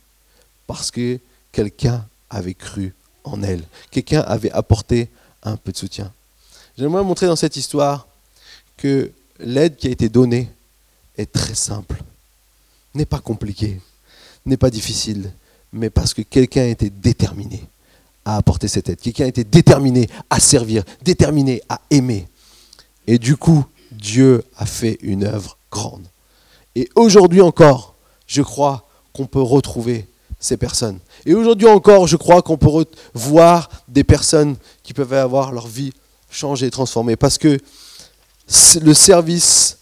parce 0.67 0.91
que 0.91 1.19
quelqu'un 1.51 2.05
avait 2.29 2.53
cru 2.53 2.93
en 3.23 3.43
elle. 3.43 3.63
Quelqu'un 3.91 4.21
avait 4.21 4.51
apporté 4.51 5.09
un 5.43 5.57
peu 5.57 5.71
de 5.71 5.77
soutien. 5.77 6.11
J'aimerais 6.77 7.03
montrer 7.03 7.27
dans 7.27 7.35
cette 7.35 7.55
histoire 7.55 8.07
que 8.77 9.11
l'aide 9.39 9.75
qui 9.75 9.87
a 9.87 9.91
été 9.91 10.09
donnée 10.09 10.49
est 11.17 11.31
très 11.31 11.55
simple, 11.55 12.01
n'est 12.95 13.05
pas 13.05 13.19
compliquée, 13.19 13.81
n'est 14.45 14.57
pas 14.57 14.69
difficile, 14.69 15.31
mais 15.73 15.89
parce 15.89 16.13
que 16.13 16.21
quelqu'un 16.21 16.65
été 16.65 16.89
déterminé 16.89 17.63
à 18.23 18.37
apporter 18.37 18.67
cette 18.67 18.89
aide, 18.89 18.99
quelqu'un 19.01 19.25
été 19.25 19.43
déterminé 19.43 20.07
à 20.29 20.39
servir, 20.39 20.83
déterminé 21.03 21.61
à 21.67 21.81
aimer. 21.89 22.27
Et 23.07 23.17
du 23.17 23.35
coup, 23.35 23.65
Dieu 23.91 24.43
a 24.57 24.65
fait 24.65 24.97
une 25.01 25.23
œuvre 25.23 25.57
grande. 25.71 26.05
Et 26.75 26.89
aujourd'hui 26.95 27.41
encore, 27.41 27.95
je 28.27 28.41
crois 28.41 28.87
qu'on 29.13 29.25
peut 29.25 29.41
retrouver 29.41 30.07
ces 30.39 30.57
personnes. 30.57 30.99
Et 31.25 31.33
aujourd'hui 31.33 31.67
encore, 31.67 32.07
je 32.07 32.15
crois 32.15 32.41
qu'on 32.41 32.57
peut 32.57 32.85
voir 33.13 33.69
des 33.87 34.03
personnes 34.03 34.55
qui 34.83 34.93
peuvent 34.93 35.13
avoir 35.13 35.51
leur 35.51 35.67
vie 35.67 35.91
changée, 36.29 36.69
transformée. 36.69 37.15
Parce 37.15 37.37
que 37.37 37.57
le 38.81 38.93
service 38.93 39.77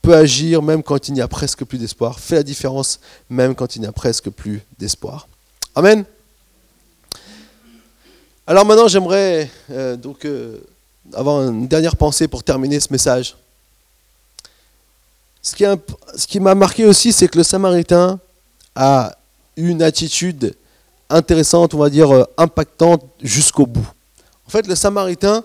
peut 0.00 0.14
agir 0.14 0.62
même 0.62 0.82
quand 0.82 1.08
il 1.08 1.14
n'y 1.14 1.20
a 1.20 1.28
presque 1.28 1.64
plus 1.64 1.78
d'espoir, 1.78 2.20
fait 2.20 2.36
la 2.36 2.42
différence 2.42 3.00
même 3.30 3.54
quand 3.54 3.76
il 3.76 3.80
n'y 3.80 3.86
a 3.86 3.92
presque 3.92 4.30
plus 4.30 4.62
d'espoir. 4.78 5.28
Amen. 5.74 6.04
Alors 8.46 8.66
maintenant, 8.66 8.88
j'aimerais 8.88 9.50
euh, 9.70 9.96
donc 9.96 10.26
euh, 10.26 10.58
avoir 11.12 11.48
une 11.48 11.68
dernière 11.68 11.96
pensée 11.96 12.28
pour 12.28 12.42
terminer 12.42 12.80
ce 12.80 12.88
message. 12.90 13.36
Ce 15.42 15.54
qui, 15.54 15.64
ce 16.16 16.26
qui 16.26 16.40
m'a 16.40 16.54
marqué 16.54 16.86
aussi, 16.86 17.12
c'est 17.12 17.28
que 17.28 17.36
le 17.36 17.44
Samaritain 17.44 18.18
a 18.74 19.14
une 19.56 19.82
attitude 19.82 20.54
intéressante, 21.10 21.74
on 21.74 21.78
va 21.78 21.90
dire 21.90 22.10
euh, 22.12 22.24
impactante 22.38 23.04
jusqu'au 23.20 23.66
bout. 23.66 23.86
En 24.46 24.50
fait, 24.50 24.66
le 24.66 24.74
Samaritain, 24.74 25.44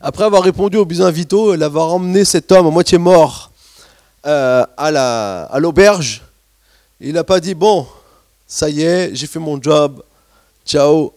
après 0.00 0.24
avoir 0.24 0.42
répondu 0.42 0.76
aux 0.76 0.84
besoins 0.84 1.10
vitaux, 1.10 1.54
l'avoir 1.54 1.92
emmené 1.92 2.24
cet 2.24 2.50
homme 2.52 2.66
à 2.66 2.70
moitié 2.70 2.98
mort 2.98 3.50
euh, 4.26 4.64
à 4.76 5.58
l'auberge, 5.58 6.22
il 7.00 7.14
n'a 7.14 7.24
pas 7.24 7.40
dit 7.40 7.54
bon, 7.54 7.86
ça 8.46 8.68
y 8.68 8.82
est, 8.82 9.14
j'ai 9.14 9.26
fait 9.26 9.38
mon 9.38 9.60
job, 9.60 10.02
ciao. 10.64 11.12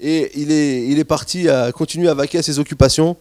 Et 0.00 0.30
il 0.40 0.52
est, 0.52 0.86
il 0.86 0.98
est 0.98 1.04
parti 1.04 1.48
à 1.48 1.72
continuer 1.72 2.08
à 2.08 2.14
vaquer 2.14 2.38
à 2.38 2.42
ses 2.42 2.58
occupations. 2.58 3.16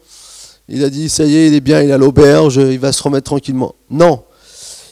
Il 0.69 0.83
a 0.83 0.89
dit 0.89 1.09
ça 1.09 1.25
y 1.25 1.35
est, 1.35 1.47
il 1.47 1.53
est 1.53 1.61
bien, 1.61 1.81
il 1.81 1.89
est 1.89 1.93
à 1.93 1.97
l'auberge, 1.97 2.57
il 2.57 2.79
va 2.79 2.91
se 2.91 3.01
remettre 3.01 3.25
tranquillement. 3.25 3.73
Non, 3.89 4.23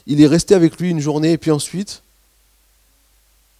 il 0.07 0.21
est 0.21 0.27
resté 0.27 0.55
avec 0.55 0.79
lui 0.79 0.89
une 0.89 0.99
journée 0.99 1.33
et 1.33 1.37
puis 1.37 1.51
ensuite, 1.51 2.01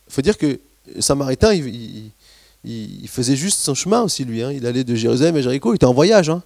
il 0.08 0.14
faut 0.14 0.22
dire 0.22 0.38
que 0.38 0.60
Samaritain, 1.00 1.54
il, 1.54 3.08
faisait 3.08 3.36
juste 3.36 3.60
son 3.60 3.74
chemin 3.74 4.02
aussi, 4.02 4.24
lui. 4.24 4.44
Hein. 4.44 4.52
Il 4.52 4.66
allait 4.66 4.84
de 4.84 4.96
Jérusalem 4.96 5.36
à 5.36 5.42
Jéricho, 5.42 5.74
il 5.74 5.76
était 5.76 5.86
en 5.86 5.94
voyage. 5.94 6.30
Hein. 6.30 6.44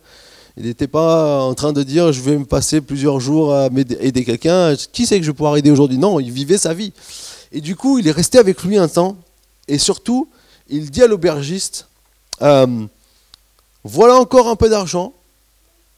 Il 0.57 0.65
n'était 0.65 0.87
pas 0.87 1.41
en 1.43 1.53
train 1.53 1.71
de 1.71 1.83
dire 1.83 2.11
je 2.11 2.21
vais 2.21 2.37
me 2.37 2.45
passer 2.45 2.81
plusieurs 2.81 3.19
jours 3.19 3.53
à 3.53 3.69
aider 3.99 4.25
quelqu'un. 4.25 4.75
Qui 4.91 5.05
sait 5.05 5.17
que 5.17 5.25
je 5.25 5.31
vais 5.31 5.35
pouvoir 5.35 5.57
aider 5.57 5.71
aujourd'hui? 5.71 5.97
Non, 5.97 6.19
il 6.19 6.31
vivait 6.31 6.57
sa 6.57 6.73
vie. 6.73 6.93
Et 7.51 7.61
du 7.61 7.75
coup, 7.75 7.99
il 7.99 8.07
est 8.07 8.11
resté 8.11 8.37
avec 8.37 8.63
lui 8.63 8.77
un 8.77 8.87
temps. 8.87 9.17
Et 9.67 9.77
surtout, 9.77 10.27
il 10.69 10.89
dit 10.89 11.03
à 11.03 11.07
l'aubergiste 11.07 11.87
euh, 12.41 12.85
voilà 13.83 14.15
encore 14.15 14.47
un 14.47 14.55
peu 14.55 14.69
d'argent. 14.69 15.13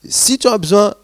Si 0.07 0.37
tu 0.37 0.47
as 0.47 0.57
besoin, 0.57 0.95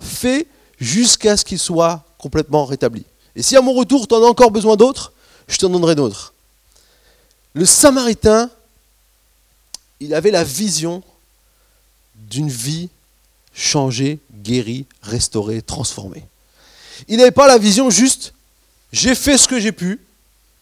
fais 0.00 0.46
jusqu'à 0.78 1.36
ce 1.36 1.44
qu'il 1.44 1.58
soit 1.58 2.04
complètement 2.18 2.64
rétabli. 2.64 3.04
Et 3.36 3.42
si 3.42 3.56
à 3.56 3.60
mon 3.60 3.72
retour, 3.72 4.06
tu 4.06 4.14
en 4.14 4.22
as 4.22 4.26
encore 4.26 4.50
besoin 4.50 4.76
d'autres, 4.76 5.12
je 5.48 5.56
t'en 5.56 5.68
donnerai 5.68 5.94
d'autres. 5.94 6.34
Le 7.54 7.64
Samaritain, 7.64 8.50
il 10.00 10.14
avait 10.14 10.30
la 10.30 10.44
vision 10.44 11.02
d'une 12.14 12.48
vie 12.48 12.88
changée, 13.54 14.18
guérie, 14.42 14.86
restaurée, 15.02 15.62
transformée. 15.62 16.24
Il 17.08 17.18
n'avait 17.18 17.30
pas 17.30 17.46
la 17.46 17.58
vision 17.58 17.90
juste, 17.90 18.32
j'ai 18.92 19.14
fait 19.14 19.36
ce 19.36 19.48
que 19.48 19.60
j'ai 19.60 19.72
pu, 19.72 20.00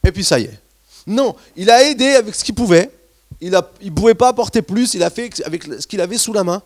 et 0.05 0.13
puis 0.13 0.25
ça 0.25 0.39
y 0.39 0.45
est. 0.45 0.61
Non, 1.07 1.35
il 1.57 1.71
a 1.71 1.83
aidé 1.85 2.07
avec 2.07 2.35
ce 2.35 2.45
qu'il 2.45 2.55
pouvait. 2.55 2.91
Il 3.41 3.51
ne 3.53 3.91
pouvait 3.91 4.15
pas 4.15 4.29
apporter 4.29 4.61
plus, 4.61 4.95
il 4.95 5.03
a 5.03 5.11
fait 5.11 5.31
avec 5.45 5.65
ce 5.65 5.87
qu'il 5.87 6.01
avait 6.01 6.19
sous 6.19 6.33
la 6.33 6.45
main. 6.45 6.63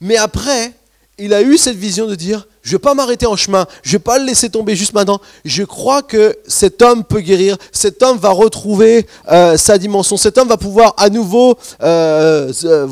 Mais 0.00 0.16
après, 0.16 0.72
il 1.18 1.32
a 1.32 1.42
eu 1.42 1.56
cette 1.56 1.76
vision 1.76 2.06
de 2.06 2.14
dire, 2.14 2.46
je 2.62 2.70
ne 2.70 2.72
vais 2.72 2.82
pas 2.82 2.94
m'arrêter 2.94 3.26
en 3.26 3.36
chemin, 3.36 3.66
je 3.82 3.90
ne 3.90 3.92
vais 3.92 3.98
pas 4.00 4.18
le 4.18 4.26
laisser 4.26 4.50
tomber 4.50 4.76
juste 4.76 4.92
maintenant. 4.92 5.20
Je 5.44 5.62
crois 5.62 6.02
que 6.02 6.36
cet 6.46 6.82
homme 6.82 7.04
peut 7.04 7.20
guérir, 7.20 7.56
cet 7.72 8.02
homme 8.02 8.18
va 8.18 8.30
retrouver 8.30 9.06
euh, 9.30 9.56
sa 9.56 9.78
dimension, 9.78 10.16
cet 10.16 10.36
homme 10.36 10.48
va 10.48 10.56
pouvoir 10.56 10.94
à 10.98 11.08
nouveau 11.08 11.56
euh, 11.82 12.52
euh, 12.64 12.86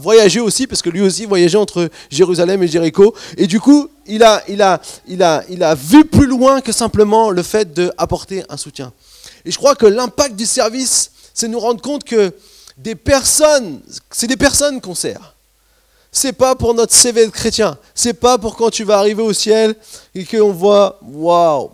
voyager 0.00 0.40
aussi, 0.40 0.66
parce 0.66 0.82
que 0.82 0.90
lui 0.90 1.02
aussi 1.02 1.26
voyageait 1.26 1.58
entre 1.58 1.88
Jérusalem 2.10 2.62
et 2.62 2.68
Jéricho. 2.68 3.14
Et 3.36 3.46
du 3.46 3.60
coup, 3.60 3.88
il 4.06 4.22
a 4.22 4.80
vu 5.76 6.04
plus 6.06 6.26
loin 6.26 6.60
que 6.60 6.72
simplement 6.72 7.30
le 7.30 7.42
fait 7.42 7.72
d'apporter 7.72 8.42
un 8.48 8.56
soutien. 8.56 8.92
Et 9.48 9.50
je 9.50 9.56
crois 9.56 9.74
que 9.74 9.86
l'impact 9.86 10.36
du 10.36 10.46
service, 10.46 11.10
c'est 11.34 11.48
nous 11.48 11.58
rendre 11.58 11.80
compte 11.80 12.04
que 12.04 12.32
des 12.76 12.94
personnes, 12.94 13.80
c'est 14.10 14.28
des 14.28 14.36
personnes 14.36 14.80
qu'on 14.80 14.94
sert 14.94 15.34
c'est 16.10 16.32
pas 16.32 16.54
pour 16.54 16.74
notre 16.74 16.94
CV 16.94 17.26
de 17.26 17.30
chrétien. 17.30 17.76
C'est 17.94 18.14
pas 18.14 18.38
pour 18.38 18.56
quand 18.56 18.70
tu 18.70 18.84
vas 18.84 18.98
arriver 18.98 19.22
au 19.22 19.32
ciel 19.32 19.74
et 20.14 20.24
qu'on 20.24 20.52
voit, 20.52 20.98
waouh, 21.02 21.70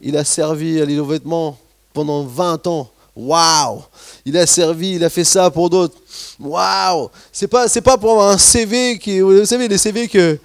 il 0.00 0.16
a 0.16 0.24
servi 0.24 0.80
à 0.80 0.84
l'île 0.84 1.00
aux 1.00 1.06
vêtements 1.06 1.56
pendant 1.92 2.22
20 2.24 2.66
ans. 2.66 2.88
Waouh, 3.16 3.82
il 4.24 4.36
a 4.36 4.44
servi, 4.44 4.94
il 4.96 5.04
a 5.04 5.08
fait 5.08 5.24
ça 5.24 5.48
pour 5.48 5.70
d'autres. 5.70 5.96
Waouh, 6.40 7.10
c'est 7.32 7.46
pas, 7.46 7.68
c'est 7.68 7.80
pas 7.80 7.96
pour 7.96 8.22
un 8.22 8.36
CV 8.38 8.98
qui, 8.98 9.20
vous 9.20 9.44
savez, 9.44 9.68
les 9.68 9.78
CV 9.78 10.08
que 10.08 10.36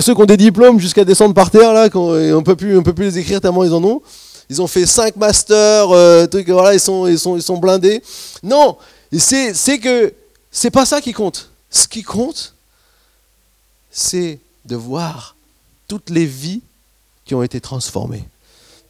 ceux 0.00 0.14
qui 0.14 0.20
ont 0.20 0.26
des 0.26 0.36
diplômes 0.36 0.80
jusqu'à 0.80 1.04
descendre 1.04 1.34
par 1.34 1.50
terre 1.50 1.72
là, 1.72 1.88
on 1.94 2.42
peut 2.42 2.56
plus, 2.56 2.76
on 2.76 2.82
peut 2.82 2.92
plus 2.92 3.04
les 3.06 3.18
écrire 3.18 3.40
tellement 3.40 3.62
ils 3.62 3.72
en 3.72 3.82
ont. 3.84 4.02
Ils 4.48 4.62
ont 4.62 4.66
fait 4.66 4.86
5 4.86 5.16
masters, 5.16 5.90
euh, 5.90 6.26
voilà, 6.46 6.74
ils 6.74 6.80
sont, 6.80 7.06
ils 7.06 7.18
sont, 7.18 7.36
ils 7.36 7.42
sont 7.42 7.56
blindés. 7.56 8.02
Non, 8.42 8.76
c'est, 9.18 9.54
c'est 9.54 9.78
que 9.78 10.12
c'est 10.50 10.70
pas 10.70 10.86
ça 10.86 11.00
qui 11.00 11.12
compte. 11.12 11.50
Ce 11.70 11.88
qui 11.88 12.02
compte, 12.02 12.54
c'est 13.90 14.38
de 14.64 14.76
voir 14.76 15.36
toutes 15.88 16.10
les 16.10 16.26
vies 16.26 16.62
qui 17.24 17.34
ont 17.34 17.42
été 17.42 17.60
transformées. 17.60 18.24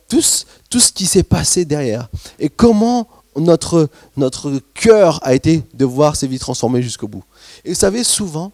Tout, 0.08 0.22
tout 0.70 0.80
ce 0.80 0.92
qui 0.92 1.06
s'est 1.06 1.22
passé 1.22 1.64
derrière. 1.64 2.08
Et 2.38 2.48
comment 2.48 3.08
notre, 3.36 3.88
notre 4.16 4.60
cœur 4.74 5.20
a 5.22 5.34
été 5.34 5.62
de 5.74 5.84
voir 5.84 6.16
ces 6.16 6.26
vies 6.26 6.38
transformées 6.38 6.82
jusqu'au 6.82 7.08
bout. 7.08 7.24
Et 7.64 7.70
vous 7.70 7.74
savez, 7.74 8.04
souvent, 8.04 8.52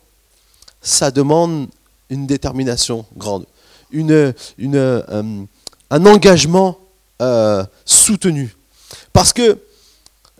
ça 0.80 1.10
demande 1.10 1.68
une 2.10 2.26
détermination 2.26 3.06
grande, 3.16 3.46
une, 3.90 4.34
une, 4.58 4.76
euh, 4.76 5.44
un 5.90 6.06
engagement 6.06 6.78
euh, 7.20 7.64
soutenu. 7.84 8.54
Parce 9.12 9.32
que 9.32 9.58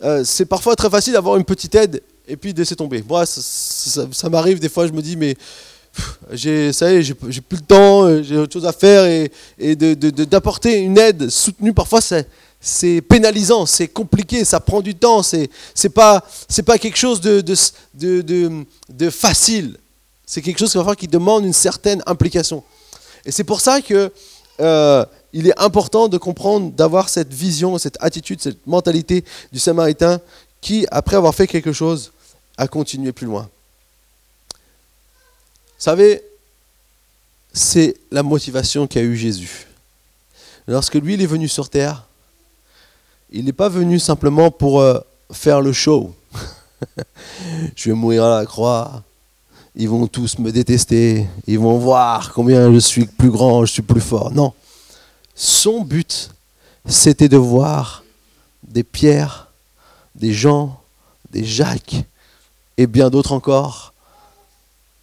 euh, 0.03 0.23
c'est 0.25 0.45
parfois 0.45 0.75
très 0.75 0.89
facile 0.89 1.13
d'avoir 1.13 1.37
une 1.37 1.45
petite 1.45 1.73
aide 1.75 2.01
et 2.27 2.35
puis 2.35 2.53
de 2.53 2.59
laisser 2.59 2.75
tomber. 2.75 3.03
Moi, 3.07 3.25
ça 3.25 4.29
m'arrive 4.29 4.59
des 4.59 4.69
fois, 4.69 4.87
je 4.87 4.91
me 4.91 5.01
dis, 5.01 5.15
mais 5.15 5.35
j'ai, 6.31 6.73
ça 6.73 6.91
y 6.91 6.95
est, 6.95 7.03
j'ai, 7.03 7.13
plus 7.13 7.57
le 7.57 7.65
temps, 7.65 8.03
euh, 8.03 8.23
j'ai 8.23 8.37
autre 8.37 8.53
chose 8.53 8.65
à 8.65 8.73
faire 8.73 9.05
et, 9.05 9.31
et 9.59 9.75
d'apporter 9.75 10.79
une 10.79 10.97
aide 10.97 11.29
soutenue, 11.29 11.73
parfois 11.73 11.99
c'est, 12.01 13.01
pénalisant, 13.01 13.65
c'est 13.65 13.87
compliqué, 13.87 14.43
ça 14.43 14.59
prend 14.59 14.81
du 14.81 14.95
temps, 14.95 15.21
c'est, 15.21 15.49
c'est 15.75 15.89
pas, 15.89 16.23
pas 16.65 16.77
quelque 16.77 16.97
chose 16.97 17.21
de, 17.21 17.41
de, 17.41 18.65
de, 18.89 19.09
facile. 19.09 19.77
C'est 20.25 20.41
quelque 20.41 20.59
chose 20.59 20.75
qui 20.97 21.07
demande 21.07 21.45
une 21.45 21.53
certaine 21.53 22.01
implication. 22.07 22.63
Et 23.25 23.31
c'est 23.31 23.43
pour 23.43 23.61
ça 23.61 23.81
que 23.81 24.11
il 25.33 25.47
est 25.47 25.59
important 25.59 26.07
de 26.07 26.17
comprendre, 26.17 26.71
d'avoir 26.71 27.09
cette 27.09 27.33
vision, 27.33 27.77
cette 27.77 27.97
attitude, 27.99 28.41
cette 28.41 28.65
mentalité 28.67 29.25
du 29.51 29.59
Samaritain 29.59 30.19
qui, 30.61 30.85
après 30.91 31.15
avoir 31.15 31.35
fait 31.35 31.47
quelque 31.47 31.73
chose, 31.73 32.11
a 32.57 32.67
continué 32.67 33.11
plus 33.11 33.25
loin 33.27 33.49
savez, 35.83 36.23
c'est 37.51 37.97
la 38.09 38.23
motivation 38.23 38.87
qu'a 38.87 39.01
eu 39.01 39.17
Jésus. 39.17 39.67
Lorsque 40.65 40.95
lui, 40.95 41.15
il 41.15 41.21
est 41.21 41.25
venu 41.25 41.49
sur 41.49 41.67
terre, 41.69 42.07
il 43.29 43.43
n'est 43.43 43.51
pas 43.51 43.67
venu 43.67 43.99
simplement 43.99 44.49
pour 44.49 44.79
euh, 44.79 44.97
faire 45.33 45.59
le 45.59 45.73
show. 45.73 46.15
je 47.75 47.89
vais 47.89 47.95
mourir 47.95 48.23
à 48.23 48.39
la 48.39 48.45
croix, 48.45 49.03
ils 49.75 49.89
vont 49.89 50.07
tous 50.07 50.39
me 50.39 50.53
détester, 50.53 51.27
ils 51.47 51.59
vont 51.59 51.77
voir 51.77 52.31
combien 52.31 52.71
je 52.71 52.79
suis 52.79 53.05
plus 53.05 53.29
grand, 53.29 53.65
je 53.65 53.73
suis 53.73 53.81
plus 53.81 53.99
fort. 53.99 54.31
Non. 54.31 54.53
Son 55.35 55.81
but, 55.81 56.29
c'était 56.87 57.29
de 57.29 57.37
voir 57.37 58.03
des 58.63 58.83
Pierre, 58.83 59.49
des 60.15 60.33
Jean, 60.33 60.79
des 61.31 61.43
Jacques 61.43 61.95
et 62.77 62.87
bien 62.87 63.09
d'autres 63.09 63.31
encore 63.31 63.93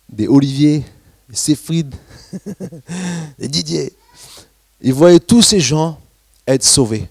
des 0.09 0.29
Olivier, 0.29 0.85
des 1.29 1.37
Séfrid, 1.37 1.95
des 3.39 3.49
Didier. 3.49 3.93
Il 4.81 4.93
voyait 4.93 5.21
tous 5.21 5.43
ces 5.43 5.61
gens 5.61 5.99
être 6.47 6.65
sauvés. 6.65 7.09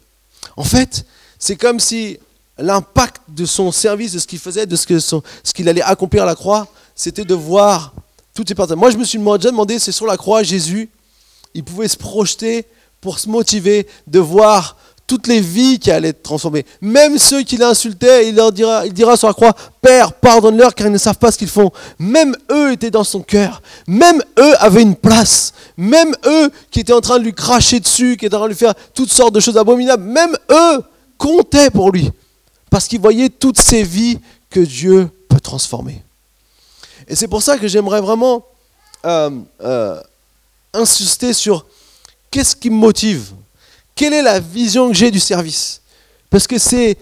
En 0.57 0.63
fait, 0.63 1.05
c'est 1.37 1.55
comme 1.55 1.79
si 1.79 2.19
l'impact 2.57 3.21
de 3.29 3.45
son 3.45 3.71
service, 3.71 4.11
de 4.13 4.19
ce 4.19 4.27
qu'il 4.27 4.39
faisait, 4.39 4.65
de 4.65 4.75
ce 4.75 4.85
qu'il 4.85 5.01
ce 5.01 5.53
qu'il 5.53 5.69
allait 5.69 5.81
accomplir 5.81 6.23
à 6.23 6.25
la 6.25 6.35
croix, 6.35 6.67
c'était 6.95 7.23
de 7.23 7.33
voir 7.33 7.93
toutes 8.33 8.49
ces 8.49 8.55
personnes. 8.55 8.79
Moi, 8.79 8.91
je 8.91 8.97
me 8.97 9.03
suis 9.05 9.17
déjà 9.17 9.51
demandé, 9.51 9.79
c'est 9.79 9.91
sur 9.91 10.05
la 10.05 10.17
croix, 10.17 10.43
Jésus, 10.43 10.89
il 11.53 11.63
pouvait 11.63 11.87
se 11.87 11.97
projeter 11.97 12.65
pour 13.01 13.19
se 13.19 13.29
motiver 13.29 13.87
de 14.07 14.19
voir 14.19 14.75
toutes 15.09 15.25
les 15.25 15.41
vies 15.41 15.79
qui 15.79 15.89
allaient 15.89 16.09
être 16.09 16.21
transformées. 16.21 16.65
Même 16.81 17.17
ceux 17.17 17.41
qui 17.41 17.57
l'insultaient, 17.57 18.29
il 18.29 18.35
leur 18.35 18.51
dira, 18.51 18.85
il 18.85 18.93
dira 18.93 19.17
sur 19.17 19.27
la 19.27 19.33
croix, 19.33 19.55
Père, 19.81 20.13
pardonne-leur 20.13 20.75
car 20.75 20.85
ils 20.85 20.93
ne 20.93 20.99
savent 20.99 21.17
pas 21.17 21.31
ce 21.31 21.37
qu'ils 21.39 21.49
font. 21.49 21.71
Même 21.97 22.35
eux 22.51 22.73
étaient 22.73 22.91
dans 22.91 23.03
son 23.03 23.21
cœur. 23.21 23.63
Même 23.87 24.21
eux 24.37 24.53
avaient 24.59 24.83
une 24.83 24.95
place. 24.95 25.53
Même 25.77 26.15
eux 26.27 26.51
qui 26.69 26.81
étaient 26.81 26.93
en 26.93 27.01
train 27.01 27.17
de 27.17 27.23
lui 27.23 27.33
cracher 27.33 27.79
dessus, 27.79 28.17
qui 28.17 28.27
étaient 28.27 28.35
en 28.35 28.39
train 28.39 28.47
de 28.47 28.53
lui 28.53 28.59
faire 28.59 28.75
toutes 28.93 29.11
sortes 29.11 29.33
de 29.33 29.39
choses 29.39 29.57
abominables, 29.57 30.03
même 30.03 30.35
eux 30.51 30.83
comptaient 31.17 31.71
pour 31.71 31.91
lui. 31.91 32.11
Parce 32.69 32.87
qu'ils 32.87 33.01
voyaient 33.01 33.29
toutes 33.29 33.59
ces 33.59 33.81
vies 33.81 34.19
que 34.51 34.59
Dieu 34.59 35.09
peut 35.27 35.39
transformer. 35.39 36.03
Et 37.07 37.15
c'est 37.15 37.27
pour 37.27 37.41
ça 37.41 37.57
que 37.57 37.67
j'aimerais 37.67 38.01
vraiment 38.01 38.45
euh, 39.05 39.31
euh, 39.61 39.99
insister 40.73 41.33
sur 41.33 41.65
qu'est-ce 42.31 42.55
qui 42.55 42.69
me 42.69 42.75
motive? 42.75 43.31
Quelle 43.95 44.13
est 44.13 44.21
la 44.21 44.39
vision 44.39 44.87
que 44.89 44.93
j'ai 44.93 45.11
du 45.11 45.19
service? 45.19 45.81
Parce 46.29 46.47
que 46.47 46.57
c'est, 46.57 46.97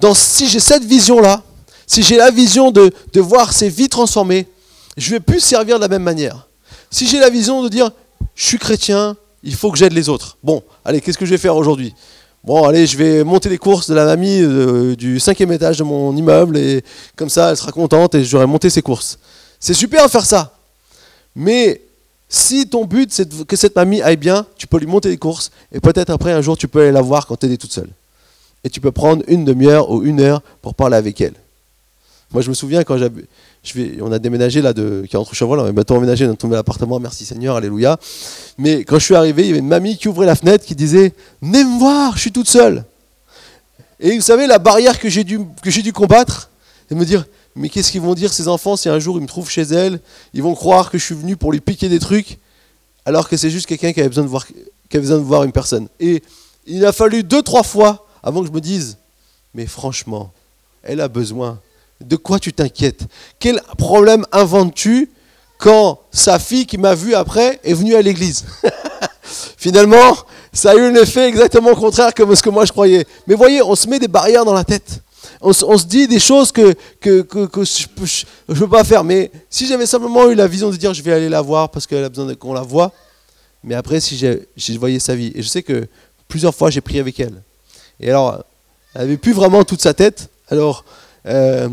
dans, 0.00 0.14
si 0.14 0.48
j'ai 0.48 0.60
cette 0.60 0.84
vision-là, 0.84 1.42
si 1.86 2.02
j'ai 2.02 2.16
la 2.16 2.30
vision 2.30 2.70
de, 2.70 2.92
voir 3.16 3.52
ces 3.52 3.68
vies 3.68 3.88
transformées, 3.88 4.46
je 4.96 5.08
ne 5.08 5.14
vais 5.16 5.20
plus 5.20 5.40
servir 5.40 5.76
de 5.76 5.82
la 5.82 5.88
même 5.88 6.02
manière. 6.02 6.48
Si 6.90 7.06
j'ai 7.06 7.18
la 7.18 7.30
vision 7.30 7.62
de 7.62 7.68
dire, 7.68 7.90
je 8.34 8.46
suis 8.46 8.58
chrétien, 8.58 9.16
il 9.42 9.54
faut 9.54 9.70
que 9.70 9.78
j'aide 9.78 9.92
les 9.92 10.08
autres. 10.08 10.36
Bon, 10.42 10.62
allez, 10.84 11.00
qu'est-ce 11.00 11.18
que 11.18 11.26
je 11.26 11.30
vais 11.30 11.38
faire 11.38 11.56
aujourd'hui? 11.56 11.94
Bon, 12.44 12.64
allez, 12.64 12.86
je 12.86 12.96
vais 12.96 13.24
monter 13.24 13.48
les 13.48 13.58
courses 13.58 13.88
de 13.88 13.94
la 13.94 14.04
mamie 14.04 14.40
euh, 14.40 14.94
du 14.94 15.18
cinquième 15.18 15.52
étage 15.52 15.78
de 15.78 15.84
mon 15.84 16.16
immeuble 16.16 16.56
et 16.56 16.82
comme 17.16 17.28
ça, 17.28 17.50
elle 17.50 17.56
sera 17.56 17.72
contente 17.72 18.14
et 18.14 18.24
j'aurai 18.24 18.46
monté 18.46 18.70
ses 18.70 18.80
courses. 18.80 19.18
C'est 19.58 19.74
super 19.74 20.06
de 20.06 20.10
faire 20.10 20.24
ça. 20.24 20.54
Mais 21.34 21.82
si 22.28 22.68
ton 22.68 22.84
but 22.84 23.12
c'est 23.12 23.46
que 23.46 23.56
cette 23.56 23.74
mamie 23.76 24.02
aille 24.02 24.16
bien, 24.16 24.46
tu 24.56 24.66
peux 24.66 24.78
lui 24.78 24.86
monter 24.86 25.08
les 25.08 25.16
courses 25.16 25.50
et 25.72 25.80
peut-être 25.80 26.10
après 26.10 26.32
un 26.32 26.42
jour 26.42 26.56
tu 26.56 26.68
peux 26.68 26.82
aller 26.82 26.92
la 26.92 27.00
voir 27.00 27.26
quand 27.26 27.42
elle 27.44 27.52
est 27.52 27.56
toute 27.56 27.72
seule. 27.72 27.88
Et 28.64 28.70
tu 28.70 28.80
peux 28.80 28.92
prendre 28.92 29.22
une 29.28 29.44
demi-heure 29.44 29.90
ou 29.90 30.02
une 30.02 30.20
heure 30.20 30.42
pour 30.62 30.74
parler 30.74 30.96
avec 30.96 31.20
elle. 31.20 31.34
Moi 32.32 32.42
je 32.42 32.50
me 32.50 32.54
souviens 32.54 32.84
quand 32.84 32.98
je 32.98 33.04
vais, 33.74 33.98
on 34.02 34.12
a 34.12 34.18
déménagé 34.18 34.60
là 34.60 34.72
de 34.72 35.06
40 35.10 35.32
Chevrol, 35.32 35.60
on 35.60 35.64
a 35.64 35.72
bientôt 35.72 35.96
emménagé 35.96 36.26
dans 36.26 36.34
ton 36.34 36.52
appartement, 36.52 37.00
merci 37.00 37.24
Seigneur, 37.24 37.56
alléluia. 37.56 37.98
Mais 38.58 38.84
quand 38.84 38.98
je 38.98 39.04
suis 39.04 39.14
arrivé, 39.14 39.42
il 39.42 39.48
y 39.48 39.50
avait 39.50 39.60
une 39.60 39.68
mamie 39.68 39.96
qui 39.96 40.08
ouvrait 40.08 40.26
la 40.26 40.34
fenêtre 40.34 40.64
qui 40.64 40.74
disait 40.74 41.14
Venez 41.40 41.64
me 41.64 41.78
voir, 41.78 42.14
je 42.16 42.20
suis 42.20 42.32
toute 42.32 42.48
seule. 42.48 42.84
Et 44.00 44.14
vous 44.14 44.22
savez, 44.22 44.46
la 44.46 44.58
barrière 44.58 44.98
que 44.98 45.08
j'ai 45.08 45.24
dû, 45.24 45.40
que 45.62 45.70
j'ai 45.70 45.82
dû 45.82 45.92
combattre, 45.92 46.50
c'est 46.88 46.94
de 46.94 47.00
me 47.00 47.04
dire 47.04 47.24
mais 47.54 47.68
qu'est-ce 47.68 47.90
qu'ils 47.90 48.00
vont 48.00 48.14
dire 48.14 48.32
ces 48.32 48.48
enfants 48.48 48.76
si 48.76 48.88
un 48.88 48.98
jour 48.98 49.18
ils 49.18 49.22
me 49.22 49.26
trouvent 49.26 49.50
chez 49.50 49.62
elle 49.62 50.00
Ils 50.32 50.42
vont 50.42 50.54
croire 50.54 50.90
que 50.90 50.98
je 50.98 51.04
suis 51.04 51.14
venu 51.14 51.36
pour 51.36 51.52
lui 51.52 51.60
piquer 51.60 51.88
des 51.88 51.98
trucs, 51.98 52.38
alors 53.04 53.28
que 53.28 53.36
c'est 53.36 53.50
juste 53.50 53.66
quelqu'un 53.66 53.92
qui 53.92 54.00
avait 54.00 54.08
besoin 54.08 54.24
de 54.24 55.22
voir, 55.22 55.44
une 55.44 55.52
personne. 55.52 55.88
Et 55.98 56.22
il 56.66 56.84
a 56.84 56.92
fallu 56.92 57.22
deux, 57.22 57.42
trois 57.42 57.62
fois 57.62 58.06
avant 58.22 58.42
que 58.42 58.46
je 58.46 58.52
me 58.52 58.60
dise, 58.60 58.98
mais 59.54 59.66
franchement, 59.66 60.32
elle 60.82 61.00
a 61.00 61.08
besoin. 61.08 61.60
De 62.00 62.14
quoi 62.14 62.38
tu 62.38 62.52
t'inquiètes? 62.52 63.06
Quel 63.40 63.60
problème 63.76 64.24
inventes-tu 64.30 65.10
quand 65.58 66.00
sa 66.12 66.38
fille 66.38 66.64
qui 66.64 66.78
m'a 66.78 66.94
vu 66.94 67.14
après 67.14 67.58
est 67.64 67.74
venue 67.74 67.96
à 67.96 68.02
l'église? 68.02 68.44
Finalement, 69.56 70.16
ça 70.52 70.70
a 70.70 70.74
eu 70.76 70.82
un 70.82 70.94
effet 70.94 71.26
exactement 71.26 71.74
contraire 71.74 72.14
que 72.14 72.34
ce 72.34 72.42
que 72.42 72.50
moi 72.50 72.64
je 72.64 72.72
croyais. 72.72 73.04
Mais 73.26 73.34
voyez, 73.34 73.62
on 73.62 73.74
se 73.74 73.88
met 73.88 73.98
des 73.98 74.06
barrières 74.06 74.44
dans 74.44 74.54
la 74.54 74.64
tête 74.64 75.02
on, 75.40 75.52
se 75.52 75.86
dit 75.86 76.08
des 76.08 76.18
choses 76.18 76.52
que, 76.52 76.74
que, 77.00 77.26
je 77.64 78.24
ne 78.48 78.54
peux 78.54 78.68
pas 78.68 78.84
faire. 78.84 79.04
Mais 79.04 79.30
si 79.48 79.66
j'avais 79.66 79.86
simplement 79.86 80.28
eu 80.28 80.34
la 80.34 80.46
vision 80.46 80.70
de 80.70 80.76
dire 80.76 80.94
je 80.94 81.02
vais 81.02 81.12
aller 81.12 81.28
la 81.28 81.40
voir 81.40 81.70
parce 81.70 81.86
qu'elle 81.86 82.04
a 82.04 82.08
besoin 82.08 82.34
qu'on 82.34 82.52
la 82.52 82.62
voit, 82.62 82.92
mais 83.62 83.74
après 83.74 84.00
si 84.00 84.16
j'ai 84.16 84.78
voyais 84.78 84.98
sa 84.98 85.14
vie, 85.14 85.32
et 85.34 85.42
je 85.42 85.48
sais 85.48 85.62
que 85.62 85.86
plusieurs 86.26 86.54
fois 86.54 86.70
j'ai 86.70 86.80
prié 86.80 87.00
avec 87.00 87.18
elle. 87.20 87.42
Et 88.00 88.10
alors, 88.10 88.44
elle 88.94 89.02
n'avait 89.02 89.16
plus 89.16 89.32
vraiment 89.32 89.64
toute 89.64 89.82
sa 89.82 89.94
tête. 89.94 90.28
Alors, 90.48 90.84
euh, 91.26 91.68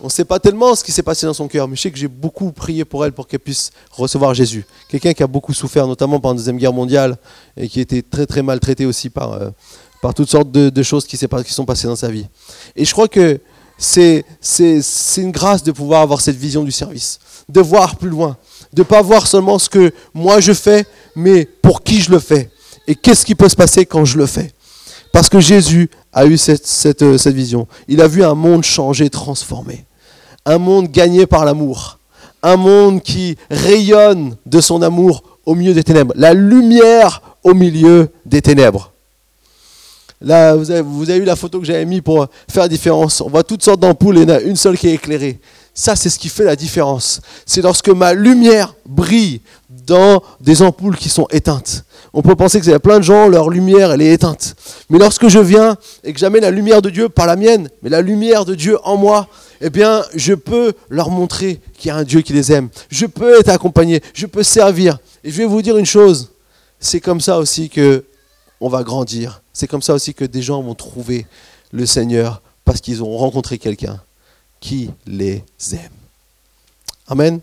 on 0.00 0.04
ne 0.04 0.10
sait 0.10 0.24
pas 0.24 0.38
tellement 0.38 0.74
ce 0.76 0.84
qui 0.84 0.92
s'est 0.92 1.02
passé 1.02 1.26
dans 1.26 1.34
son 1.34 1.48
cœur, 1.48 1.66
mais 1.66 1.74
je 1.74 1.82
sais 1.82 1.90
que 1.90 1.98
j'ai 1.98 2.08
beaucoup 2.08 2.52
prié 2.52 2.84
pour 2.84 3.04
elle 3.04 3.12
pour 3.12 3.26
qu'elle 3.26 3.40
puisse 3.40 3.72
recevoir 3.90 4.32
Jésus. 4.32 4.64
Quelqu'un 4.88 5.12
qui 5.12 5.22
a 5.22 5.26
beaucoup 5.26 5.52
souffert, 5.52 5.86
notamment 5.86 6.20
pendant 6.20 6.34
la 6.34 6.38
Deuxième 6.38 6.56
Guerre 6.56 6.72
mondiale, 6.72 7.18
et 7.56 7.68
qui 7.68 7.80
était 7.80 8.02
très 8.02 8.26
très 8.26 8.42
maltraité 8.42 8.86
aussi 8.86 9.10
par, 9.10 9.32
euh, 9.32 9.50
par 10.00 10.14
toutes 10.14 10.30
sortes 10.30 10.50
de, 10.50 10.82
choses 10.82 11.06
qui, 11.06 11.18
qui, 11.18 11.52
sont 11.52 11.64
passées 11.64 11.86
dans 11.86 11.96
sa 11.96 12.08
vie. 12.08 12.26
Et 12.76 12.84
je 12.84 12.92
crois 12.92 13.08
que 13.08 13.40
c'est 13.78 14.24
une 15.16 15.30
grâce 15.30 15.62
de 15.62 15.72
pouvoir 15.72 16.02
avoir 16.02 16.20
cette 16.20 16.36
vision 16.36 16.64
du 16.64 16.72
service, 16.72 17.18
de 17.48 17.60
voir 17.60 17.96
plus 17.96 18.08
loin, 18.08 18.36
de 18.72 18.82
ne 18.82 18.84
pas 18.84 19.02
voir 19.02 19.26
seulement 19.26 19.58
ce 19.58 19.68
que 19.68 19.92
moi 20.14 20.40
je 20.40 20.52
fais, 20.52 20.86
mais 21.16 21.44
pour 21.44 21.82
qui 21.82 22.00
je 22.00 22.10
le 22.10 22.18
fais. 22.18 22.50
Et 22.86 22.94
qu'est-ce 22.94 23.26
qui 23.26 23.34
peut 23.34 23.48
se 23.48 23.56
passer 23.56 23.86
quand 23.86 24.04
je 24.04 24.18
le 24.18 24.26
fais 24.26 24.52
Parce 25.12 25.28
que 25.28 25.40
Jésus 25.40 25.90
a 26.12 26.26
eu 26.26 26.38
cette, 26.38 26.66
cette, 26.66 27.02
euh, 27.02 27.18
cette 27.18 27.34
vision. 27.34 27.68
Il 27.86 28.00
a 28.00 28.08
vu 28.08 28.24
un 28.24 28.34
monde 28.34 28.64
changé, 28.64 29.10
transformé. 29.10 29.84
Un 30.46 30.58
monde 30.58 30.88
gagné 30.90 31.26
par 31.26 31.44
l'amour. 31.44 31.98
Un 32.42 32.56
monde 32.56 33.02
qui 33.02 33.36
rayonne 33.50 34.36
de 34.46 34.60
son 34.60 34.80
amour 34.80 35.22
au 35.44 35.54
milieu 35.54 35.74
des 35.74 35.84
ténèbres. 35.84 36.14
La 36.16 36.32
lumière 36.32 37.22
au 37.44 37.52
milieu 37.52 38.10
des 38.24 38.40
ténèbres. 38.40 38.92
Là, 40.20 40.56
vous 40.56 40.70
avez, 40.70 40.80
vous 40.80 41.08
avez, 41.08 41.20
eu 41.20 41.24
la 41.24 41.36
photo 41.36 41.60
que 41.60 41.66
j'avais 41.66 41.84
mis 41.84 42.00
pour 42.00 42.26
faire 42.50 42.64
la 42.64 42.68
différence. 42.68 43.20
On 43.20 43.28
voit 43.28 43.44
toutes 43.44 43.62
sortes 43.62 43.80
d'ampoules 43.80 44.18
et 44.18 44.22
il 44.22 44.28
y 44.28 44.32
en 44.32 44.36
a 44.36 44.40
une 44.40 44.56
seule 44.56 44.76
qui 44.76 44.88
est 44.88 44.94
éclairée. 44.94 45.38
Ça, 45.74 45.94
c'est 45.94 46.10
ce 46.10 46.18
qui 46.18 46.28
fait 46.28 46.42
la 46.42 46.56
différence. 46.56 47.20
C'est 47.46 47.62
lorsque 47.62 47.88
ma 47.88 48.12
lumière 48.12 48.74
brille 48.84 49.40
dans 49.86 50.22
des 50.40 50.60
ampoules 50.62 50.96
qui 50.96 51.08
sont 51.08 51.28
éteintes. 51.30 51.84
On 52.12 52.20
peut 52.20 52.34
penser 52.34 52.60
que 52.60 52.68
a 52.68 52.80
plein 52.80 52.98
de 52.98 53.04
gens, 53.04 53.28
leur 53.28 53.48
lumière, 53.48 53.92
elle 53.92 54.02
est 54.02 54.12
éteinte. 54.12 54.56
Mais 54.90 54.98
lorsque 54.98 55.28
je 55.28 55.38
viens 55.38 55.76
et 56.02 56.12
que 56.12 56.18
j'amène 56.18 56.42
la 56.42 56.50
lumière 56.50 56.82
de 56.82 56.90
Dieu, 56.90 57.08
pas 57.08 57.26
la 57.26 57.36
mienne, 57.36 57.68
mais 57.82 57.90
la 57.90 58.00
lumière 58.00 58.44
de 58.44 58.56
Dieu 58.56 58.76
en 58.82 58.96
moi, 58.96 59.28
eh 59.60 59.70
bien, 59.70 60.02
je 60.16 60.34
peux 60.34 60.72
leur 60.88 61.10
montrer 61.10 61.60
qu'il 61.78 61.90
y 61.90 61.92
a 61.92 61.96
un 61.96 62.02
Dieu 62.02 62.22
qui 62.22 62.32
les 62.32 62.50
aime. 62.50 62.70
Je 62.90 63.06
peux 63.06 63.38
être 63.38 63.50
accompagné, 63.50 64.02
je 64.14 64.26
peux 64.26 64.42
servir. 64.42 64.98
Et 65.22 65.30
je 65.30 65.36
vais 65.36 65.44
vous 65.44 65.62
dire 65.62 65.76
une 65.76 65.86
chose, 65.86 66.30
c'est 66.80 67.00
comme 67.00 67.20
ça 67.20 67.38
aussi 67.38 67.68
que 67.68 68.04
on 68.60 68.68
va 68.68 68.82
grandir. 68.82 69.42
C'est 69.52 69.66
comme 69.66 69.82
ça 69.82 69.94
aussi 69.94 70.14
que 70.14 70.24
des 70.24 70.42
gens 70.42 70.62
vont 70.62 70.74
trouver 70.74 71.26
le 71.72 71.86
Seigneur 71.86 72.42
parce 72.64 72.80
qu'ils 72.80 73.02
ont 73.02 73.16
rencontré 73.16 73.58
quelqu'un 73.58 74.00
qui 74.60 74.90
les 75.06 75.44
aime. 75.72 75.90
Amen. 77.06 77.40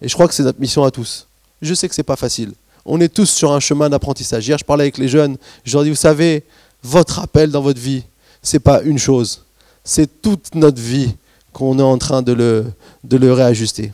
Et 0.00 0.08
je 0.08 0.14
crois 0.14 0.28
que 0.28 0.34
c'est 0.34 0.42
notre 0.42 0.60
mission 0.60 0.84
à 0.84 0.90
tous. 0.90 1.26
Je 1.62 1.74
sais 1.74 1.88
que 1.88 1.94
ce 1.94 2.00
n'est 2.00 2.04
pas 2.04 2.16
facile. 2.16 2.52
On 2.84 3.00
est 3.00 3.08
tous 3.08 3.26
sur 3.26 3.52
un 3.52 3.60
chemin 3.60 3.88
d'apprentissage. 3.88 4.46
Hier, 4.46 4.58
je 4.58 4.64
parlais 4.64 4.84
avec 4.84 4.98
les 4.98 5.08
jeunes. 5.08 5.36
Je 5.64 5.72
leur 5.72 5.82
dis, 5.82 5.90
vous 5.90 5.96
savez, 5.96 6.44
votre 6.82 7.18
appel 7.18 7.50
dans 7.50 7.62
votre 7.62 7.80
vie, 7.80 8.04
ce 8.42 8.56
n'est 8.56 8.60
pas 8.60 8.82
une 8.82 8.98
chose. 8.98 9.42
C'est 9.82 10.22
toute 10.22 10.54
notre 10.54 10.80
vie 10.80 11.16
qu'on 11.52 11.78
est 11.78 11.82
en 11.82 11.98
train 11.98 12.22
de 12.22 12.32
le, 12.32 12.66
de 13.02 13.16
le 13.16 13.32
réajuster. 13.32 13.92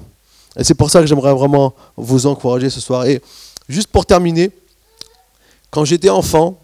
Et 0.57 0.65
c'est 0.65 0.75
pour 0.75 0.91
ça 0.91 1.01
que 1.01 1.07
j'aimerais 1.07 1.33
vraiment 1.33 1.75
vous 1.97 2.27
encourager 2.27 2.69
ce 2.69 2.81
soir. 2.81 3.07
Et 3.07 3.23
juste 3.69 3.89
pour 3.89 4.05
terminer, 4.05 4.51
quand 5.73 5.87
j'étais 5.87 6.11
enfant, 6.11 6.61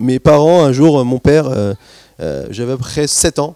mes 0.00 0.18
parents, 0.18 0.64
un 0.64 0.72
jour, 0.72 1.02
mon 1.04 1.18
père, 1.18 1.46
euh, 1.46 1.72
euh, 2.20 2.46
j'avais 2.50 2.72
à 2.72 2.76
peu 2.76 2.82
près 2.82 3.06
7 3.06 3.38
ans, 3.38 3.54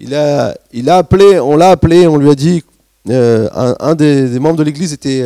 il 0.00 0.14
a, 0.14 0.56
il 0.72 0.90
a 0.90 0.96
appelé, 0.96 1.38
on 1.38 1.56
l'a 1.56 1.70
appelé, 1.70 2.06
on 2.08 2.16
lui 2.16 2.28
a 2.28 2.34
dit, 2.34 2.64
euh, 3.08 3.48
un, 3.54 3.94
des, 3.94 4.40
membres 4.40 4.56
de 4.56 4.64
l'église 4.64 4.92
était 4.92 5.22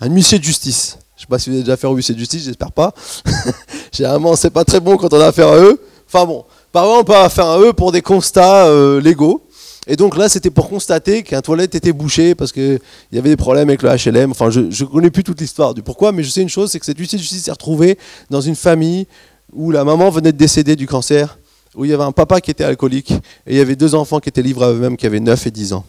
un 0.00 0.10
huissier 0.10 0.40
de 0.40 0.44
justice. 0.44 0.98
Je 1.16 1.20
ne 1.20 1.26
sais 1.26 1.26
pas 1.28 1.38
si 1.38 1.48
vous 1.48 1.54
avez 1.54 1.62
déjà 1.62 1.74
affaire 1.74 1.92
au 1.92 1.94
huissier 1.94 2.14
de 2.14 2.18
justice, 2.18 2.42
j'espère 2.42 2.72
pas. 2.72 2.92
Généralement, 3.92 4.34
c'est 4.34 4.50
pas 4.50 4.64
très 4.64 4.80
bon 4.80 4.96
quand 4.96 5.14
on 5.14 5.20
a 5.20 5.26
affaire 5.26 5.48
à 5.48 5.58
eux. 5.58 5.80
Enfin 6.08 6.26
bon, 6.26 6.44
parfois 6.72 6.98
on 6.98 7.04
peut 7.04 7.14
affaire 7.14 7.46
à 7.46 7.60
eux 7.60 7.72
pour 7.72 7.92
des 7.92 8.02
constats 8.02 8.68
légaux. 9.00 9.43
Et 9.86 9.96
donc 9.96 10.16
là, 10.16 10.28
c'était 10.28 10.50
pour 10.50 10.68
constater 10.68 11.22
qu'un 11.22 11.42
toilette 11.42 11.74
était 11.74 11.92
bouché 11.92 12.34
parce 12.34 12.52
qu'il 12.52 12.80
y 13.12 13.18
avait 13.18 13.30
des 13.30 13.36
problèmes 13.36 13.68
avec 13.68 13.82
le 13.82 13.90
HLM. 13.90 14.30
Enfin, 14.30 14.50
je 14.50 14.60
ne 14.60 14.88
connais 14.88 15.10
plus 15.10 15.24
toute 15.24 15.40
l'histoire 15.40 15.74
du 15.74 15.82
pourquoi, 15.82 16.12
mais 16.12 16.22
je 16.22 16.30
sais 16.30 16.40
une 16.40 16.48
chose, 16.48 16.70
c'est 16.70 16.78
que 16.78 16.86
cet 16.86 16.98
huissier 16.98 17.18
de 17.18 17.22
justice 17.22 17.44
s'est 17.44 17.50
retrouvé 17.50 17.98
dans 18.30 18.40
une 18.40 18.56
famille 18.56 19.06
où 19.52 19.70
la 19.70 19.84
maman 19.84 20.10
venait 20.10 20.32
de 20.32 20.38
décéder 20.38 20.74
du 20.74 20.86
cancer, 20.86 21.38
où 21.74 21.84
il 21.84 21.90
y 21.90 21.94
avait 21.94 22.04
un 22.04 22.12
papa 22.12 22.40
qui 22.40 22.50
était 22.50 22.64
alcoolique, 22.64 23.10
et 23.46 23.52
il 23.52 23.56
y 23.56 23.60
avait 23.60 23.76
deux 23.76 23.94
enfants 23.94 24.20
qui 24.20 24.28
étaient 24.28 24.42
livrés 24.42 24.66
à 24.66 24.70
eux-mêmes, 24.70 24.96
qui 24.96 25.06
avaient 25.06 25.20
9 25.20 25.46
et 25.46 25.50
10 25.50 25.74
ans. 25.74 25.84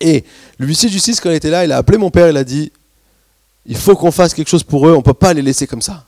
Et 0.00 0.24
l'huissier 0.58 0.88
de 0.88 0.92
justice, 0.92 1.20
quand 1.20 1.30
il 1.30 1.36
était 1.36 1.50
là, 1.50 1.64
il 1.64 1.72
a 1.72 1.78
appelé 1.78 1.98
mon 1.98 2.10
père, 2.10 2.28
il 2.28 2.36
a 2.36 2.44
dit, 2.44 2.72
il 3.66 3.76
faut 3.76 3.94
qu'on 3.94 4.10
fasse 4.10 4.34
quelque 4.34 4.48
chose 4.48 4.62
pour 4.62 4.88
eux, 4.88 4.92
on 4.92 4.98
ne 4.98 5.02
peut 5.02 5.14
pas 5.14 5.32
les 5.32 5.42
laisser 5.42 5.66
comme 5.66 5.82
ça. 5.82 6.04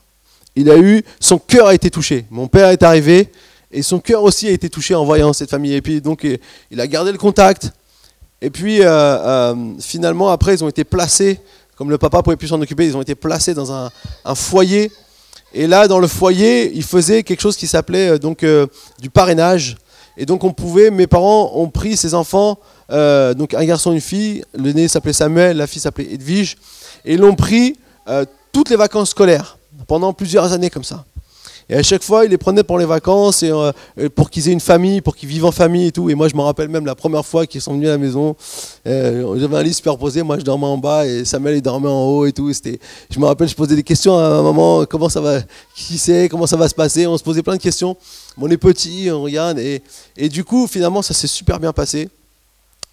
Il 0.55 0.69
a 0.69 0.77
eu, 0.77 1.03
son 1.19 1.37
cœur 1.37 1.67
a 1.67 1.73
été 1.73 1.89
touché. 1.89 2.25
Mon 2.29 2.47
père 2.47 2.69
est 2.69 2.83
arrivé, 2.83 3.29
et 3.75 3.81
son 3.81 3.99
cœur 3.99 4.23
aussi 4.23 4.47
a 4.47 4.51
été 4.51 4.69
touché 4.69 4.95
en 4.95 5.03
voyant 5.03 5.33
cette 5.33 5.49
famille. 5.49 5.73
Et 5.73 5.81
puis 5.81 5.99
donc 6.01 6.25
il 6.71 6.79
a 6.79 6.87
gardé 6.87 7.11
le 7.11 7.17
contact. 7.17 7.71
Et 8.41 8.49
puis 8.49 8.81
euh, 8.81 8.87
euh, 8.87 9.55
finalement 9.79 10.29
après 10.29 10.55
ils 10.55 10.63
ont 10.63 10.69
été 10.69 10.85
placés, 10.85 11.39
comme 11.75 11.89
le 11.89 11.97
papa 11.97 12.23
pouvait 12.23 12.37
plus 12.37 12.47
s'en 12.47 12.61
occuper, 12.61 12.87
ils 12.87 12.95
ont 12.95 13.01
été 13.01 13.15
placés 13.15 13.53
dans 13.53 13.73
un, 13.73 13.91
foyer 14.33 14.91
Et 15.53 15.67
là, 15.67 15.89
dans 15.89 15.99
le 15.99 16.07
foyer, 16.07 16.71
ils 16.73 16.83
faisaient 16.83 17.23
quelque 17.23 17.41
chose 17.41 17.57
qui 17.57 17.67
s'appelait 17.67 18.17
donc 18.17 18.45
du 19.01 19.09
parrainage. 19.09 19.75
Et 20.15 20.25
donc 20.25 20.45
on 20.45 20.53
pouvait, 20.53 20.89
mes 20.89 21.07
parents 21.07 21.51
ont 21.55 21.67
pris 21.69 21.97
ces 21.97 22.13
enfants, 22.13 22.57
donc 22.89 23.53
un 23.53 23.65
garçon 23.65 23.91
une 23.91 23.99
fille, 23.99 24.45
le 24.57 24.71
né 24.71 24.87
s'appelait 24.87 25.11
Samuel, 25.11 25.57
la 25.57 25.67
fille 25.67 25.81
s'appelait 25.81 26.13
Edwige, 26.13 26.55
et 27.03 27.17
l'ont 27.17 27.35
pris 27.35 27.77
toutes 28.53 28.69
les 28.69 28.77
vacances 28.77 29.09
scolaires, 29.09 29.57
pendant 29.85 30.13
plusieurs 30.13 30.53
années 30.53 30.69
comme 30.69 30.85
ça. 30.85 31.03
Et 31.67 31.75
à 31.75 31.81
chaque 31.81 32.03
fois, 32.03 32.25
il 32.25 32.31
les 32.31 32.37
prenait 32.37 32.63
pour 32.63 32.77
les 32.77 32.85
vacances 32.85 33.41
et 33.41 33.49
euh, 33.49 33.71
pour 34.13 34.29
qu'ils 34.29 34.47
aient 34.47 34.53
une 34.53 34.59
famille, 34.59 35.01
pour 35.01 35.15
qu'ils 35.15 35.29
vivent 35.29 35.45
en 35.45 35.51
famille 35.51 35.87
et 35.87 35.91
tout. 35.91 36.09
Et 36.11 36.15
moi, 36.15 36.27
je 36.27 36.35
me 36.35 36.41
rappelle 36.41 36.69
même 36.69 36.85
la 36.85 36.93
première 36.93 37.25
fois 37.25 37.47
qu'ils 37.47 37.61
sont 37.61 37.73
venus 37.73 37.87
à 37.87 37.93
la 37.93 37.97
maison. 37.97 38.35
Euh, 38.85 39.39
j'avais 39.39 39.57
un 39.57 39.63
lit 39.63 39.73
superposé, 39.73 40.21
moi 40.21 40.37
je 40.37 40.43
dormais 40.43 40.67
en 40.67 40.77
bas 40.77 41.07
et 41.07 41.25
Samuel 41.25 41.55
il 41.55 41.61
dormait 41.61 41.89
en 41.89 42.05
haut 42.05 42.25
et 42.27 42.33
tout. 42.33 42.53
C'était, 42.53 42.79
je 43.09 43.19
me 43.19 43.25
rappelle, 43.25 43.47
je 43.47 43.55
posais 43.55 43.75
des 43.75 43.83
questions 43.83 44.15
à 44.15 44.29
ma 44.29 44.41
maman, 44.43 44.85
comment 44.85 45.09
ça 45.09 45.21
va, 45.21 45.39
qui 45.75 45.97
c'est, 45.97 46.29
comment 46.29 46.45
ça 46.45 46.55
va 46.57 46.69
se 46.69 46.75
passer? 46.75 47.07
On 47.07 47.17
se 47.17 47.23
posait 47.23 47.41
plein 47.41 47.55
de 47.55 47.61
questions. 47.61 47.97
on 48.39 48.49
est 48.49 48.57
petits, 48.57 49.09
on 49.11 49.23
regarde 49.23 49.57
et, 49.57 49.81
et 50.17 50.29
du 50.29 50.43
coup, 50.43 50.67
finalement, 50.67 51.01
ça 51.01 51.13
s'est 51.15 51.27
super 51.27 51.59
bien 51.59 51.73
passé. 51.73 52.09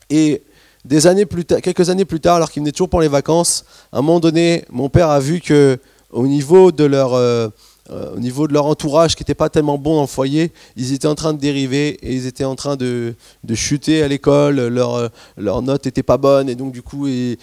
Et 0.08 0.42
des 0.84 1.06
années 1.06 1.26
plus 1.26 1.44
tard, 1.44 1.60
quelques 1.60 1.90
années 1.90 2.04
plus 2.04 2.20
tard, 2.20 2.36
alors 2.36 2.50
qu'ils 2.50 2.62
venaient 2.62 2.72
toujours 2.72 2.88
pour 2.88 3.00
les 3.00 3.08
vacances, 3.08 3.64
à 3.92 3.98
un 3.98 4.02
moment 4.02 4.18
donné, 4.20 4.64
mon 4.70 4.88
père 4.88 5.10
a 5.10 5.20
vu 5.20 5.40
que 5.40 5.78
au 6.10 6.26
niveau 6.26 6.72
de 6.72 6.84
leur 6.84 7.14
euh, 7.14 7.48
euh, 7.92 8.14
au 8.16 8.20
niveau 8.20 8.48
de 8.48 8.52
leur 8.52 8.66
entourage 8.66 9.14
qui 9.14 9.22
n'était 9.22 9.34
pas 9.34 9.48
tellement 9.48 9.78
bon 9.78 9.96
dans 9.96 10.02
le 10.02 10.06
foyer, 10.06 10.52
ils 10.76 10.92
étaient 10.92 11.08
en 11.08 11.14
train 11.14 11.32
de 11.32 11.38
dériver 11.38 11.98
et 12.02 12.14
ils 12.14 12.26
étaient 12.26 12.44
en 12.44 12.54
train 12.54 12.76
de, 12.76 13.14
chuter 13.54 14.02
à 14.02 14.08
l'école, 14.08 14.68
leur, 14.68 15.10
leur 15.36 15.62
note 15.62 15.84
n'était 15.84 16.02
pas 16.02 16.16
bonne 16.16 16.48
et 16.48 16.54
donc 16.54 16.72
du 16.72 16.82
coup 16.82 17.06
ils, 17.06 17.36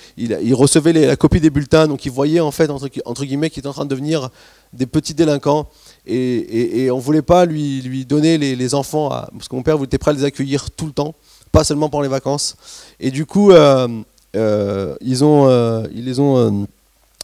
recevaient 0.54 0.94
la 0.94 1.16
copie 1.16 1.40
des 1.40 1.50
bulletins, 1.50 1.88
donc 1.88 2.06
ils 2.06 2.12
voyaient 2.12 2.40
en 2.40 2.52
fait 2.52 2.70
entre, 2.70 2.90
entre 3.06 3.26
guillemets 3.26 3.50
qu'ils 3.50 3.60
étaient 3.60 3.70
en 3.70 3.74
train 3.74 3.86
de 3.86 3.90
devenir 3.90 4.30
des 4.74 4.86
petits 4.86 5.14
délinquants 5.14 5.68
et, 6.06 6.84
et, 6.84 6.92
on 6.92 6.98
ne 6.98 7.02
voulait 7.02 7.22
pas 7.22 7.46
lui, 7.46 7.82
lui 7.82 8.06
donner 8.06 8.38
les, 8.38 8.76
enfants, 8.76 9.10
parce 9.10 9.48
que 9.48 9.56
mon 9.56 9.64
père 9.64 9.82
était 9.84 9.98
prêt 9.98 10.12
à 10.12 10.14
les 10.14 10.24
accueillir 10.24 10.72
tout 10.72 10.88
le 10.88 10.92
temps, 10.92 11.14
pas 11.52 11.64
seulement 11.64 11.90
pour 11.90 12.02
les 12.02 12.08
vacances. 12.08 12.56
Et 13.00 13.12
du 13.12 13.26
coup, 13.26 13.52
euh, 13.52 13.88
euh, 14.36 14.96
ils, 15.02 15.24
ont, 15.24 15.48
ils 15.94 16.06
les 16.06 16.20
ont 16.20 16.68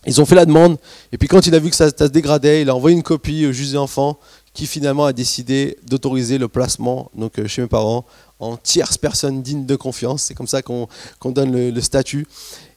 ils 0.06 0.22
ont 0.22 0.26
fait 0.26 0.36
la 0.36 0.46
demande, 0.46 0.78
et 1.12 1.18
puis 1.18 1.28
quand 1.28 1.46
il 1.48 1.56
a 1.56 1.60
vu 1.60 1.70
que 1.70 1.76
ça, 1.76 1.90
se 1.90 2.04
dégradait, 2.06 2.62
il 2.62 2.70
a 2.70 2.76
envoyé 2.76 2.96
une 2.96 3.04
copie 3.04 3.46
au 3.46 3.52
juge 3.52 3.72
des 3.72 3.78
enfants, 3.78 4.18
qui 4.56 4.66
finalement 4.68 5.06
a 5.06 5.14
décidé 5.14 5.78
d'autoriser 5.84 6.38
le 6.38 6.48
placement 6.48 7.12
donc, 7.14 7.38
euh, 7.38 7.48
chez 7.48 7.62
mes 7.62 7.68
parents 7.68 8.06
en 8.40 8.56
tierce 8.56 8.98
personne 8.98 9.42
digne 9.42 9.66
de 9.66 9.76
confiance. 9.76 10.24
C'est 10.24 10.34
comme 10.34 10.48
ça 10.48 10.62
qu'on 10.62 10.88
donne 11.26 11.72
le, 11.72 11.82
statut. 11.82 12.26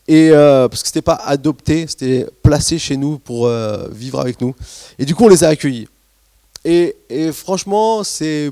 Et 0.09 0.31
euh, 0.31 0.68
parce 0.68 0.83
que 0.83 0.89
c'était 0.89 1.03
pas 1.03 1.14
adopté, 1.14 1.87
c'était 1.87 2.26
placé 2.43 2.79
chez 2.79 2.97
nous 2.97 3.18
pour 3.18 3.47
euh, 3.47 3.89
vivre 3.93 4.18
avec 4.18 4.41
nous. 4.41 4.55
Et 4.99 5.05
du 5.05 5.14
coup, 5.14 5.24
on 5.24 5.29
les 5.29 5.45
a 5.45 5.49
accueillis. 5.49 5.89
Et, 6.64 6.97
et 7.09 7.33
franchement, 7.33 8.03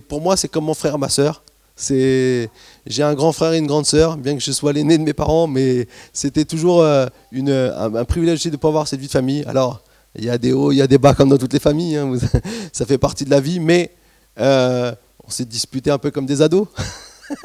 pour 0.09 0.20
moi, 0.20 0.37
c'est 0.37 0.49
comme 0.49 0.64
mon 0.64 0.74
frère, 0.74 0.99
ma 0.99 1.09
soeur. 1.09 1.43
C'est, 1.79 2.49
j'ai 2.87 3.03
un 3.03 3.14
grand 3.14 3.33
frère 3.33 3.53
et 3.53 3.59
une 3.59 3.66
grande 3.66 3.85
sœur, 3.85 4.16
bien 4.16 4.35
que 4.35 4.43
je 4.43 4.51
sois 4.51 4.72
l'aîné 4.72 4.97
de 4.97 5.03
mes 5.03 5.12
parents, 5.12 5.47
mais 5.47 5.87
c'était 6.14 6.47
toujours 6.47 6.81
euh, 6.81 7.07
une, 7.33 7.51
un, 7.51 8.05
privilège 8.07 8.43
de 8.45 8.57
pouvoir 8.57 8.70
avoir 8.70 8.89
cette 8.89 9.01
vie 9.01 9.09
de 9.09 9.12
famille. 9.12 9.45
Alors, 9.47 9.83
il 10.18 10.24
y 10.24 10.31
a 10.31 10.39
des 10.39 10.55
hauts, 10.55 10.72
il 10.72 10.77
y 10.77 10.83
a 10.83 10.87
des 10.87 10.97
bas 10.97 11.12
comme 11.12 11.29
dans 11.29 11.37
toutes 11.37 11.53
les 11.53 11.59
familles, 11.59 11.97
hein, 11.97 12.11
ça 12.72 12.87
fait 12.87 12.97
partie 12.97 13.27
de 13.27 13.31
la 13.31 13.41
vie, 13.41 13.61
mais 13.61 13.95
euh, 14.41 14.91
on 15.22 15.31
s'est 15.31 15.45
disputé 15.45 15.91
un 15.91 15.99
peu 15.99 16.11
comme 16.11 16.24
des 16.24 16.41
ados. 16.41 16.66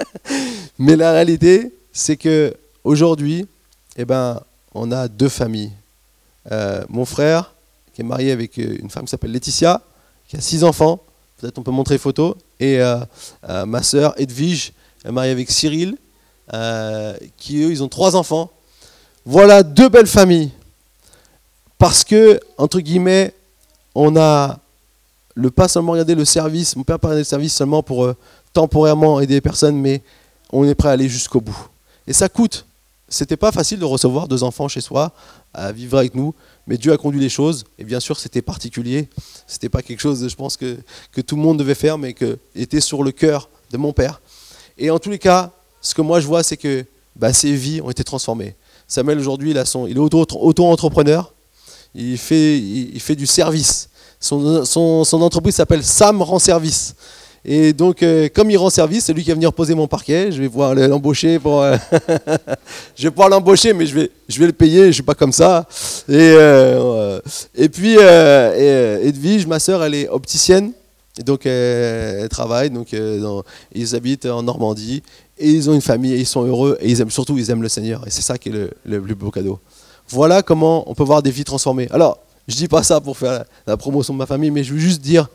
mais 0.80 0.96
la 0.96 1.12
réalité, 1.12 1.74
c'est 1.92 2.16
que 2.16 2.56
aujourd'hui, 2.86 3.46
eh 3.98 4.06
ben, 4.06 4.40
on 4.74 4.94
a 4.94 5.10
deux 5.10 5.30
familles. 5.30 5.74
Euh, 6.54 6.84
mon 6.88 7.04
frère, 7.04 7.54
qui 7.94 8.02
est 8.02 8.06
marié 8.06 8.32
avec 8.32 8.56
une 8.56 8.90
femme 8.90 9.04
qui 9.04 9.12
s'appelle 9.12 9.34
Laetitia, 9.34 9.82
qui 10.30 10.38
a 10.38 10.42
six 10.42 10.64
enfants, 10.64 11.04
peut-être 11.42 11.58
on 11.58 11.64
peut 11.64 11.72
montrer 11.72 11.96
les 11.96 12.00
photos, 12.00 12.36
et 12.60 12.80
euh, 12.80 12.98
euh, 13.50 13.66
ma 13.66 13.82
sœur 13.82 14.14
Edwige 14.18 14.74
est 15.04 15.12
mariée 15.12 15.32
avec 15.32 15.50
Cyril, 15.50 15.98
euh, 16.54 17.18
qui 17.38 17.64
eux, 17.64 17.72
ils 17.72 17.82
ont 17.82 17.88
trois 17.88 18.16
enfants. 18.16 18.52
Voilà 19.26 19.64
deux 19.64 19.90
belles 19.90 20.08
familles. 20.08 20.52
Parce 21.80 22.04
que, 22.04 22.40
entre 22.58 22.80
guillemets, 22.80 23.34
on 23.96 24.16
a 24.16 24.60
le 25.34 25.50
pas 25.50 25.68
seulement 25.68 25.94
regarder 25.94 26.14
le 26.14 26.26
service, 26.26 26.76
mon 26.76 26.84
père 26.84 26.98
regarder 26.98 27.22
le 27.22 27.26
service 27.26 27.56
seulement 27.56 27.82
pour 27.82 28.08
temporairement 28.54 29.20
aider 29.20 29.34
les 29.36 29.42
personnes, 29.42 29.76
mais 29.78 30.04
on 30.52 30.68
est 30.68 30.76
prêt 30.76 30.90
à 30.90 30.92
aller 30.92 31.10
jusqu'au 31.10 31.42
bout. 31.42 31.58
Et 32.06 32.14
ça 32.14 32.30
coûte. 32.30 32.66
C'était 33.10 33.38
pas 33.38 33.52
facile 33.52 33.80
de 33.80 33.86
recevoir 33.86 34.28
deux 34.28 34.44
enfants 34.44 34.68
chez 34.68 34.80
soi, 34.80 35.12
à 35.54 35.72
vivre 35.72 35.98
avec 35.98 36.14
nous, 36.16 36.34
mais 36.68 36.78
Dieu 36.78 36.94
a 36.94 36.98
conduit 36.98 37.20
les 37.20 37.30
choses, 37.30 37.66
et 37.80 37.84
bien 37.84 38.00
sûr 38.00 38.20
c'était 38.20 38.42
particulier, 38.42 39.10
c'était 39.48 39.70
pas 39.70 39.82
quelque 39.82 40.00
chose, 40.00 40.28
je 40.28 40.36
pense, 40.36 40.58
que, 40.58 40.78
que 41.12 41.22
tout 41.22 41.36
le 41.36 41.42
monde 41.42 41.58
devait 41.60 41.76
faire, 41.76 41.98
mais 41.98 42.14
qui 42.14 42.26
était 42.56 42.82
sur 42.82 43.04
le 43.04 43.12
cœur 43.12 43.50
de 43.72 43.78
mon 43.78 43.94
père. 43.94 44.22
Et 44.78 44.90
en 44.90 45.00
tous 45.00 45.10
les 45.10 45.20
cas, 45.20 45.52
ce 45.82 45.96
que 45.96 46.02
moi 46.02 46.20
je 46.20 46.28
vois, 46.28 46.44
c'est 46.44 46.58
que 46.58 46.86
bah, 47.16 47.34
ces 47.34 47.54
vies 47.54 47.82
ont 47.82 47.90
été 47.90 48.04
transformées. 48.04 48.56
Samuel 48.88 49.20
aujourd'hui, 49.20 49.52
il, 49.52 49.58
est 49.58 49.76
auto-entrepreneur, 49.98 51.34
il 51.96 52.18
fait, 52.18 52.58
il, 52.58 53.00
fait 53.00 53.16
du 53.16 53.26
service. 53.26 53.90
Son, 54.20 54.66
son 54.66 55.22
entreprise 55.22 55.56
s'appelle 55.56 55.84
Sam 55.84 56.22
Rend 56.22 56.40
Service. 56.40 56.96
Et 57.44 57.74
donc, 57.74 58.04
euh, 58.04 58.30
comme 58.34 58.52
il 58.52 58.58
rend 58.58 58.70
service, 58.70 59.06
c'est 59.06 59.14
lui 59.14 59.24
qui 59.24 59.30
va 59.30 59.36
venir 59.36 59.52
poser 59.52 59.74
mon 59.74 59.88
parquet. 59.88 60.32
Je 60.32 60.42
vais 60.42 60.48
pouvoir 60.48 60.76
l'embaucher 60.76 61.40
pour. 61.40 61.64
Euh, 61.64 61.76
je 62.96 63.04
vais 63.04 63.10
pouvoir 63.10 63.30
l'embaucher, 63.30 63.74
mais 63.74 63.88
je 63.88 63.96
vais, 63.96 64.46
le 64.46 64.52
payer. 64.52 64.88
Je 64.88 64.92
suis 64.92 65.04
pas 65.04 65.16
comme 65.16 65.32
ça. 65.32 65.66
Et, 66.08 66.14
euh, 66.38 67.20
puis, 67.74 67.98
Edwige, 67.98 69.48
ma 69.48 69.60
sœur, 69.60 69.84
elle 69.84 69.96
est 69.96 70.08
opticienne. 70.08 70.72
Donc, 71.26 71.46
elle 71.48 72.30
travaille. 72.30 72.70
Donc, 72.70 72.96
ils 73.74 73.96
habitent 73.96 74.28
en 74.28 74.44
Normandie. 74.44 75.02
Et 75.40 75.50
ils 75.50 75.68
ont 75.68 75.74
une 75.74 75.82
famille. 75.82 76.14
Et 76.14 76.20
ils 76.20 76.28
sont 76.28 76.46
heureux. 76.46 76.78
Et 76.80 76.92
ils 76.92 77.02
aiment 77.02 77.10
surtout, 77.10 77.40
ils 77.40 77.50
aiment 77.50 77.64
le 77.64 77.70
Seigneur. 77.70 78.06
Et 78.06 78.12
c'est 78.12 78.22
ça 78.22 78.38
qui 78.38 78.50
est 78.50 78.70
le, 78.86 79.02
plus 79.02 79.16
beau 79.16 79.32
cadeau. 79.32 79.60
Voilà 80.10 80.44
comment 80.44 80.88
on 80.90 80.94
peut 80.94 81.04
voir 81.04 81.24
des 81.24 81.32
vies 81.32 81.44
transformées. 81.44 81.88
Alors, 81.90 82.20
je 82.48 82.56
dis 82.56 82.68
pas 82.68 82.84
ça 82.84 83.02
pour 83.02 83.18
faire 83.18 83.46
la 83.66 83.78
promotion 83.78 84.14
de 84.14 84.20
ma 84.20 84.26
famille, 84.28 84.52
mais 84.52 84.64
je 84.64 84.74
veux 84.74 84.80
juste 84.80 85.02
dire, 85.02 85.28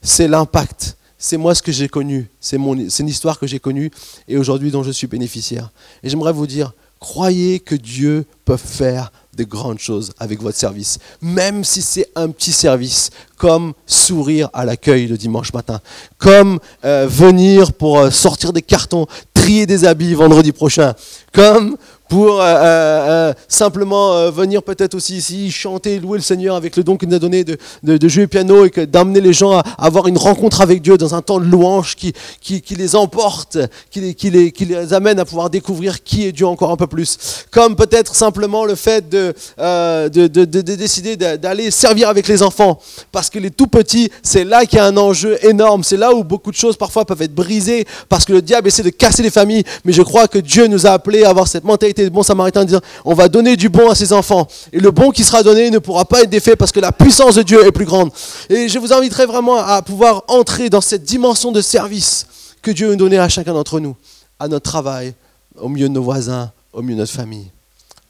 c'est 0.00 0.28
l'impact 0.28 0.96
c'est 1.20 1.36
moi 1.36 1.54
ce 1.54 1.62
que 1.62 1.70
j'ai 1.70 1.88
connu, 1.88 2.28
c'est 2.40 2.56
une 2.56 3.08
histoire 3.08 3.38
que 3.38 3.46
j'ai 3.46 3.60
connue 3.60 3.90
et 4.26 4.38
aujourd'hui 4.38 4.70
dont 4.70 4.82
je 4.82 4.90
suis 4.90 5.06
bénéficiaire. 5.06 5.70
Et 6.02 6.08
j'aimerais 6.08 6.32
vous 6.32 6.46
dire, 6.46 6.72
croyez 6.98 7.60
que 7.60 7.74
Dieu 7.74 8.24
peut 8.46 8.56
faire 8.56 9.12
de 9.36 9.44
grandes 9.44 9.78
choses 9.78 10.12
avec 10.18 10.40
votre 10.42 10.56
service, 10.56 10.98
même 11.20 11.62
si 11.62 11.82
c'est 11.82 12.08
un 12.16 12.30
petit 12.30 12.52
service, 12.52 13.10
comme 13.36 13.74
sourire 13.86 14.48
à 14.54 14.64
l'accueil 14.64 15.06
le 15.06 15.16
dimanche 15.18 15.52
matin, 15.52 15.80
comme 16.18 16.58
euh, 16.84 17.06
venir 17.06 17.74
pour 17.74 17.98
euh, 17.98 18.10
sortir 18.10 18.52
des 18.52 18.62
cartons, 18.62 19.06
trier 19.34 19.66
des 19.66 19.84
habits 19.84 20.14
vendredi 20.14 20.52
prochain, 20.52 20.94
comme 21.32 21.76
pour 22.10 22.40
euh, 22.40 22.44
euh, 22.44 23.30
euh, 23.30 23.32
simplement 23.46 24.30
venir 24.32 24.64
peut-être 24.64 24.96
aussi 24.96 25.16
ici 25.16 25.50
chanter, 25.52 26.00
louer 26.00 26.18
le 26.18 26.24
Seigneur 26.24 26.56
avec 26.56 26.76
le 26.76 26.82
don 26.82 26.96
qu'il 26.96 27.08
nous 27.08 27.14
a 27.14 27.20
donné 27.20 27.44
de, 27.44 27.56
de, 27.84 28.08
jouer 28.08 28.26
piano 28.26 28.66
et 28.66 28.86
d'amener 28.86 29.20
les 29.20 29.32
gens 29.32 29.52
à, 29.52 29.62
avoir 29.78 30.08
une 30.08 30.18
rencontre 30.18 30.60
avec 30.60 30.82
Dieu 30.82 30.98
dans 30.98 31.14
un 31.14 31.22
temps 31.22 31.38
de 31.38 31.44
louange 31.44 31.94
qui, 31.94 32.12
qui, 32.40 32.74
les 32.74 32.96
emporte, 32.96 33.58
qui 33.92 34.00
les, 34.00 34.14
qui, 34.14 34.30
les, 34.30 34.50
qui 34.50 34.64
les 34.64 34.92
amène 34.92 35.20
à 35.20 35.24
pouvoir 35.24 35.50
découvrir 35.50 36.02
qui 36.02 36.26
est 36.26 36.32
Dieu 36.32 36.46
encore 36.48 36.72
un 36.72 36.76
peu 36.76 36.88
plus. 36.88 37.16
Comme 37.52 37.76
peut-être 37.76 38.16
simplement 38.16 38.64
le 38.64 38.74
fait 38.74 39.08
de, 39.08 39.32
de, 39.56 40.26
de, 40.26 40.44
de 40.44 40.60
décider 40.60 41.16
d'aller 41.16 41.70
servir 41.70 42.08
avec 42.08 42.26
les 42.26 42.42
enfants. 42.42 42.80
Parce 43.12 43.30
que 43.30 43.38
les 43.38 43.52
tout 43.52 43.68
petits, 43.68 44.10
c'est 44.24 44.44
là 44.44 44.66
qu'il 44.66 44.78
y 44.78 44.80
a 44.80 44.86
un 44.86 44.96
enjeu 44.96 45.38
énorme. 45.46 45.84
C'est 45.84 45.96
là 45.96 46.12
où 46.12 46.24
beaucoup 46.24 46.50
de 46.50 46.56
choses 46.56 46.76
parfois 46.76 47.04
peuvent 47.04 47.22
être 47.22 47.34
brisées 47.34 47.86
parce 48.08 48.24
que 48.24 48.32
le 48.32 48.42
diable 48.42 48.66
essaie 48.66 48.82
de 48.82 48.90
casser 48.90 49.22
les 49.22 49.30
familles. 49.30 49.62
Mais 49.84 49.92
je 49.92 50.02
crois 50.02 50.26
que 50.26 50.38
Dieu 50.38 50.66
nous 50.66 50.88
a 50.88 50.90
appelés 50.90 51.22
à 51.22 51.30
avoir 51.30 51.46
cette 51.46 51.62
mentalité 51.62 51.99
bon 52.08 52.22
samaritain 52.22 52.64
dire 52.64 52.80
on 53.04 53.12
va 53.12 53.28
donner 53.28 53.56
du 53.56 53.68
bon 53.68 53.90
à 53.90 53.94
ses 53.94 54.12
enfants. 54.12 54.46
Et 54.72 54.80
le 54.80 54.90
bon 54.90 55.10
qui 55.10 55.24
sera 55.24 55.42
donné 55.42 55.70
ne 55.70 55.78
pourra 55.78 56.04
pas 56.04 56.22
être 56.22 56.30
défait 56.30 56.56
parce 56.56 56.72
que 56.72 56.80
la 56.80 56.92
puissance 56.92 57.34
de 57.34 57.42
Dieu 57.42 57.66
est 57.66 57.72
plus 57.72 57.84
grande. 57.84 58.10
Et 58.48 58.68
je 58.68 58.78
vous 58.78 58.92
inviterai 58.92 59.26
vraiment 59.26 59.58
à 59.58 59.82
pouvoir 59.82 60.24
entrer 60.28 60.70
dans 60.70 60.80
cette 60.80 61.02
dimension 61.02 61.52
de 61.52 61.60
service 61.60 62.26
que 62.62 62.70
Dieu 62.70 62.90
nous 62.90 62.96
donné 62.96 63.18
à 63.18 63.28
chacun 63.28 63.52
d'entre 63.52 63.80
nous, 63.80 63.96
à 64.38 64.48
notre 64.48 64.70
travail, 64.70 65.14
au 65.58 65.68
milieu 65.68 65.88
de 65.88 65.94
nos 65.94 66.02
voisins, 66.02 66.52
au 66.72 66.82
milieu 66.82 66.94
de 66.94 67.00
notre 67.00 67.12
famille. 67.12 67.50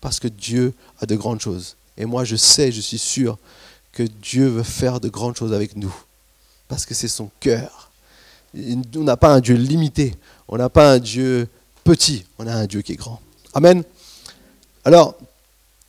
Parce 0.01 0.19
que 0.19 0.29
Dieu 0.29 0.73
a 1.01 1.07
de 1.07 1.15
grandes 1.15 1.41
choses. 1.41 1.77
Et 1.97 2.05
moi, 2.05 2.25
je 2.25 2.37
sais, 2.37 2.73
je 2.73 2.81
suis 2.81 2.99
sûr 2.99 3.39
que 3.93 4.03
Dieu 4.03 4.47
veut 4.47 4.63
faire 4.63 5.01
de 5.01 5.09
grandes 5.09 5.37
choses 5.37 5.53
avec 5.53 5.77
nous. 5.77 5.95
Parce 6.69 6.87
que 6.87 6.95
c'est 6.95 7.09
son 7.09 7.31
cœur. 7.41 7.91
On 8.55 9.03
n'a 9.03 9.17
pas 9.17 9.35
un 9.35 9.41
Dieu 9.41 9.55
limité. 9.55 10.15
On 10.49 10.57
n'a 10.57 10.69
pas 10.69 10.93
un 10.93 10.99
Dieu 10.99 11.49
petit. 11.85 12.25
On 12.39 12.47
a 12.47 12.55
un 12.55 12.67
Dieu 12.67 12.83
qui 12.83 12.93
est 12.93 12.97
grand. 12.97 13.21
Amen. 13.53 13.83
Alors, 14.85 15.17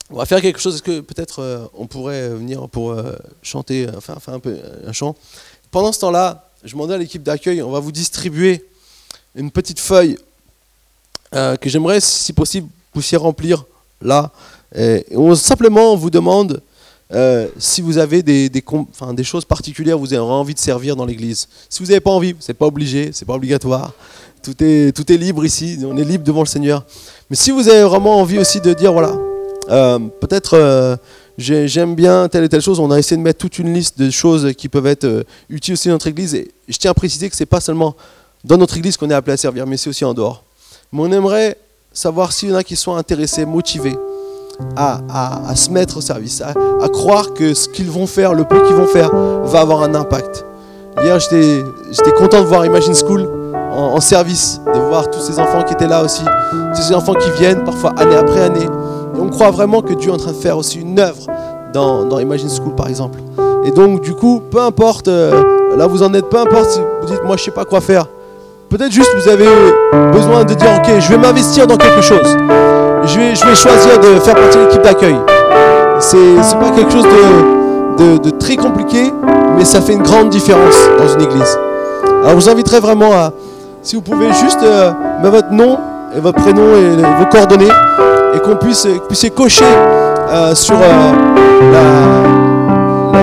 on 0.09 0.17
va 0.17 0.25
faire 0.25 0.41
quelque 0.41 0.59
chose 0.59 0.81
que 0.81 0.99
peut-être 0.99 1.39
euh, 1.39 1.67
on 1.75 1.85
pourrait 1.85 2.29
venir 2.29 2.67
pour 2.67 2.91
euh, 2.91 3.13
chanter, 3.43 3.87
enfin, 3.95 4.15
enfin 4.17 4.33
un 4.33 4.39
peu 4.39 4.57
un 4.85 4.91
chant? 4.91 5.15
Pendant 5.69 5.91
ce 5.91 5.99
temps-là, 5.99 6.49
je 6.63 6.71
demandais 6.71 6.95
à 6.95 6.97
l'équipe 6.97 7.21
d'accueil, 7.21 7.61
on 7.61 7.69
va 7.69 7.79
vous 7.79 7.91
distribuer 7.91 8.65
une 9.35 9.51
petite 9.51 9.79
feuille 9.79 10.17
euh, 11.35 11.55
que 11.55 11.69
j'aimerais, 11.69 12.01
si 12.01 12.33
possible, 12.33 12.67
puissiez 12.93 13.17
remplir 13.17 13.63
là. 14.01 14.31
On 15.11 15.35
simplement 15.35 15.95
vous 15.95 16.09
demande 16.09 16.63
euh, 17.13 17.47
si 17.57 17.81
vous 17.81 17.97
avez 17.97 18.23
des, 18.23 18.51
choses 19.23 19.45
particulières, 19.45 19.97
vous 19.97 20.13
avez 20.13 20.21
envie 20.21 20.53
de 20.53 20.59
servir 20.59 20.95
dans 20.95 21.05
l'église. 21.05 21.47
Si 21.69 21.83
vous 21.83 21.89
n'avez 21.89 21.99
pas 21.99 22.11
envie, 22.11 22.35
c'est 22.39 22.53
pas 22.53 22.65
obligé, 22.65 23.11
c'est 23.13 23.25
pas 23.25 23.33
obligatoire. 23.33 23.93
Tout 24.41 24.55
est, 24.63 24.95
tout 24.95 25.11
est 25.11 25.17
libre 25.17 25.45
ici, 25.45 25.77
on 25.85 25.97
est 25.97 26.03
libre 26.03 26.23
devant 26.23 26.41
le 26.41 26.47
Seigneur. 26.47 26.85
Mais 27.29 27.35
si 27.35 27.51
vous 27.51 27.67
avez 27.67 27.83
vraiment 27.83 28.19
envie 28.19 28.39
aussi 28.39 28.61
de 28.61 28.73
dire, 28.73 28.93
voilà, 28.93 29.15
euh, 29.69 29.99
peut-être 30.19 30.55
euh, 30.55 30.95
j'aime 31.37 31.95
bien 31.95 32.27
telle 32.29 32.45
et 32.45 32.49
telle 32.49 32.61
chose, 32.61 32.79
on 32.79 32.89
a 32.91 32.97
essayé 32.97 33.17
de 33.17 33.21
mettre 33.21 33.39
toute 33.39 33.59
une 33.59 33.73
liste 33.73 33.99
de 33.99 34.09
choses 34.09 34.53
qui 34.53 34.69
peuvent 34.69 34.87
être 34.87 35.25
utiles 35.49 35.73
aussi 35.73 35.89
dans 35.89 35.95
notre 35.95 36.07
église. 36.07 36.33
Et 36.33 36.49
je 36.67 36.77
tiens 36.77 36.91
à 36.91 36.95
préciser 36.95 37.29
que 37.29 37.35
c'est 37.35 37.45
pas 37.45 37.59
seulement 37.59 37.95
dans 38.43 38.57
notre 38.57 38.77
église 38.77 38.97
qu'on 38.97 39.09
est 39.09 39.13
appelé 39.13 39.33
à 39.33 39.37
servir, 39.37 39.67
mais 39.67 39.77
c'est 39.77 39.89
aussi 39.89 40.05
en 40.05 40.13
dehors. 40.13 40.43
Mais 40.91 41.01
on 41.01 41.11
aimerait 41.11 41.57
savoir 41.93 42.31
s'il 42.31 42.49
y 42.49 42.53
en 42.53 42.55
a 42.55 42.63
qui 42.63 42.75
sont 42.75 42.95
intéressés, 42.95 43.45
motivés 43.45 43.97
à, 44.75 45.55
se 45.55 45.69
mettre 45.69 45.97
au 45.97 46.01
service, 46.01 46.41
à, 46.41 46.87
croire 46.89 47.33
que 47.33 47.53
ce 47.53 47.69
qu'ils 47.69 47.89
vont 47.89 48.07
faire, 48.07 48.33
le 48.33 48.43
peu 48.43 48.59
qu'ils 48.61 48.75
vont 48.75 48.87
faire, 48.87 49.11
va 49.43 49.59
avoir 49.61 49.83
un 49.83 49.95
impact. 49.95 50.45
Hier, 51.03 51.17
j'étais 51.19 52.11
content 52.17 52.41
de 52.41 52.45
voir 52.45 52.65
Imagine 52.65 52.95
School 52.95 53.27
en, 53.73 53.99
service, 53.99 54.61
de 54.73 54.79
voir 54.79 55.09
tous 55.09 55.19
ces 55.19 55.39
enfants 55.39 55.63
qui 55.63 55.73
étaient 55.73 55.87
là 55.87 56.03
aussi, 56.03 56.23
tous 56.75 56.81
ces 56.81 56.93
enfants 56.93 57.13
qui 57.13 57.29
viennent 57.39 57.63
parfois 57.63 57.93
année 57.97 58.15
après 58.15 58.41
année. 58.41 58.65
Et 59.15 59.19
on 59.19 59.29
croit 59.29 59.51
vraiment 59.51 59.81
que 59.81 59.93
Dieu 59.93 60.11
est 60.11 60.13
en 60.13 60.17
train 60.17 60.31
de 60.31 60.37
faire 60.37 60.57
aussi 60.57 60.79
une 60.79 60.99
œuvre 60.99 61.25
dans, 61.73 62.19
Imagine 62.19 62.49
School, 62.49 62.75
par 62.75 62.87
exemple. 62.87 63.19
Et 63.65 63.71
donc, 63.71 64.01
du 64.01 64.13
coup, 64.13 64.41
peu 64.51 64.59
importe, 64.59 65.07
euh, 65.07 65.43
là 65.77 65.87
vous 65.87 66.03
en 66.03 66.13
êtes, 66.13 66.29
peu 66.29 66.37
importe 66.37 66.71
si 66.71 66.79
vous 66.79 67.07
dites, 67.07 67.23
moi 67.23 67.37
je 67.37 67.43
sais 67.43 67.51
pas 67.51 67.65
quoi 67.65 67.79
faire. 67.79 68.05
Peut-être 68.69 68.91
juste 68.91 69.09
vous 69.15 69.29
avez 69.29 69.47
besoin 70.11 70.43
de 70.43 70.53
dire, 70.53 70.69
ok, 70.77 70.99
je 70.99 71.09
vais 71.09 71.17
m'investir 71.17 71.67
dans 71.67 71.77
quelque 71.77 72.01
chose 72.01 72.37
je 73.13 73.19
vais, 73.19 73.55
choisir 73.55 73.99
de 73.99 74.19
faire 74.19 74.35
partie 74.35 74.57
de 74.57 74.63
l'équipe 74.63 74.81
d'accueil. 74.81 75.15
C'est 75.99 76.57
pas 76.59 76.69
quelque 76.75 76.91
chose 76.91 77.05
de, 77.97 78.29
très 78.39 78.55
compliqué, 78.55 79.13
mais 79.57 79.65
ça 79.65 79.81
fait 79.81 79.93
une 79.93 80.01
grande 80.01 80.29
différence 80.29 80.75
dans 80.97 81.07
une 81.07 81.21
église. 81.21 81.59
Alors 82.23 82.31
je 82.31 82.35
vous 82.35 82.49
inviterai 82.49 82.79
vraiment 82.79 83.11
à, 83.13 83.31
si 83.81 83.95
vous 83.95 84.01
pouvez 84.01 84.31
juste 84.33 84.61
euh, 84.63 84.91
mettre 85.21 85.35
votre 85.35 85.51
nom 85.51 85.77
et 86.15 86.19
votre 86.19 86.41
prénom 86.41 86.75
et, 86.75 86.97
vos 87.19 87.25
coordonnées, 87.25 87.71
et 88.33 88.39
qu'on 88.39 88.55
puisse 88.55 88.87
cocher 89.35 89.65
euh, 90.29 90.55
sur 90.55 90.75
euh, 90.75 91.11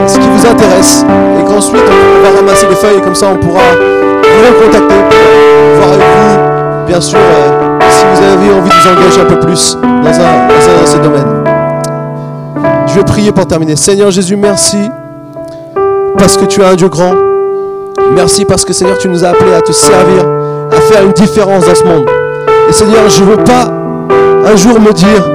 ce 0.07 0.19
qui 0.19 0.29
vous 0.29 0.47
intéresse, 0.47 1.05
et 1.41 1.45
qu'ensuite 1.45 1.83
on 1.89 2.23
va 2.23 2.37
ramasser 2.37 2.67
les 2.69 2.77
feuilles, 2.77 2.99
et 2.99 3.03
comme 3.03 3.15
ça 3.15 3.29
on 3.33 3.37
pourra 3.37 3.63
vous 3.63 4.47
recontacter, 4.47 4.95
voir 5.77 5.89
avec 5.89 6.01
vous, 6.01 6.38
bien 6.89 7.01
sûr 7.03 7.19
si 7.91 8.05
vous 8.13 8.23
avez 8.23 8.51
envie 8.51 8.71
de 8.71 8.75
vous 8.75 8.89
engager 8.89 9.21
un 9.21 9.25
peu 9.27 9.39
plus 9.41 9.77
dans 9.77 10.09
un, 10.09 10.49
dans 10.81 10.87
ce 10.87 10.97
domaine. 10.99 11.45
Je 12.87 12.95
vais 12.95 13.05
prier 13.05 13.31
pour 13.31 13.47
terminer. 13.47 13.77
Seigneur 13.77 14.11
Jésus, 14.11 14.37
merci 14.37 14.91
parce 16.17 16.37
que 16.37 16.47
tu 16.47 16.63
es 16.63 16.65
un 16.65 16.75
Dieu 16.75 16.89
grand. 16.89 17.13
Merci 18.15 18.45
parce 18.47 18.65
que 18.65 18.73
Seigneur, 18.73 18.97
tu 18.99 19.09
nous 19.09 19.25
as 19.25 19.29
appelés 19.29 19.55
à 19.55 19.61
te 19.61 19.73
servir, 19.73 20.25
à 20.73 20.81
faire 20.81 21.05
une 21.05 21.13
différence 21.13 21.67
dans 21.67 21.75
ce 21.75 21.85
monde. 21.85 22.09
Et 22.69 22.73
Seigneur, 22.73 23.09
je 23.09 23.23
ne 23.23 23.31
veux 23.31 23.45
pas 23.45 23.71
un 24.51 24.57
jour 24.57 24.81
me 24.81 24.93
dire, 24.93 25.29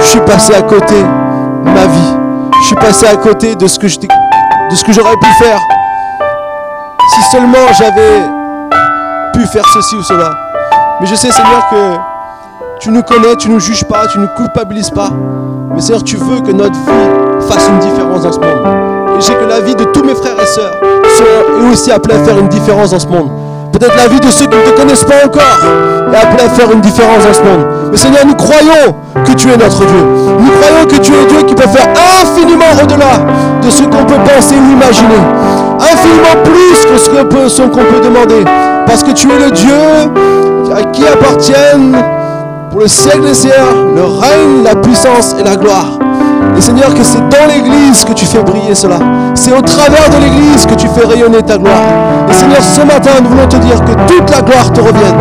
je 0.00 0.06
suis 0.06 0.20
passé 0.20 0.54
à 0.54 0.62
côté 0.62 0.96
de 0.96 1.70
ma 1.70 1.86
vie. 1.86 2.16
Je 2.62 2.66
suis 2.66 2.76
passé 2.76 3.06
à 3.06 3.16
côté 3.16 3.54
de 3.54 3.66
ce 3.66 3.78
que 3.78 3.86
j'aurais 3.88 5.16
pu 5.16 5.28
faire. 5.38 5.60
Si 7.14 7.22
seulement 7.30 7.72
j'avais 7.78 8.22
pu 9.32 9.46
faire 9.46 9.66
ceci 9.68 9.96
ou 9.96 10.02
cela. 10.02 10.49
Mais 11.00 11.06
je 11.06 11.14
sais, 11.14 11.30
Seigneur, 11.30 11.66
que 11.70 12.80
tu 12.80 12.90
nous 12.90 13.02
connais, 13.02 13.34
tu 13.36 13.48
ne 13.48 13.54
nous 13.54 13.60
juges 13.60 13.84
pas, 13.84 14.06
tu 14.06 14.18
ne 14.18 14.24
nous 14.24 14.30
culpabilises 14.36 14.90
pas. 14.90 15.10
Mais 15.74 15.80
Seigneur, 15.80 16.04
tu 16.04 16.16
veux 16.16 16.40
que 16.40 16.52
notre 16.52 16.74
vie 16.74 17.48
fasse 17.48 17.68
une 17.68 17.78
différence 17.78 18.22
dans 18.22 18.32
ce 18.32 18.38
monde. 18.38 19.16
Et 19.16 19.20
je 19.22 19.32
que 19.32 19.48
la 19.48 19.60
vie 19.60 19.74
de 19.74 19.84
tous 19.84 20.02
mes 20.02 20.14
frères 20.14 20.38
et 20.40 20.46
sœurs 20.46 20.76
sont 21.16 21.70
aussi 21.72 21.90
appelés 21.90 22.16
à 22.16 22.24
faire 22.24 22.38
une 22.38 22.48
différence 22.48 22.90
dans 22.90 22.98
ce 22.98 23.06
monde. 23.06 23.30
Peut-être 23.72 23.96
la 23.96 24.08
vie 24.08 24.20
de 24.20 24.30
ceux 24.30 24.46
qui 24.46 24.56
ne 24.56 24.62
te 24.62 24.76
connaissent 24.76 25.04
pas 25.04 25.24
encore 25.24 25.64
est 26.12 26.16
appelée 26.16 26.44
à 26.44 26.50
faire 26.50 26.70
une 26.70 26.82
différence 26.82 27.24
dans 27.24 27.32
ce 27.32 27.42
monde. 27.42 27.66
Mais 27.92 27.96
Seigneur, 27.96 28.26
nous 28.26 28.34
croyons 28.34 28.94
que 29.24 29.32
tu 29.32 29.48
es 29.48 29.56
notre 29.56 29.78
Dieu. 29.78 30.04
Nous 30.38 30.50
croyons 30.50 30.86
que 30.86 30.96
tu 30.96 31.12
es 31.14 31.24
Dieu 31.26 31.42
qui 31.46 31.54
peut 31.54 31.68
faire 31.68 31.88
infiniment 32.20 32.72
au-delà 32.82 33.24
de 33.62 33.70
ce 33.70 33.82
qu'on 33.84 34.04
peut 34.04 34.20
penser 34.34 34.54
ou 34.54 34.72
imaginer. 34.72 35.22
Infiniment 35.80 36.42
plus 36.44 36.84
que 36.84 36.98
ce 36.98 37.08
qu'on 37.08 37.24
peut, 37.24 37.84
peut 37.84 38.00
demander. 38.04 38.69
Parce 38.90 39.04
que 39.04 39.12
tu 39.12 39.28
es 39.30 39.38
le 39.38 39.52
Dieu 39.52 39.70
à 40.76 40.82
qui 40.82 41.06
appartiennent 41.06 41.96
pour 42.70 42.80
le 42.80 42.88
siècle 42.88 43.20
des 43.20 43.34
siècles 43.34 43.94
le 43.94 44.02
règne, 44.02 44.64
la 44.64 44.74
puissance 44.74 45.36
et 45.38 45.44
la 45.44 45.54
gloire. 45.54 45.96
Et 46.58 46.60
Seigneur, 46.60 46.92
que 46.92 47.04
c'est 47.04 47.20
dans 47.20 47.46
l'Église 47.46 48.04
que 48.04 48.12
tu 48.12 48.26
fais 48.26 48.42
briller 48.42 48.74
cela. 48.74 48.98
C'est 49.36 49.56
au 49.56 49.60
travers 49.60 50.10
de 50.10 50.16
l'Église 50.24 50.66
que 50.66 50.74
tu 50.74 50.88
fais 50.88 51.06
rayonner 51.06 51.40
ta 51.40 51.56
gloire. 51.56 51.80
Et 52.30 52.32
Seigneur, 52.32 52.60
ce 52.60 52.80
matin, 52.80 53.12
nous 53.22 53.30
voulons 53.30 53.46
te 53.46 53.58
dire 53.58 53.78
que 53.84 53.92
toute 54.12 54.28
la 54.28 54.42
gloire 54.42 54.72
te 54.72 54.80
revienne. 54.80 55.16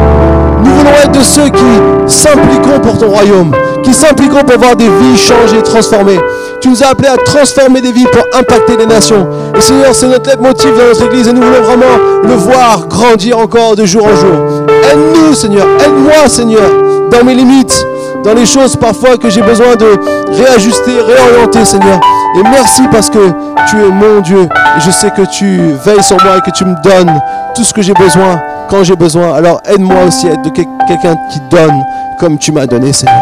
Nous 0.63 0.71
voulons 0.73 0.95
être 1.03 1.11
de 1.11 1.21
ceux 1.21 1.49
qui 1.49 2.07
s'impliqueront 2.07 2.79
pour 2.79 2.97
ton 2.97 3.09
royaume, 3.09 3.51
qui 3.83 3.93
s'impliqueront 3.93 4.45
pour 4.45 4.57
voir 4.57 4.75
des 4.77 4.89
vies 4.89 5.15
changées, 5.15 5.61
transformées. 5.61 6.19
Tu 6.61 6.67
nous 6.67 6.83
as 6.83 6.87
appelés 6.87 7.07
à 7.07 7.17
transformer 7.17 7.81
des 7.81 7.91
vies 7.91 8.05
pour 8.05 8.23
impacter 8.37 8.75
les 8.77 8.85
nations. 8.85 9.27
Et 9.55 9.61
Seigneur, 9.61 9.93
c'est 9.93 10.07
notre 10.07 10.41
motif 10.41 10.69
dans 10.75 10.85
notre 10.85 11.05
Église 11.05 11.27
et 11.27 11.33
nous 11.33 11.41
voulons 11.41 11.61
vraiment 11.61 11.97
le 12.23 12.33
voir 12.33 12.87
grandir 12.87 13.37
encore 13.37 13.75
de 13.75 13.85
jour 13.85 14.03
en 14.05 14.15
jour. 14.15 14.67
Aide-nous, 14.91 15.33
Seigneur. 15.33 15.65
Aide-moi, 15.85 16.27
Seigneur, 16.27 16.69
dans 17.11 17.23
mes 17.23 17.33
limites, 17.33 17.85
dans 18.23 18.33
les 18.33 18.45
choses 18.45 18.75
parfois 18.75 19.17
que 19.17 19.29
j'ai 19.29 19.41
besoin 19.41 19.75
de 19.75 19.97
réajuster, 20.37 20.91
réorienter, 20.91 21.63
Seigneur. 21.63 21.99
Et 22.37 22.43
merci 22.43 22.83
parce 22.91 23.09
que 23.09 23.31
tu 23.69 23.77
es 23.77 23.89
mon 23.89 24.19
Dieu. 24.19 24.41
Et 24.77 24.81
je 24.81 24.91
sais 24.91 25.11
que 25.11 25.23
tu 25.31 25.73
veilles 25.85 26.03
sur 26.03 26.21
moi 26.23 26.37
et 26.37 26.41
que 26.41 26.55
tu 26.55 26.65
me 26.65 26.75
donnes 26.83 27.21
tout 27.55 27.63
ce 27.63 27.73
que 27.73 27.81
j'ai 27.81 27.93
besoin 27.93 28.41
quand 28.69 28.83
j'ai 28.83 28.95
besoin. 28.95 29.33
Alors 29.33 29.61
aide-moi 29.65 30.03
aussi 30.07 30.27
à 30.27 30.33
être 30.33 30.51
quelqu'un 30.51 31.15
qui 31.31 31.39
donne 31.49 31.81
comme 32.19 32.37
tu 32.37 32.51
m'as 32.51 32.65
donné, 32.65 32.91
Seigneur. 32.91 33.21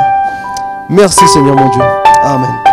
Merci, 0.90 1.28
Seigneur 1.28 1.56
mon 1.56 1.70
Dieu. 1.70 1.82
Amen. 2.24 2.67